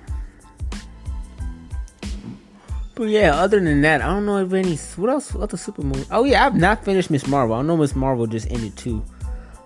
but 2.94 3.08
yeah, 3.08 3.34
other 3.34 3.60
than 3.60 3.82
that, 3.82 4.02
I 4.02 4.06
don't 4.06 4.26
know 4.26 4.38
if 4.38 4.52
any. 4.52 4.76
What 4.76 5.10
else? 5.10 5.34
Other 5.34 5.56
super 5.56 5.82
movie? 5.82 6.06
Oh 6.10 6.24
yeah, 6.24 6.46
I've 6.46 6.54
not 6.54 6.84
finished 6.84 7.10
Miss 7.10 7.26
Marvel. 7.26 7.56
I 7.56 7.62
know 7.62 7.76
Miss 7.76 7.94
Marvel 7.94 8.26
just 8.26 8.50
ended 8.50 8.76
too. 8.76 9.04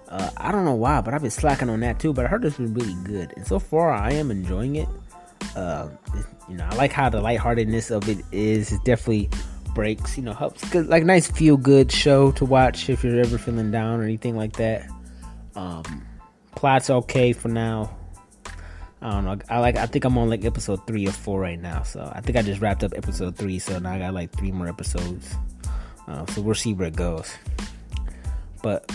Uh, 0.08 0.30
I 0.38 0.50
don't 0.50 0.64
know 0.64 0.74
why, 0.74 1.00
but 1.02 1.12
I've 1.12 1.20
been 1.20 1.30
slacking 1.30 1.68
on 1.68 1.80
that 1.80 1.98
too. 1.98 2.12
But 2.12 2.24
I 2.24 2.28
heard 2.28 2.44
it's 2.44 2.56
been 2.56 2.72
really 2.72 2.96
good, 3.04 3.32
and 3.36 3.46
so 3.46 3.58
far 3.58 3.92
I 3.92 4.12
am 4.12 4.30
enjoying 4.30 4.76
it. 4.76 4.88
Uh, 5.54 5.88
you 6.48 6.56
know, 6.56 6.66
I 6.70 6.74
like 6.76 6.92
how 6.92 7.10
the 7.10 7.20
lightheartedness 7.20 7.90
of 7.90 8.08
it 8.08 8.24
is. 8.32 8.72
It 8.72 8.82
definitely 8.84 9.28
breaks. 9.74 10.16
You 10.16 10.24
know, 10.24 10.32
helps 10.32 10.68
good, 10.70 10.86
like 10.86 11.04
nice 11.04 11.30
feel 11.30 11.56
good 11.56 11.92
show 11.92 12.32
to 12.32 12.44
watch 12.44 12.88
if 12.88 13.04
you're 13.04 13.20
ever 13.20 13.36
feeling 13.36 13.70
down 13.70 14.00
or 14.00 14.04
anything 14.04 14.36
like 14.36 14.54
that. 14.54 14.88
Um, 15.54 16.06
plot's 16.54 16.88
okay 16.88 17.32
for 17.32 17.48
now. 17.48 17.97
I 19.01 19.11
don't 19.11 19.24
know. 19.24 19.38
I 19.49 19.61
like. 19.61 19.76
I 19.76 19.86
think 19.86 20.05
I'm 20.05 20.18
on 20.18 20.28
like 20.28 20.44
episode 20.44 20.86
three 20.86 21.07
or 21.07 21.12
four 21.12 21.40
right 21.40 21.61
now. 21.61 21.82
So 21.82 22.11
I 22.14 22.20
think 22.20 22.36
I 22.36 22.42
just 22.42 22.61
wrapped 22.61 22.82
up 22.82 22.94
episode 22.96 23.36
three. 23.36 23.59
So 23.59 23.78
now 23.78 23.92
I 23.92 23.99
got 23.99 24.14
like 24.14 24.32
three 24.32 24.51
more 24.51 24.66
episodes. 24.66 25.34
Uh, 26.09 26.26
so 26.26 26.40
we'll 26.40 26.55
see 26.55 26.74
where 26.74 26.88
it 26.88 26.96
goes. 26.96 27.32
But 28.62 28.90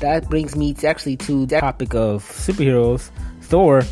that 0.00 0.28
brings 0.28 0.54
me 0.54 0.74
to 0.74 0.88
actually 0.88 1.16
to 1.16 1.46
the 1.46 1.60
topic 1.60 1.94
of 1.94 2.24
superheroes. 2.24 3.10
Thor. 3.42 3.82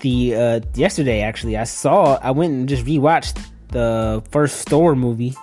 The 0.00 0.34
uh, 0.34 0.60
yesterday 0.74 1.20
actually 1.20 1.56
I 1.56 1.64
saw. 1.64 2.18
I 2.22 2.30
went 2.30 2.52
and 2.52 2.68
just 2.68 2.84
rewatched 2.84 3.38
the 3.68 4.22
first 4.30 4.68
Thor 4.68 4.96
movie 4.96 5.34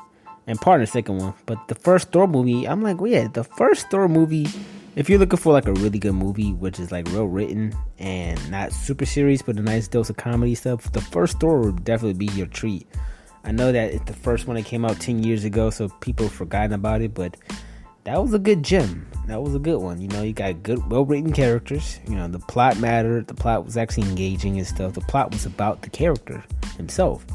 and 0.48 0.60
part 0.60 0.82
of 0.82 0.88
the 0.88 0.92
second 0.92 1.20
one. 1.20 1.34
But 1.46 1.68
the 1.68 1.76
first 1.76 2.12
Thor 2.12 2.28
movie, 2.28 2.68
I'm 2.68 2.82
like, 2.82 3.00
well, 3.00 3.12
yeah, 3.12 3.28
the 3.28 3.44
first 3.44 3.90
Thor 3.92 4.10
movie 4.10 4.48
if 5.00 5.10
you're 5.10 5.18
looking 5.18 5.40
for 5.40 5.54
like 5.54 5.66
a 5.66 5.74
really 5.76 5.98
good 5.98 6.12
movie, 6.12 6.52
which 6.52 6.78
is 6.78 6.92
like 6.92 7.08
well 7.14 7.24
written 7.24 7.74
and 8.00 8.52
not 8.52 8.74
super 8.74 9.06
serious, 9.06 9.42
but 9.42 9.56
a 9.56 9.62
nice 9.62 9.88
dose 9.88 10.10
of 10.10 10.18
comedy 10.18 10.54
stuff, 10.54 10.92
the 10.92 11.00
first 11.00 11.40
Thor 11.40 11.62
would 11.62 11.86
definitely 11.86 12.26
be 12.26 12.34
your 12.34 12.48
treat. 12.48 12.86
I 13.46 13.54
know 13.54 13.72
that 13.72 13.94
it's 13.94 14.04
the 14.04 14.14
first 14.14 14.46
one 14.46 14.58
that 14.58 14.66
came 14.66 14.84
out 14.84 15.00
10 15.00 15.24
years 15.24 15.46
ago, 15.46 15.70
so 15.70 15.88
people 16.02 16.26
have 16.26 16.36
forgotten 16.36 16.74
about 16.74 17.02
it, 17.02 17.14
but 17.14 17.38
that 18.04 18.22
was 18.22 18.34
a 18.34 18.40
good 18.40 18.62
gem. 18.62 19.10
That 19.28 19.42
was 19.42 19.56
a 19.56 19.60
good 19.60 19.78
one. 19.78 20.02
You 20.02 20.10
know, 20.10 20.22
you 20.22 20.34
got 20.34 20.64
good, 20.64 20.86
well 20.92 21.06
written 21.06 21.32
characters. 21.32 22.02
You 22.06 22.16
know, 22.16 22.28
the 22.28 22.40
plot 22.40 22.78
mattered. 22.78 23.28
The 23.28 23.36
plot 23.36 23.64
was 23.64 23.78
actually 23.78 24.10
engaging 24.10 24.58
and 24.58 24.68
stuff. 24.68 24.96
The 24.96 25.02
plot 25.02 25.32
was 25.32 25.46
about 25.46 25.82
the 25.82 25.90
character 25.90 26.44
himself. 26.76 27.26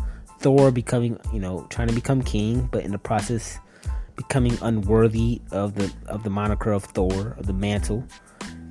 Thor 0.41 0.71
becoming, 0.71 1.19
you 1.33 1.41
know, 1.41 1.67
trying 1.71 1.89
to 1.89 1.95
become 1.95 2.21
king, 2.21 2.69
but 2.71 2.85
in 2.85 2.93
the 2.93 2.99
process, 2.99 3.59
becoming 4.17 4.57
unworthy 4.63 5.41
of 5.51 5.75
the 5.75 5.93
of 6.07 6.23
the 6.23 6.31
moniker 6.31 6.73
of 6.73 6.85
Thor, 6.85 7.35
of 7.39 7.47
the 7.47 7.53
mantle, 7.53 8.05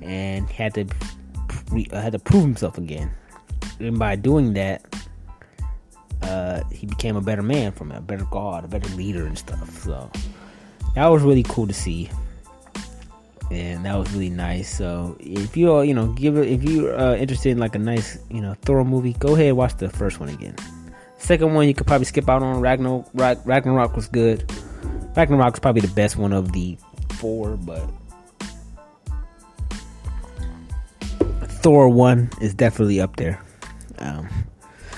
and 0.02 0.48
had 0.50 0.74
to 0.74 0.86
had 1.92 2.12
to 2.12 2.18
prove 2.18 2.42
himself 2.42 2.78
again. 2.78 3.10
And 3.80 3.98
by 3.98 4.16
doing 4.16 4.54
that, 4.54 4.84
uh, 6.22 6.62
he 6.70 6.86
became 6.86 7.16
a 7.16 7.20
better 7.20 7.42
man 7.42 7.72
from 7.72 7.92
it, 7.92 7.98
a 7.98 8.00
better 8.00 8.26
god, 8.30 8.64
a 8.64 8.68
better 8.68 8.88
leader 8.96 9.26
and 9.26 9.36
stuff. 9.36 9.82
So 9.82 10.10
that 10.94 11.06
was 11.06 11.22
really 11.22 11.42
cool 11.44 11.66
to 11.66 11.74
see, 11.74 12.10
and 13.50 13.84
that 13.84 13.96
was 13.96 14.10
really 14.12 14.30
nice. 14.30 14.74
So 14.74 15.16
if 15.20 15.56
you 15.56 15.82
you 15.82 15.94
know 15.94 16.08
give 16.08 16.38
if 16.38 16.62
you're 16.62 16.98
uh, 16.98 17.16
interested 17.16 17.50
in 17.50 17.58
like 17.58 17.74
a 17.74 17.80
nice 17.80 18.18
you 18.30 18.40
know 18.40 18.54
Thor 18.62 18.84
movie, 18.84 19.14
go 19.14 19.34
ahead 19.34 19.52
watch 19.54 19.76
the 19.76 19.90
first 19.90 20.20
one 20.20 20.28
again. 20.28 20.56
Second 21.18 21.54
one 21.54 21.66
you 21.66 21.74
could 21.74 21.86
probably 21.86 22.04
skip 22.04 22.28
out 22.28 22.42
on. 22.42 22.60
Ragnarok, 22.60 23.08
Ragnarok 23.14 23.96
was 23.96 24.08
good. 24.08 24.44
Ragnarok's 25.16 25.60
probably 25.60 25.82
the 25.82 25.94
best 25.94 26.16
one 26.16 26.32
of 26.32 26.52
the 26.52 26.76
four, 27.10 27.56
but 27.56 27.88
Thor 31.62 31.88
one 31.88 32.30
is 32.40 32.52
definitely 32.52 33.00
up 33.00 33.16
there. 33.16 33.40
Um, 33.98 34.28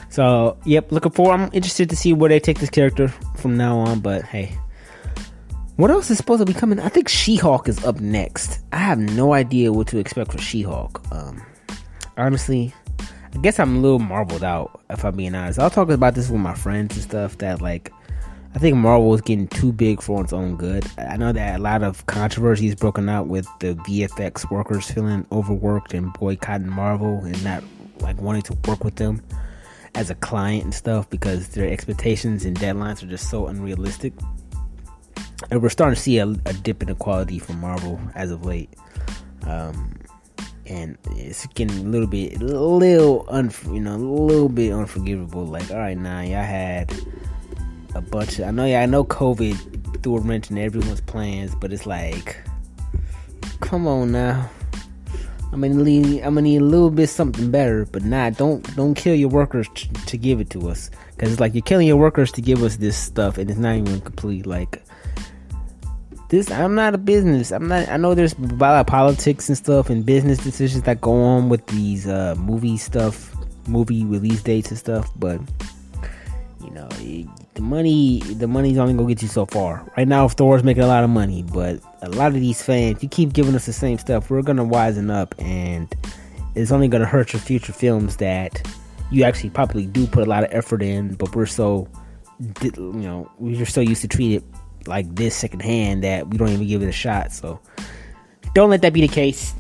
so 0.09 0.57
yep, 0.65 0.91
looking 0.91 1.13
forward. 1.13 1.35
I'm 1.35 1.51
interested 1.53 1.91
to 1.91 1.97
see 1.97 2.13
where 2.13 2.29
they 2.29 2.41
take 2.41 2.59
this 2.59 2.71
character 2.71 3.09
from 3.37 3.57
now 3.57 3.79
on. 3.79 4.01
But 4.01 4.23
hey, 4.25 4.59
what 5.77 5.91
else 5.91 6.11
is 6.11 6.17
supposed 6.17 6.41
to 6.41 6.47
be 6.47 6.59
coming? 6.59 6.81
I 6.81 6.89
think 6.89 7.09
She-Hulk 7.09 7.69
is 7.69 7.85
up 7.85 8.01
next. 8.01 8.61
I 8.73 8.79
have 8.79 8.99
no 8.99 9.35
idea 9.35 9.73
what 9.73 9.87
to 9.89 9.99
expect 9.99 10.33
for 10.33 10.39
She-Hulk. 10.39 11.03
Um, 11.13 11.45
honestly, 12.17 12.75
I 13.35 13.39
guess 13.43 13.61
I'm 13.61 13.77
a 13.77 13.79
little 13.79 13.99
marveled 13.99 14.43
out 14.43 14.81
if 14.89 15.05
I'm 15.05 15.15
being 15.15 15.35
honest. 15.35 15.59
I'll 15.59 15.71
talk 15.71 15.91
about 15.91 16.15
this 16.15 16.31
with 16.31 16.41
my 16.41 16.55
friends 16.55 16.97
and 16.97 17.05
stuff 17.05 17.37
that 17.39 17.61
like 17.61 17.93
I 18.57 18.59
think 18.59 18.75
Marvel 18.75 19.13
is 19.13 19.21
getting 19.21 19.49
too 19.49 19.71
big 19.71 20.01
for 20.01 20.25
its 20.25 20.33
own 20.33 20.57
good. 20.57 20.87
I 20.97 21.19
know 21.19 21.31
that 21.31 21.61
a 21.61 21.63
lot 21.63 21.83
of 21.83 22.07
controversy 22.07 22.69
is 22.69 22.75
broken 22.75 23.07
out 23.07 23.27
with 23.27 23.47
the 23.61 23.75
VFX 23.75 24.51
workers 24.51 24.91
feeling 24.91 25.27
overworked 25.31 25.93
and 25.93 26.11
boycotting 26.15 26.71
Marvel 26.71 27.19
and 27.23 27.45
not 27.45 27.63
like 28.01 28.19
wanting 28.19 28.41
to 28.41 28.57
work 28.67 28.83
with 28.83 28.97
them 28.97 29.23
as 29.95 30.09
a 30.09 30.15
client 30.15 30.65
and 30.65 30.73
stuff 30.73 31.11
because 31.11 31.49
their 31.49 31.71
expectations 31.71 32.47
and 32.47 32.59
deadlines 32.59 33.03
are 33.03 33.09
just 33.09 33.29
so 33.29 33.47
unrealistic. 33.47 34.15
And 35.51 35.61
we're 35.61 35.69
starting 35.69 35.95
to 35.95 36.01
see 36.01 36.17
a, 36.17 36.27
a 36.27 36.55
dip 36.55 36.81
in 36.81 36.89
the 36.89 36.95
quality 36.95 37.39
from 37.39 37.61
Marvel 37.61 38.01
as 38.15 38.31
of 38.31 38.47
late. 38.47 38.71
Um, 39.43 40.01
and 40.65 40.97
it's 41.11 41.45
getting 41.49 41.77
a 41.77 41.91
little 41.91 42.09
bit, 42.09 42.41
a 42.41 42.45
little, 42.47 43.27
unf- 43.27 43.71
you 43.71 43.81
know, 43.81 43.97
a 43.97 43.99
little 43.99 44.49
bit 44.49 44.73
unforgivable. 44.73 45.45
Like, 45.45 45.71
all 45.71 45.77
right, 45.77 45.99
now 45.99 46.23
y'all 46.23 46.43
had 46.43 46.91
a 47.95 48.01
bunch 48.01 48.39
of. 48.39 48.47
I 48.47 48.51
know, 48.51 48.65
yeah, 48.65 48.83
I 48.83 48.87
know 48.87 49.05
COVID 49.05 50.03
threw 50.03 50.17
a 50.17 50.21
wrench 50.21 50.51
in 50.51 50.59
everyone's 50.59 51.01
plans, 51.01 51.55
but 51.55 51.73
it's 51.73 51.87
like, 51.87 52.37
come 53.61 53.87
on 53.87 54.13
now. 54.13 54.51
I'm 55.53 55.61
gonna 55.63 55.75
need, 55.75 56.23
I'm 56.23 56.35
gonna 56.35 56.43
need 56.43 56.61
a 56.61 56.65
little 56.65 56.91
bit 56.91 57.09
something 57.09 57.51
better, 57.51 57.87
but 57.87 58.05
nah, 58.05 58.31
don't 58.31 58.77
don't 58.77 58.95
kill 58.95 59.15
your 59.15 59.31
workers 59.31 59.69
t- 59.75 59.89
to 60.07 60.19
give 60.19 60.41
it 60.41 60.51
to 60.51 60.69
us, 60.69 60.91
because 61.15 61.33
it's 61.33 61.41
like 61.41 61.55
you're 61.55 61.63
killing 61.63 61.87
your 61.87 61.97
workers 61.97 62.33
to 62.33 62.43
give 62.43 62.63
us 62.63 62.77
this 62.77 62.97
stuff, 62.97 63.39
and 63.39 63.49
it's 63.49 63.59
not 63.59 63.77
even 63.77 64.01
complete. 64.01 64.45
Like 64.45 64.83
this, 66.29 66.51
I'm 66.51 66.75
not 66.75 66.95
a 66.95 66.99
business. 66.99 67.53
I'm 67.53 67.69
not. 67.69 67.89
I 67.89 67.97
know 67.97 68.15
there's 68.15 68.35
a 68.35 68.43
lot 68.43 68.81
of 68.81 68.87
politics 68.87 69.49
and 69.49 69.57
stuff 69.57 69.89
and 69.89 70.05
business 70.05 70.39
decisions 70.39 70.83
that 70.83 71.01
go 71.01 71.13
on 71.13 71.49
with 71.49 71.65
these 71.69 72.07
uh, 72.07 72.35
movie 72.37 72.77
stuff, 72.77 73.35
movie 73.67 74.05
release 74.05 74.43
dates 74.43 74.71
and 74.71 74.79
stuff, 74.79 75.11
but 75.17 75.41
you 76.63 76.71
know, 76.71 76.89
the 77.57 77.63
money, 77.63 78.21
the 78.21 78.47
money's 78.47 78.79
only 78.79 78.95
gonna 78.95 79.09
get 79.09 79.23
you 79.23 79.29
so 79.29 79.47
far. 79.47 79.85
Right 79.97 80.07
now, 80.07 80.29
Thor's 80.29 80.63
making 80.63 80.83
a 80.83 80.87
lot 80.87 81.03
of 81.03 81.11
money, 81.11 81.43
but 81.43 81.81
a 82.03 82.11
lot 82.11 82.29
of 82.29 82.35
these 82.35 82.63
fans, 82.63 83.03
you 83.03 83.09
keep 83.09 83.33
giving 83.33 83.55
us 83.55 83.67
the 83.67 83.73
same 83.73 83.99
stuff, 83.99 84.31
we're 84.31 84.43
gonna 84.43 84.65
wisen 84.65 85.11
up, 85.11 85.35
and 85.39 85.93
it's 86.55 86.71
only 86.71 86.87
gonna 86.87 87.07
hurt 87.07 87.33
your 87.33 87.41
future 87.41 87.73
films 87.73 88.17
that 88.19 88.63
you 89.11 89.25
actually 89.25 89.51
probably 89.51 89.87
do 89.87 90.07
put 90.07 90.27
a 90.27 90.31
lot 90.31 90.45
of 90.45 90.51
effort 90.53 90.83
in, 90.83 91.15
but 91.15 91.35
we're 91.35 91.47
so, 91.47 91.89
you 92.63 92.73
know, 92.77 93.31
we're 93.39 93.67
so 93.67 93.81
used 93.81 94.03
to 94.03 94.09
treat 94.09 94.35
it 94.35 94.45
like 94.87 95.13
this 95.15 95.35
secondhand 95.35 96.05
that 96.05 96.29
we 96.29 96.37
don't 96.37 96.51
even 96.51 96.67
give 96.67 96.83
it 96.83 96.89
a 96.89 96.93
shot. 96.93 97.33
So, 97.33 97.59
don't 98.55 98.71
let 98.71 98.83
that 98.83 98.93
be 98.93 99.01
the 99.01 99.09
case 99.09 99.55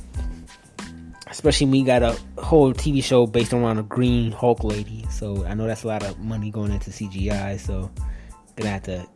especially 1.28 1.66
we 1.66 1.82
got 1.82 2.02
a 2.02 2.18
whole 2.38 2.72
TV 2.72 3.02
show 3.02 3.26
based 3.26 3.52
around 3.52 3.78
a 3.78 3.82
green 3.82 4.32
Hulk 4.32 4.64
lady. 4.64 5.04
So 5.10 5.44
I 5.44 5.54
know 5.54 5.66
that's 5.66 5.84
a 5.84 5.88
lot 5.88 6.02
of 6.02 6.18
money 6.18 6.50
going 6.50 6.72
into 6.72 6.90
CGI. 6.90 7.58
So 7.58 7.90
gonna 8.56 8.70
have 8.70 8.84
to 8.84 9.06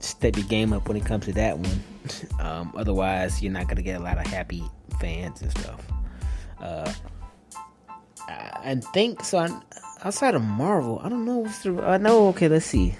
step 0.00 0.36
your 0.36 0.46
game 0.46 0.72
up 0.72 0.88
when 0.88 0.96
it 0.96 1.04
comes 1.04 1.26
to 1.26 1.32
that 1.34 1.58
one. 1.58 1.80
Um, 2.40 2.72
otherwise, 2.74 3.42
you're 3.42 3.52
not 3.52 3.68
gonna 3.68 3.82
get 3.82 4.00
a 4.00 4.02
lot 4.02 4.16
of 4.16 4.26
happy 4.26 4.64
fans 4.98 5.42
and 5.42 5.50
stuff. 5.50 5.86
Uh, 6.58 6.90
I 8.28 8.80
think 8.94 9.24
so. 9.24 9.38
I, 9.38 9.60
outside 10.04 10.34
of 10.34 10.42
Marvel, 10.42 11.00
I 11.02 11.10
don't 11.10 11.26
know. 11.26 11.38
What's 11.38 11.62
the, 11.62 11.82
I 11.82 11.98
know. 11.98 12.28
Okay, 12.28 12.48
let's 12.48 12.64
see. 12.64 12.94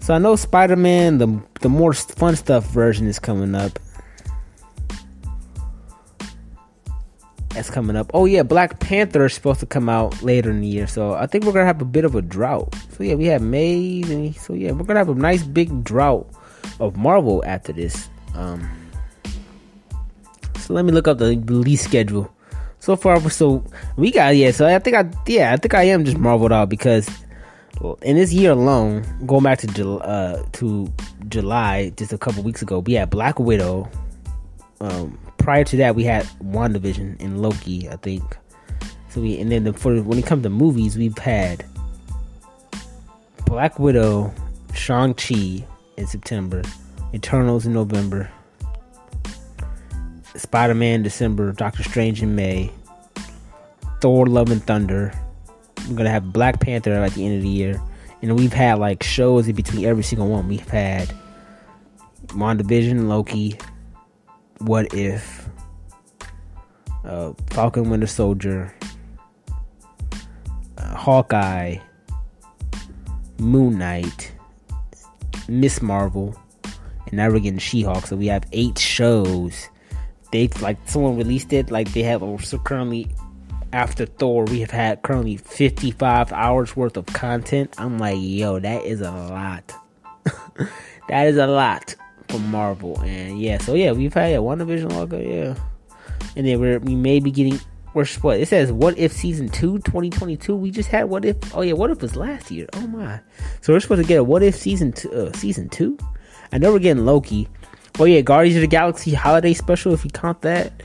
So 0.00 0.14
I 0.14 0.18
know 0.18 0.36
Spider 0.36 0.76
Man, 0.76 1.18
the 1.18 1.42
the 1.60 1.68
more 1.68 1.92
fun 1.92 2.36
stuff 2.36 2.70
version 2.70 3.06
is 3.06 3.18
coming 3.18 3.54
up, 3.54 3.78
that's 7.58 7.70
coming 7.70 7.96
up. 7.96 8.10
Oh 8.14 8.24
yeah, 8.24 8.44
Black 8.44 8.78
Panther 8.78 9.26
is 9.26 9.34
supposed 9.34 9.58
to 9.60 9.66
come 9.66 9.88
out 9.88 10.22
later 10.22 10.48
in 10.50 10.60
the 10.60 10.66
year, 10.66 10.86
so 10.86 11.14
I 11.14 11.26
think 11.26 11.44
we're 11.44 11.52
gonna 11.52 11.66
have 11.66 11.82
a 11.82 11.84
bit 11.84 12.04
of 12.04 12.14
a 12.14 12.22
drought. 12.22 12.72
So 12.96 13.02
yeah, 13.02 13.14
we 13.16 13.24
have 13.26 13.42
May, 13.42 14.02
and 14.02 14.34
so 14.36 14.54
yeah, 14.54 14.70
we're 14.70 14.84
gonna 14.84 15.00
have 15.00 15.08
a 15.08 15.14
nice 15.14 15.42
big 15.42 15.82
drought 15.82 16.26
of 16.78 16.96
Marvel 16.96 17.42
after 17.44 17.72
this. 17.72 18.08
Um, 18.34 18.68
so 20.56 20.72
let 20.72 20.84
me 20.84 20.92
look 20.92 21.08
up 21.08 21.18
the 21.18 21.36
release 21.46 21.82
schedule. 21.82 22.32
So 22.78 22.94
far, 22.94 23.18
so 23.28 23.64
we 23.96 24.12
got 24.12 24.36
yeah. 24.36 24.52
So 24.52 24.66
I 24.66 24.78
think 24.78 24.96
I 24.96 25.10
yeah 25.26 25.52
I 25.52 25.56
think 25.56 25.74
I 25.74 25.82
am 25.82 26.04
just 26.04 26.16
marveled 26.16 26.52
out 26.52 26.68
because 26.68 27.08
in 28.02 28.16
this 28.16 28.32
year 28.32 28.52
alone, 28.52 29.04
going 29.26 29.42
back 29.42 29.58
to 29.58 29.98
uh, 29.98 30.44
to 30.52 30.92
July, 31.28 31.90
just 31.96 32.12
a 32.12 32.18
couple 32.18 32.44
weeks 32.44 32.62
ago, 32.62 32.78
we 32.78 32.94
had 32.94 33.10
Black 33.10 33.40
Widow. 33.40 33.90
Um, 34.80 35.18
prior 35.38 35.64
to 35.64 35.76
that, 35.78 35.94
we 35.94 36.04
had 36.04 36.24
WandaVision 36.42 37.20
and 37.20 37.40
Loki, 37.40 37.88
I 37.88 37.96
think. 37.96 38.36
So 39.08 39.22
we 39.22 39.40
and 39.40 39.50
then 39.50 39.64
the, 39.64 39.72
for 39.72 40.00
when 40.02 40.18
it 40.18 40.26
comes 40.26 40.42
to 40.42 40.50
movies, 40.50 40.98
we've 40.98 41.16
had 41.16 41.64
Black 43.46 43.78
Widow, 43.78 44.32
Shang 44.74 45.14
Chi 45.14 45.64
in 45.96 46.06
September, 46.06 46.62
Eternals 47.14 47.64
in 47.64 47.72
November, 47.72 48.30
Spider 50.36 50.74
Man 50.74 51.02
December, 51.02 51.52
Doctor 51.52 51.82
Strange 51.82 52.22
in 52.22 52.34
May, 52.34 52.70
Thor: 54.00 54.26
Love 54.26 54.50
and 54.50 54.62
Thunder. 54.62 55.12
We're 55.88 55.96
gonna 55.96 56.10
have 56.10 56.32
Black 56.32 56.60
Panther 56.60 56.92
at 56.92 57.14
the 57.14 57.24
end 57.24 57.36
of 57.36 57.42
the 57.42 57.48
year, 57.48 57.80
and 58.20 58.36
we've 58.36 58.52
had 58.52 58.78
like 58.78 59.02
shows 59.02 59.48
in 59.48 59.56
between 59.56 59.86
every 59.86 60.02
single 60.02 60.28
one. 60.28 60.46
We've 60.48 60.68
had 60.68 61.10
WandaVision, 62.26 63.08
Loki, 63.08 63.58
What 64.58 64.92
If, 64.92 65.48
uh, 67.04 67.32
Falcon 67.50 67.90
Winter 67.90 68.06
Soldier, 68.06 68.74
uh, 70.76 70.94
Hawkeye, 70.96 71.76
Moon 73.38 73.78
Knight, 73.78 74.32
Miss 75.48 75.80
Marvel, 75.80 76.36
and 77.06 77.12
now 77.12 77.28
we're 77.28 77.38
getting 77.38 77.58
She 77.58 77.82
Hulk. 77.82 78.06
So 78.06 78.16
we 78.16 78.26
have 78.26 78.44
eight 78.52 78.78
shows. 78.78 79.68
They 80.32 80.48
like 80.60 80.76
someone 80.86 81.16
released 81.16 81.52
it 81.52 81.70
like 81.70 81.92
they 81.92 82.02
have 82.02 82.22
so 82.44 82.58
currently 82.58 83.08
after 83.72 84.06
Thor 84.06 84.44
we 84.44 84.60
have 84.60 84.70
had 84.70 85.02
currently 85.02 85.36
55 85.36 86.32
hours 86.32 86.76
worth 86.76 86.96
of 86.96 87.06
content. 87.06 87.74
I'm 87.78 87.98
like, 87.98 88.18
yo, 88.18 88.58
that 88.58 88.84
is 88.84 89.00
a 89.00 89.10
lot. 89.10 89.72
that 91.08 91.26
is 91.28 91.36
a 91.36 91.46
lot 91.46 91.94
for 92.28 92.38
Marvel. 92.38 93.00
And 93.00 93.40
yeah, 93.40 93.58
so 93.58 93.74
yeah, 93.74 93.92
we've 93.92 94.14
had 94.14 94.32
yeah, 94.32 94.38
WandaVision 94.38 94.92
Loki, 94.92 95.28
yeah. 95.28 95.54
And 96.36 96.46
then 96.46 96.60
we're 96.60 96.78
we 96.78 96.94
may 96.94 97.20
be 97.20 97.30
getting 97.30 97.58
we're 97.94 98.06
what 98.20 98.38
it 98.38 98.46
says 98.46 98.70
what 98.70 98.96
if 98.98 99.12
season 99.12 99.48
2 99.48 99.78
2022 99.78 100.54
we 100.54 100.70
just 100.70 100.90
had 100.90 101.04
what 101.04 101.24
if 101.24 101.36
oh 101.56 101.62
yeah 101.62 101.72
what 101.72 101.90
if 101.90 102.00
was 102.00 102.16
last 102.16 102.50
year. 102.50 102.66
Oh 102.74 102.86
my. 102.86 103.20
So 103.60 103.72
we're 103.72 103.80
supposed 103.80 104.02
to 104.02 104.08
get 104.08 104.20
a 104.20 104.24
what 104.24 104.42
if 104.42 104.54
season 104.54 104.92
2 104.92 105.12
uh, 105.12 105.32
season 105.32 105.68
2 105.68 105.98
i 106.52 106.58
know 106.58 106.72
we're 106.72 106.78
getting 106.78 107.04
loki. 107.04 107.48
Oh 107.98 108.04
yeah 108.04 108.20
guardians 108.20 108.56
of 108.56 108.60
the 108.60 108.68
galaxy 108.68 109.14
holiday 109.14 109.54
special 109.54 109.94
if 109.94 110.04
you 110.04 110.10
count 110.10 110.42
that. 110.42 110.82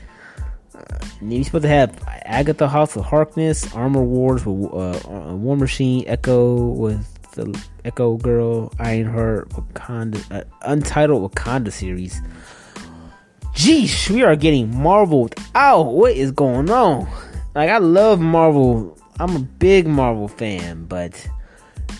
Uh, 0.74 0.98
you're 1.20 1.44
supposed 1.44 1.62
to 1.62 1.68
have 1.68 2.02
agatha 2.24 2.66
house 2.66 2.96
of 2.96 3.04
harkness 3.04 3.72
armor 3.74 4.02
wars 4.02 4.44
with 4.44 4.72
uh, 4.72 4.98
uh 5.08 5.34
war 5.34 5.56
machine 5.56 6.02
echo 6.08 6.66
with 6.66 7.13
the 7.34 7.60
echo 7.84 8.16
girl 8.16 8.72
ironheart 8.78 9.48
wakanda 9.50 10.20
uh, 10.30 10.44
untitled 10.62 11.30
wakanda 11.30 11.72
series 11.72 12.20
Jeez, 13.54 14.10
we 14.10 14.24
are 14.24 14.34
getting 14.34 14.74
marveled 14.82 15.36
out. 15.54 15.92
What 15.92 16.12
is 16.12 16.32
going 16.32 16.70
on? 16.70 17.08
Like, 17.54 17.70
I 17.70 17.78
love 17.78 18.18
Marvel. 18.18 18.98
I'm 19.20 19.36
a 19.36 19.38
big 19.38 19.86
Marvel 19.86 20.26
fan, 20.26 20.86
but 20.86 21.28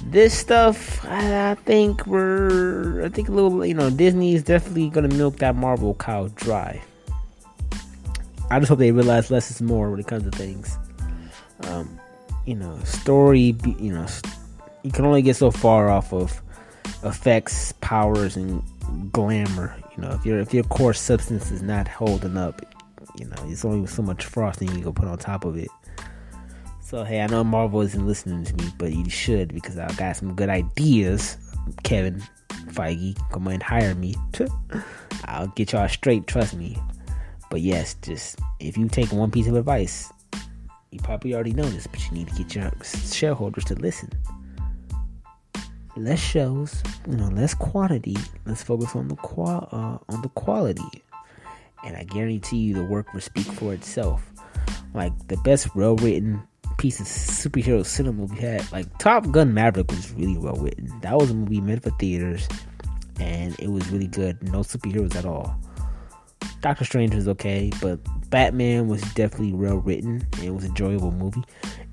this 0.03 0.37
stuff, 0.37 1.05
I, 1.07 1.53
I 1.53 1.55
think 1.55 2.07
we're, 2.07 3.05
I 3.05 3.09
think 3.09 3.29
a 3.29 3.33
little, 3.33 3.65
you 3.65 3.75
know, 3.75 3.89
Disney 3.89 4.35
is 4.35 4.43
definitely 4.43 4.91
gonna 4.91 5.09
milk 5.09 5.37
that 5.37 5.55
Marvel 5.55 5.95
cow 5.95 6.29
dry. 6.35 6.83
I 8.51 8.59
just 8.59 8.69
hope 8.69 8.81
they 8.81 8.91
realize 8.91 9.31
less 9.31 9.51
is 9.51 9.63
more 9.63 9.91
when 9.91 10.01
it 10.01 10.09
comes 10.09 10.25
to 10.25 10.31
things. 10.33 10.77
Um, 11.69 11.99
you 12.47 12.57
know, 12.57 12.79
story, 12.81 13.57
you 13.79 13.93
know, 13.93 14.07
you 14.85 14.93
can 14.93 15.07
only 15.07 15.23
get 15.23 15.35
so 15.35 15.51
far 15.51 15.89
off 15.89 16.13
of 16.13 16.41
effects, 17.03 17.73
powers, 17.81 18.37
and 18.37 18.63
glamour. 19.11 19.75
You 19.97 20.03
know, 20.03 20.11
if 20.11 20.25
your 20.25 20.39
if 20.39 20.55
your 20.55 20.65
core 20.65 20.93
substance 20.93 21.51
is 21.51 21.63
not 21.63 21.89
holding 21.89 22.37
up, 22.37 22.61
you 23.19 23.25
know, 23.25 23.37
it's 23.47 23.65
only 23.65 23.87
so 23.87 24.03
much 24.03 24.27
frosting 24.27 24.71
you 24.77 24.83
can 24.83 24.93
put 24.93 25.09
on 25.09 25.19
top 25.19 25.45
of 25.45 25.57
it. 25.57 25.69
So 26.83 27.03
hey, 27.03 27.23
I 27.23 27.27
know 27.27 27.43
Marvel 27.43 27.81
isn't 27.81 28.07
listening 28.07 28.45
to 28.45 28.55
me, 28.57 28.71
but 28.77 28.93
you 28.93 29.09
should 29.09 29.55
because 29.55 29.79
I 29.79 29.91
got 29.95 30.17
some 30.17 30.35
good 30.35 30.51
ideas. 30.51 31.39
Kevin 31.83 32.23
Feige, 32.67 33.17
come 33.31 33.49
and 33.49 33.63
hire 33.63 33.95
me. 33.95 34.15
I'll 35.25 35.47
get 35.49 35.73
y'all 35.73 35.89
straight, 35.89 36.27
trust 36.27 36.55
me. 36.55 36.77
But 37.51 37.63
yes, 37.63 37.95
just 38.03 38.39
if 38.61 38.77
you 38.77 38.89
take 38.89 39.13
one 39.13 39.31
piece 39.31 39.47
of 39.47 39.57
advice, 39.57 40.13
you 40.91 40.99
probably 41.01 41.35
already 41.35 41.55
know 41.55 41.65
this, 41.65 41.87
but 41.87 42.05
you 42.05 42.11
need 42.13 42.29
to 42.29 42.35
get 42.35 42.55
your 42.55 42.71
shareholders 42.83 43.65
to 43.65 43.77
listen 43.77 44.11
less 45.97 46.19
shows, 46.19 46.83
you 47.09 47.17
know, 47.17 47.29
less 47.29 47.55
quantity. 47.55 48.17
Let's 48.47 48.63
focus 48.63 48.95
on 48.95 49.09
the 49.09 49.17
qual 49.17 49.69
uh, 49.73 50.13
on 50.13 50.23
the 50.23 50.29
quality, 50.31 51.05
and 51.85 51.97
I 51.97 52.05
guarantee 52.05 52.59
you 52.59 52.75
the 52.75 52.85
work 52.85 53.13
will 53.13 53.21
speak 53.21 53.47
for 53.47 53.73
itself. 53.73 54.31
Like 54.95 55.13
the 55.29 55.37
best 55.39 55.75
well 55.75 55.97
written 55.97 56.43
piece 56.79 57.01
of 57.01 57.07
superhero 57.07 57.85
cinema 57.85 58.25
we 58.25 58.37
had, 58.39 58.71
like 58.73 58.99
Top 58.99 59.31
Gun 59.31 59.55
Maverick 59.55 59.91
was 59.91 60.13
really 60.13 60.37
well 60.37 60.57
written. 60.57 60.93
That 61.03 61.17
was 61.17 61.31
a 61.31 61.35
movie 61.35 61.61
meant 61.61 61.83
for 61.83 61.91
theaters, 61.91 62.49
and 63.21 63.59
it 63.59 63.71
was 63.71 63.89
really 63.91 64.09
good. 64.09 64.43
No 64.43 64.61
superheroes 64.61 65.15
at 65.17 65.25
all. 65.25 65.55
Doctor 66.61 66.85
Strange 66.85 67.15
was 67.15 67.29
okay, 67.29 67.71
but 67.83 68.01
Batman 68.31 68.89
was 68.89 69.03
definitely 69.13 69.53
well 69.53 69.77
written. 69.77 70.27
It 70.43 70.51
was 70.51 70.65
an 70.65 70.71
enjoyable 70.71 71.13
movie. 71.13 71.45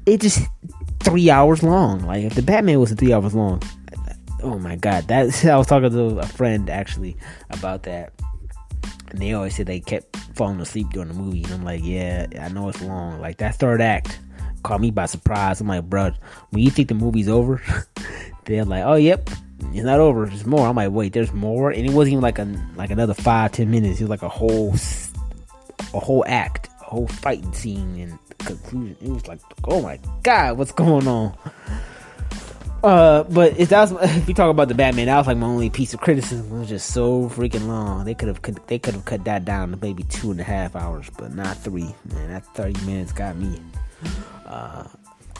It 0.05 0.21
just 0.21 0.39
three 1.01 1.29
hours 1.29 1.61
long. 1.61 1.99
Like 2.05 2.23
if 2.23 2.35
the 2.35 2.41
Batman 2.41 2.79
was 2.79 2.91
three 2.93 3.13
hours 3.13 3.35
long, 3.35 3.61
oh 4.43 4.59
my 4.59 4.75
god, 4.75 5.07
that 5.07 5.45
I 5.45 5.57
was 5.57 5.67
talking 5.67 5.91
to 5.91 6.19
a 6.19 6.25
friend 6.25 6.69
actually 6.69 7.17
about 7.49 7.83
that, 7.83 8.13
and 9.09 9.19
they 9.19 9.33
always 9.33 9.55
said 9.55 9.67
they 9.67 9.79
kept 9.79 10.15
falling 10.35 10.59
asleep 10.59 10.89
during 10.91 11.09
the 11.09 11.13
movie, 11.13 11.43
and 11.43 11.53
I'm 11.53 11.63
like, 11.63 11.81
yeah, 11.83 12.27
I 12.39 12.49
know 12.49 12.69
it's 12.69 12.81
long. 12.81 13.19
Like 13.19 13.37
that 13.37 13.55
third 13.55 13.81
act 13.81 14.19
caught 14.63 14.81
me 14.81 14.91
by 14.91 15.05
surprise. 15.05 15.61
I'm 15.61 15.67
like, 15.67 15.89
bro, 15.89 16.11
when 16.51 16.63
you 16.63 16.69
think 16.69 16.87
the 16.87 16.93
movie's 16.93 17.29
over, 17.29 17.61
they're 18.45 18.65
like, 18.65 18.83
oh 18.85 18.95
yep, 18.95 19.29
it's 19.73 19.85
not 19.85 19.99
over. 19.99 20.25
There's 20.25 20.45
more. 20.45 20.67
I'm 20.67 20.75
like, 20.75 20.91
wait, 20.91 21.13
there's 21.13 21.33
more, 21.33 21.71
and 21.71 21.85
it 21.85 21.91
wasn't 21.91 22.13
even 22.13 22.21
like 22.21 22.39
a 22.39 22.47
like 22.75 22.91
another 22.91 23.13
five 23.13 23.51
ten 23.51 23.71
minutes. 23.71 23.99
It 23.99 24.03
was 24.03 24.09
like 24.09 24.23
a 24.23 24.29
whole 24.29 24.73
a 25.93 25.99
whole 25.99 26.23
act, 26.27 26.69
a 26.81 26.85
whole 26.85 27.07
fighting 27.07 27.53
scene, 27.53 27.99
and 27.99 28.19
conclusion. 28.39 28.97
It 29.01 29.09
was 29.09 29.27
like, 29.27 29.39
oh 29.65 29.81
my 29.81 29.99
god, 30.23 30.57
what's 30.57 30.71
going 30.71 31.07
on? 31.07 31.37
Uh, 32.83 33.23
but 33.23 33.57
if 33.59 33.69
that's 33.69 33.91
if 34.01 34.27
you 34.27 34.33
talk 34.33 34.49
about 34.49 34.67
the 34.67 34.73
Batman, 34.73 35.05
that 35.07 35.17
was 35.17 35.27
like 35.27 35.37
my 35.37 35.47
only 35.47 35.69
piece 35.69 35.93
of 35.93 36.01
criticism. 36.01 36.55
It 36.55 36.59
was 36.59 36.69
just 36.69 36.91
so 36.91 37.29
freaking 37.29 37.67
long. 37.67 38.05
They 38.05 38.13
could 38.13 38.27
have 38.27 38.41
they 38.67 38.79
could 38.79 38.93
have 38.93 39.05
cut 39.05 39.23
that 39.25 39.45
down 39.45 39.71
to 39.71 39.77
maybe 39.81 40.03
two 40.03 40.31
and 40.31 40.39
a 40.39 40.43
half 40.43 40.75
hours, 40.75 41.09
but 41.17 41.33
not 41.33 41.57
three. 41.57 41.93
Man, 42.13 42.29
that 42.29 42.45
thirty 42.55 42.79
minutes 42.85 43.11
got 43.11 43.35
me. 43.35 43.59
Uh, 44.45 44.85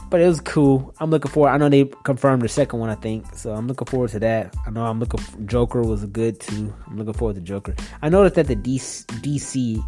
but 0.10 0.22
it 0.22 0.28
was 0.28 0.42
cool. 0.42 0.94
I'm 1.00 1.10
looking 1.10 1.32
forward. 1.32 1.50
I 1.50 1.58
know 1.58 1.70
they 1.70 1.86
confirmed 2.04 2.44
the 2.44 2.50
second 2.50 2.80
one. 2.80 2.90
I 2.90 2.96
think 2.96 3.26
so. 3.34 3.54
I'm 3.54 3.68
looking 3.68 3.88
forward 3.88 4.12
to 4.12 4.20
that. 4.20 4.54
I 4.68 4.70
know 4.70 4.86
I'm 4.86 5.00
looking. 5.00 5.22
Joker 5.48 5.82
was 5.82 6.06
good 6.06 6.40
too. 6.40 6.74
I'm 6.86 6.98
looking 6.98 7.14
forward 7.14 7.36
to 7.36 7.42
Joker. 7.42 7.76
I 8.02 8.10
noticed 8.10 8.36
that 8.36 8.48
the 8.48 8.56
DC, 8.56 9.06
DC 9.22 9.84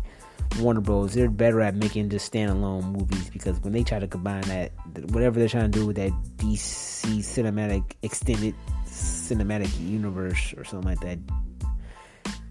Warner 0.60 0.82
Bros. 0.82 1.14
They're 1.14 1.30
better 1.30 1.62
at 1.62 1.76
making 1.76 2.10
just 2.10 2.32
standalone 2.32 2.98
movies 2.98 3.30
because 3.30 3.60
when 3.62 3.74
they 3.74 3.84
try 3.84 4.00
to 4.00 4.08
combine 4.08 4.42
that, 4.44 4.72
whatever 5.12 5.40
they're 5.40 5.50
trying 5.50 5.72
to 5.72 5.80
do 5.80 5.86
with 5.86 5.96
that 5.98 6.12
DC 6.38 7.20
cinematic 7.20 7.84
extended 8.02 8.56
cinematic 8.86 9.72
universe 9.80 10.54
or 10.58 10.64
something 10.64 10.90
like 10.90 11.00
that, 11.02 11.20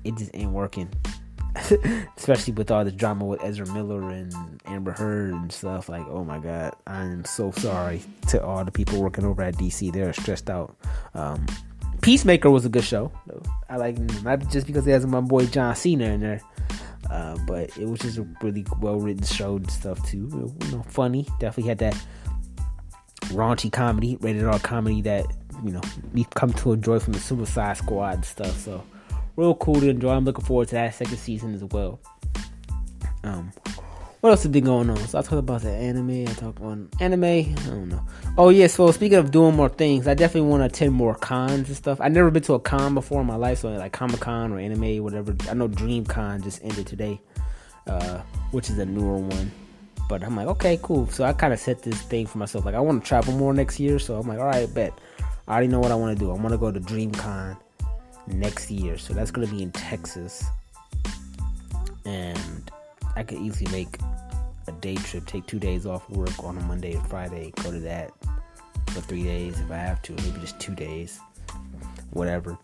it 0.04 0.16
just 0.16 0.30
ain't 0.34 0.52
working. 0.52 0.88
Especially 2.16 2.54
with 2.54 2.70
all 2.70 2.84
the 2.84 2.90
drama 2.90 3.26
with 3.26 3.42
Ezra 3.44 3.66
Miller 3.72 4.08
and 4.08 4.32
Amber 4.64 4.92
Heard 4.92 5.34
and 5.34 5.52
stuff. 5.52 5.88
Like, 5.88 6.06
oh 6.08 6.24
my 6.24 6.38
god, 6.38 6.74
I'm 6.86 7.24
so 7.24 7.50
sorry 7.50 8.02
to 8.28 8.42
all 8.42 8.64
the 8.64 8.72
people 8.72 9.02
working 9.02 9.24
over 9.24 9.42
at 9.42 9.56
DC. 9.56 9.92
They're 9.92 10.12
stressed 10.14 10.48
out. 10.48 10.76
Um, 11.14 11.44
Peacemaker 12.00 12.50
was 12.50 12.64
a 12.64 12.68
good 12.68 12.84
show. 12.84 13.12
I 13.68 13.76
like 13.76 13.96
not 14.24 14.50
just 14.50 14.66
because 14.66 14.86
it 14.86 14.90
has 14.90 15.06
my 15.06 15.20
boy 15.20 15.46
John 15.46 15.76
Cena 15.76 16.06
in 16.06 16.20
there. 16.20 16.40
Uh, 17.12 17.36
but 17.46 17.76
it 17.76 17.86
was 17.86 18.00
just 18.00 18.16
a 18.16 18.26
really 18.40 18.64
well 18.80 18.98
written 18.98 19.22
show 19.22 19.56
and 19.56 19.70
stuff 19.70 20.02
too. 20.08 20.30
You 20.32 20.70
know, 20.70 20.82
funny. 20.88 21.28
Definitely 21.38 21.68
had 21.68 21.78
that 21.78 22.06
raunchy 23.34 23.70
comedy, 23.70 24.16
rated 24.22 24.44
R 24.44 24.58
comedy 24.58 25.02
that 25.02 25.26
you 25.62 25.72
know 25.72 25.82
we've 26.14 26.30
come 26.30 26.54
to 26.54 26.72
enjoy 26.72 26.98
from 27.00 27.12
the 27.12 27.18
Suicide 27.18 27.76
Squad 27.76 28.14
and 28.14 28.24
stuff. 28.24 28.56
So 28.58 28.82
real 29.36 29.54
cool 29.56 29.74
to 29.74 29.90
enjoy. 29.90 30.14
I'm 30.14 30.24
looking 30.24 30.44
forward 30.46 30.68
to 30.68 30.76
that 30.76 30.94
second 30.94 31.18
season 31.18 31.54
as 31.54 31.62
well. 31.64 32.00
Um, 33.24 33.52
what 34.22 34.30
else 34.30 34.44
has 34.44 34.52
been 34.52 34.62
going 34.62 34.88
on? 34.88 34.96
So 35.08 35.18
I 35.18 35.22
talked 35.22 35.32
about 35.32 35.62
the 35.62 35.72
anime. 35.72 36.28
I 36.28 36.32
talked 36.34 36.60
on 36.62 36.88
anime. 37.00 37.24
I 37.24 37.54
don't 37.66 37.88
know. 37.88 38.06
Oh 38.38 38.50
yeah. 38.50 38.68
So 38.68 38.88
speaking 38.92 39.18
of 39.18 39.32
doing 39.32 39.56
more 39.56 39.68
things, 39.68 40.06
I 40.06 40.14
definitely 40.14 40.48
want 40.48 40.60
to 40.60 40.66
attend 40.66 40.92
more 40.92 41.16
cons 41.16 41.66
and 41.66 41.76
stuff. 41.76 42.00
I've 42.00 42.12
never 42.12 42.30
been 42.30 42.44
to 42.44 42.54
a 42.54 42.60
con 42.60 42.94
before 42.94 43.20
in 43.20 43.26
my 43.26 43.34
life, 43.34 43.58
so 43.58 43.70
like 43.70 43.90
Comic 43.90 44.20
Con 44.20 44.52
or 44.52 44.60
anime, 44.60 45.02
whatever. 45.02 45.34
I 45.50 45.54
know 45.54 45.66
Dream 45.66 46.06
Con 46.06 46.40
just 46.40 46.62
ended 46.62 46.86
today, 46.86 47.20
uh, 47.88 48.18
which 48.52 48.70
is 48.70 48.78
a 48.78 48.86
newer 48.86 49.18
one. 49.18 49.50
But 50.08 50.22
I'm 50.22 50.36
like, 50.36 50.46
okay, 50.46 50.78
cool. 50.84 51.08
So 51.08 51.24
I 51.24 51.32
kind 51.32 51.52
of 51.52 51.58
set 51.58 51.82
this 51.82 52.00
thing 52.02 52.26
for 52.26 52.38
myself. 52.38 52.64
Like 52.64 52.76
I 52.76 52.80
want 52.80 53.02
to 53.02 53.08
travel 53.08 53.36
more 53.36 53.52
next 53.52 53.80
year. 53.80 53.98
So 53.98 54.20
I'm 54.20 54.28
like, 54.28 54.38
all 54.38 54.46
right, 54.46 54.72
bet. 54.72 54.96
I 55.48 55.54
already 55.54 55.66
know 55.66 55.80
what 55.80 55.90
I 55.90 55.96
want 55.96 56.16
to 56.16 56.24
do. 56.24 56.30
I 56.30 56.34
want 56.34 56.50
to 56.50 56.58
go 56.58 56.70
to 56.70 56.78
Dream 56.78 57.10
Con 57.10 57.56
next 58.28 58.70
year. 58.70 58.98
So 58.98 59.14
that's 59.14 59.32
gonna 59.32 59.48
be 59.48 59.64
in 59.64 59.72
Texas, 59.72 60.44
and 62.04 62.70
I 63.16 63.22
could 63.22 63.38
easily 63.38 63.70
make 63.70 63.98
a 64.66 64.72
day 64.72 64.94
trip, 64.96 65.26
take 65.26 65.46
two 65.46 65.58
days 65.58 65.86
off 65.86 66.08
work 66.10 66.42
on 66.42 66.56
a 66.56 66.60
Monday 66.62 66.94
and 66.94 67.06
Friday, 67.08 67.52
go 67.62 67.70
to 67.70 67.80
that 67.80 68.12
for 68.88 69.00
three 69.00 69.24
days 69.24 69.58
if 69.60 69.70
I 69.70 69.76
have 69.76 70.02
to, 70.02 70.12
maybe 70.12 70.40
just 70.40 70.58
two 70.60 70.74
days, 70.74 71.20
whatever. 72.10 72.58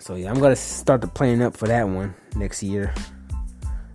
So 0.00 0.14
yeah, 0.14 0.30
I'm 0.30 0.40
gonna 0.40 0.56
start 0.56 1.00
the 1.00 1.08
planning 1.08 1.42
up 1.42 1.56
for 1.56 1.68
that 1.68 1.88
one 1.88 2.14
next 2.36 2.62
year. 2.62 2.94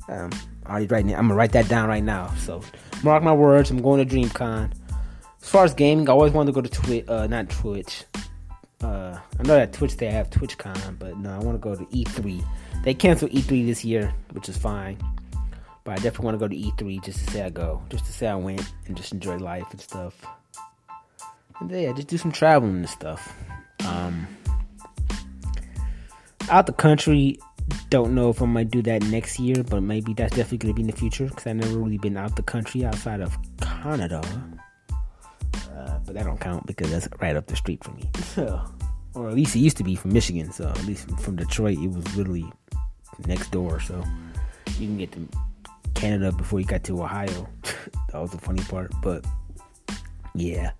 Um, 0.10 0.32
already 0.68 0.88
right 0.88 1.06
now, 1.06 1.16
I'm 1.16 1.28
gonna 1.28 1.36
write 1.36 1.54
that 1.54 1.68
down 1.68 1.90
right 1.90 2.04
now. 2.04 2.34
So 2.40 2.62
mark 3.04 3.24
my 3.24 3.34
words, 3.34 3.72
I'm 3.72 3.82
going 3.82 4.06
to 4.06 4.16
DreamCon. 4.16 4.72
As 5.42 5.50
far 5.50 5.66
as 5.66 5.74
gaming, 5.74 6.08
I 6.08 6.14
always 6.14 6.32
wanted 6.32 6.54
to 6.54 6.56
go 6.56 6.62
to 6.62 6.70
Twitch, 6.70 7.06
uh, 7.08 7.28
not 7.28 7.50
Twitch. 7.50 8.06
Uh, 8.82 9.18
I 9.40 9.44
know 9.44 9.56
that 9.56 9.74
Twitch 9.74 9.98
they 9.98 10.10
have 10.12 10.30
TwitchCon, 10.30 11.00
but 11.00 11.18
no, 11.18 11.34
I 11.34 11.40
want 11.40 11.56
to 11.56 11.58
go 11.58 11.76
to 11.76 11.86
E3. 11.86 12.44
They 12.84 12.94
canceled 12.94 13.32
E3 13.32 13.66
this 13.66 13.86
year, 13.86 14.14
which 14.32 14.50
is 14.50 14.58
fine. 14.58 14.98
But 15.84 15.94
I 15.94 15.96
definitely 15.96 16.26
want 16.26 16.40
to 16.40 16.40
go 16.40 16.48
to 16.48 16.56
E3 16.56 17.04
just 17.04 17.26
to 17.26 17.32
say 17.32 17.42
I 17.42 17.50
go, 17.50 17.82
just 17.90 18.06
to 18.06 18.14
say 18.14 18.28
I 18.28 18.36
went 18.36 18.74
and 18.88 18.96
just 18.96 19.12
enjoy 19.12 19.38
life 19.38 19.68
and 19.72 19.82
stuff. 19.82 20.26
And 21.60 21.70
yeah, 21.70 21.92
just 21.94 22.08
do 22.08 22.18
some 22.18 22.32
traveling 22.32 22.78
and 22.78 22.90
stuff. 22.90 23.36
Um, 23.86 24.28
out 26.50 26.68
the 26.68 26.74
country, 26.74 27.40
don't 27.90 28.16
know 28.16 28.30
if 28.30 28.42
I 28.42 28.46
might 28.46 28.72
do 28.72 28.82
that 28.84 29.04
next 29.04 29.40
year, 29.40 29.64
but 29.64 29.82
maybe 29.82 30.14
that's 30.14 30.36
definitely 30.36 30.58
going 30.60 30.74
to 30.74 30.76
be 30.76 30.82
in 30.82 30.88
the 30.88 30.96
future 30.96 31.26
because 31.26 31.48
I've 31.48 31.56
never 31.56 31.78
really 31.78 31.98
been 31.98 32.18
out 32.18 32.36
the 32.36 32.44
country 32.44 32.86
outside 32.86 33.22
of 33.22 33.38
Canada. 33.62 34.22
Uh, 35.54 36.00
but 36.06 36.16
that 36.16 36.26
don't 36.26 36.40
count 36.40 36.66
because 36.66 36.92
that's 36.92 37.08
right 37.22 37.36
up 37.36 37.48
the 37.48 37.56
street 37.56 37.84
from 37.84 37.96
me. 37.96 38.10
So, 38.34 38.62
or 39.16 39.28
at 39.28 39.36
least 39.36 39.56
it 39.56 39.60
used 39.60 39.78
to 39.78 39.84
be 39.84 39.96
from 39.96 40.14
Michigan. 40.14 40.52
So 40.52 40.70
at 40.70 40.86
least 40.86 41.10
from 41.20 41.36
Detroit, 41.36 41.78
it 41.78 41.92
was 41.92 42.16
literally 42.16 42.52
next 43.28 43.52
door. 43.52 43.80
So 43.80 44.04
you 44.80 44.88
can 44.88 44.98
get 44.98 45.12
to 45.14 45.28
Canada 45.94 46.32
before 46.32 46.60
you 46.60 46.66
got 46.66 46.84
to 46.86 47.02
Ohio. 47.02 47.50
that 47.64 48.20
was 48.20 48.32
the 48.32 48.38
funny 48.38 48.64
part. 48.64 48.92
But 49.02 49.26
yeah. 50.36 50.72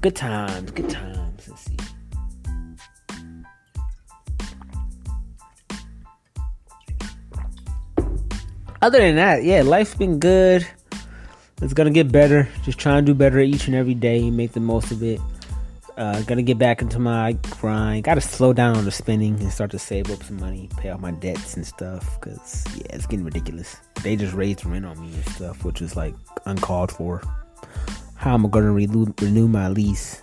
Good 0.00 0.16
times, 0.16 0.70
good 0.72 0.90
times. 0.90 1.48
Let's 1.48 1.62
see. 1.62 1.76
Other 8.80 8.98
than 8.98 9.14
that, 9.14 9.44
yeah, 9.44 9.62
life's 9.62 9.94
been 9.94 10.18
good. 10.18 10.66
It's 11.60 11.72
gonna 11.72 11.90
get 11.90 12.10
better. 12.10 12.48
Just 12.64 12.78
trying 12.78 13.06
to 13.06 13.12
do 13.12 13.14
better 13.16 13.38
each 13.38 13.68
and 13.68 13.76
every 13.76 13.94
day, 13.94 14.28
make 14.28 14.52
the 14.52 14.60
most 14.60 14.90
of 14.90 15.04
it. 15.04 15.20
Uh, 15.96 16.22
gotta 16.22 16.42
get 16.42 16.58
back 16.58 16.80
into 16.80 16.98
my 16.98 17.32
grind. 17.50 18.04
Gotta 18.04 18.20
slow 18.20 18.52
down 18.52 18.76
on 18.76 18.84
the 18.84 18.90
spending 18.90 19.38
and 19.40 19.52
start 19.52 19.70
to 19.72 19.78
save 19.78 20.10
up 20.10 20.22
some 20.22 20.40
money, 20.40 20.68
pay 20.78 20.88
off 20.88 21.00
my 21.00 21.10
debts 21.10 21.54
and 21.54 21.66
stuff. 21.66 22.18
Cause 22.20 22.64
yeah, 22.76 22.96
it's 22.96 23.06
getting 23.06 23.24
ridiculous. 23.24 23.76
They 24.02 24.16
just 24.16 24.32
raised 24.32 24.64
rent 24.64 24.86
on 24.86 25.00
me 25.00 25.12
and 25.12 25.28
stuff, 25.34 25.64
which 25.64 25.82
is 25.82 25.94
like 25.94 26.14
uncalled 26.46 26.90
for. 26.90 27.22
How 28.14 28.34
am 28.34 28.46
I 28.46 28.48
gonna 28.48 28.72
renew, 28.72 29.12
renew 29.20 29.48
my 29.48 29.68
lease 29.68 30.22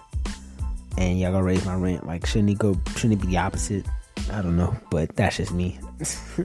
and 0.98 1.20
y'all 1.20 1.32
gonna 1.32 1.44
raise 1.44 1.66
my 1.66 1.76
rent? 1.76 2.08
Like, 2.08 2.26
shouldn't 2.26 2.50
it 2.50 2.58
go? 2.58 2.76
Shouldn't 2.96 3.22
it 3.22 3.22
be 3.22 3.28
the 3.28 3.38
opposite? 3.38 3.86
I 4.32 4.42
don't 4.42 4.58
know, 4.58 4.76
but 4.90 5.16
that's 5.16 5.38
just 5.38 5.52
me. 5.52 5.80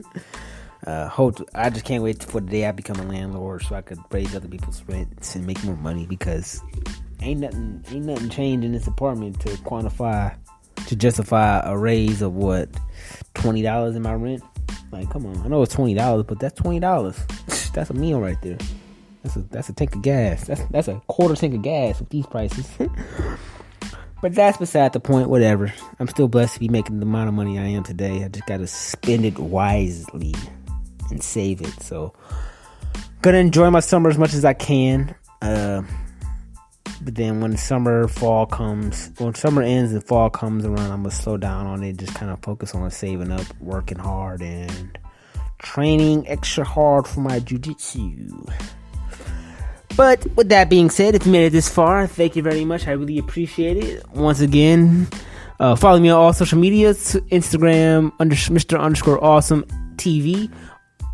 uh, 0.87 1.07
hope 1.07 1.39
I 1.55 1.71
just 1.71 1.85
can't 1.85 2.03
wait 2.03 2.23
for 2.23 2.41
the 2.41 2.47
day 2.47 2.65
I 2.65 2.71
become 2.71 2.97
a 2.97 3.03
landlord 3.03 3.63
so 3.63 3.75
I 3.75 3.81
could 3.81 3.99
raise 4.11 4.35
other 4.35 4.47
people's 4.47 4.83
rents 4.83 5.35
and 5.35 5.47
make 5.47 5.63
more 5.63 5.77
money 5.77 6.05
because 6.05 6.61
ain't 7.21 7.39
nothing 7.39 7.83
ain't 7.91 8.05
nothing 8.05 8.29
changed 8.29 8.65
in 8.65 8.71
this 8.71 8.87
apartment 8.87 9.39
to 9.41 9.49
quantify 9.49 10.35
to 10.87 10.95
justify 10.95 11.61
a 11.65 11.77
raise 11.77 12.21
of 12.21 12.33
what 12.33 12.69
twenty 13.33 13.61
dollars 13.61 13.95
in 13.95 14.01
my 14.01 14.13
rent. 14.13 14.43
Like, 14.91 15.09
come 15.09 15.25
on, 15.25 15.37
I 15.43 15.47
know 15.47 15.61
it's 15.61 15.73
twenty 15.73 15.93
dollars, 15.93 16.25
but 16.27 16.39
that's 16.39 16.59
twenty 16.59 16.79
dollars. 16.79 17.17
that's 17.73 17.89
a 17.89 17.93
meal 17.93 18.19
right 18.19 18.41
there. 18.41 18.57
That's 19.23 19.35
a 19.35 19.39
that's 19.41 19.69
a 19.69 19.73
tank 19.73 19.95
of 19.95 20.01
gas. 20.01 20.45
That's 20.45 20.63
that's 20.65 20.87
a 20.87 21.01
quarter 21.07 21.35
tank 21.35 21.55
of 21.55 21.61
gas 21.61 21.99
with 21.99 22.09
these 22.09 22.27
prices. 22.27 22.69
but 24.21 24.35
that's 24.35 24.57
beside 24.57 24.93
the 24.93 24.99
point. 24.99 25.29
Whatever. 25.29 25.73
I'm 25.99 26.07
still 26.07 26.27
blessed 26.27 26.55
to 26.55 26.59
be 26.59 26.69
making 26.69 26.99
the 26.99 27.05
amount 27.05 27.29
of 27.29 27.33
money 27.33 27.57
I 27.57 27.65
am 27.65 27.83
today. 27.83 28.23
I 28.23 28.27
just 28.27 28.45
gotta 28.45 28.67
spend 28.67 29.25
it 29.25 29.39
wisely 29.39 30.35
and 31.09 31.23
save 31.23 31.61
it. 31.61 31.81
So, 31.81 32.13
gonna 33.21 33.37
enjoy 33.37 33.69
my 33.71 33.79
summer 33.79 34.09
as 34.09 34.17
much 34.17 34.33
as 34.33 34.45
I 34.45 34.53
can. 34.53 35.15
Uh, 35.41 35.81
but 37.05 37.13
then 37.13 37.39
when 37.39 37.55
summer, 37.55 38.07
fall 38.07 38.47
comes, 38.47 39.11
when 39.19 39.35
summer 39.35 39.61
ends 39.61 39.93
and 39.93 40.03
fall 40.03 40.31
comes 40.31 40.65
around, 40.65 40.91
I'm 40.91 41.03
gonna 41.03 41.11
slow 41.11 41.37
down 41.37 41.67
on 41.67 41.83
it. 41.83 41.97
Just 41.97 42.15
kind 42.15 42.31
of 42.31 42.41
focus 42.41 42.73
on 42.73 42.89
saving 42.89 43.31
up, 43.31 43.45
working 43.59 43.99
hard, 43.99 44.41
and 44.41 44.97
training 45.59 46.27
extra 46.27 46.63
hard 46.63 47.05
for 47.07 47.19
my 47.19 47.39
jujitsu. 47.39 48.51
But 49.95 50.25
with 50.35 50.49
that 50.49 50.67
being 50.67 50.89
said, 50.89 51.13
if 51.13 51.27
you 51.27 51.31
made 51.31 51.45
it 51.45 51.49
this 51.51 51.69
far, 51.69 52.07
thank 52.07 52.35
you 52.35 52.41
very 52.41 52.65
much. 52.65 52.87
I 52.87 52.93
really 52.93 53.19
appreciate 53.19 53.77
it. 53.77 54.09
Once 54.09 54.39
again, 54.39 55.07
uh, 55.59 55.75
follow 55.75 55.99
me 55.99 56.09
on 56.09 56.19
all 56.19 56.33
social 56.33 56.57
medias: 56.57 57.13
Instagram 57.31 58.13
under 58.19 58.35
Mr. 58.35 58.79
Underscore 58.79 59.23
Awesome 59.23 59.63
TV, 59.97 60.51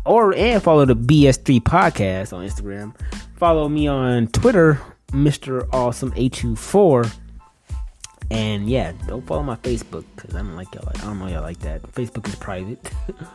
or 0.06 0.34
and 0.34 0.62
follow 0.62 0.86
the 0.86 0.96
BS3 0.96 1.60
Podcast 1.60 2.32
on 2.32 2.46
Instagram. 2.46 2.96
Follow 3.36 3.68
me 3.68 3.88
on 3.88 4.28
Twitter 4.28 4.80
Mr. 5.12 5.68
Awesome 5.72 6.12
A24. 6.12 7.12
And 8.30 8.68
yeah, 8.68 8.92
don't 9.06 9.26
follow 9.26 9.42
my 9.42 9.56
Facebook 9.56 10.04
because 10.16 10.34
I 10.34 10.38
don't 10.38 10.56
like 10.56 10.74
y'all. 10.74 10.88
I 10.88 10.98
don't 11.04 11.18
know 11.18 11.28
y'all 11.28 11.42
like 11.42 11.58
that. 11.60 11.82
Facebook 11.82 12.26
is 12.26 12.34
private. 12.34 12.90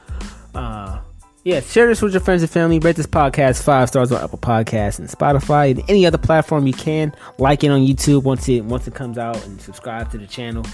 uh, 0.55 0.99
yeah, 1.43 1.61
share 1.61 1.87
this 1.87 2.01
with 2.01 2.13
your 2.13 2.21
friends 2.21 2.41
and 2.41 2.51
family. 2.51 2.79
Rate 2.79 2.95
this 2.95 3.05
podcast 3.05 3.61
five 3.61 3.87
stars 3.89 4.11
on 4.11 4.23
Apple 4.23 4.39
Podcasts 4.39 4.99
and 4.99 5.07
Spotify 5.07 5.71
and 5.71 5.81
any 5.87 6.05
other 6.05 6.17
platform 6.17 6.65
you 6.67 6.73
can. 6.73 7.13
Like 7.37 7.63
it 7.63 7.69
on 7.69 7.81
YouTube 7.81 8.23
once 8.23 8.49
it 8.49 8.65
once 8.65 8.87
it 8.87 8.95
comes 8.95 9.17
out 9.17 9.45
and 9.45 9.61
subscribe 9.61 10.11
to 10.11 10.17
the 10.17 10.27
channel. 10.27 10.65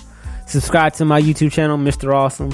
Subscribe 0.47 0.93
to 0.93 1.05
my 1.05 1.21
YouTube 1.21 1.51
channel, 1.51 1.77
Mr. 1.77 2.13
Awesome. 2.13 2.51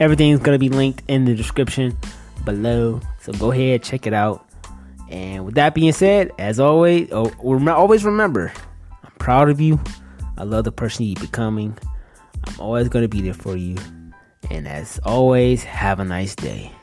Everything's 0.00 0.40
gonna 0.40 0.58
be 0.58 0.68
linked 0.68 1.04
in 1.08 1.24
the 1.24 1.34
description 1.34 1.96
below. 2.44 3.00
So 3.20 3.32
go 3.32 3.52
ahead, 3.52 3.82
check 3.82 4.06
it 4.06 4.12
out. 4.12 4.46
And 5.10 5.44
with 5.44 5.54
that 5.54 5.74
being 5.74 5.92
said, 5.92 6.30
as 6.38 6.58
always, 6.58 7.08
oh, 7.12 7.32
always 7.68 8.04
remember, 8.04 8.52
I'm 9.02 9.12
proud 9.18 9.50
of 9.50 9.60
you. 9.60 9.80
I 10.36 10.44
love 10.44 10.64
the 10.64 10.72
person 10.72 11.04
you're 11.04 11.20
becoming. 11.20 11.76
I'm 12.46 12.60
always 12.60 12.88
going 12.88 13.04
to 13.04 13.08
be 13.08 13.22
there 13.22 13.34
for 13.34 13.56
you. 13.56 13.76
And 14.50 14.66
as 14.66 14.98
always, 15.04 15.62
have 15.64 16.00
a 16.00 16.04
nice 16.04 16.34
day. 16.34 16.73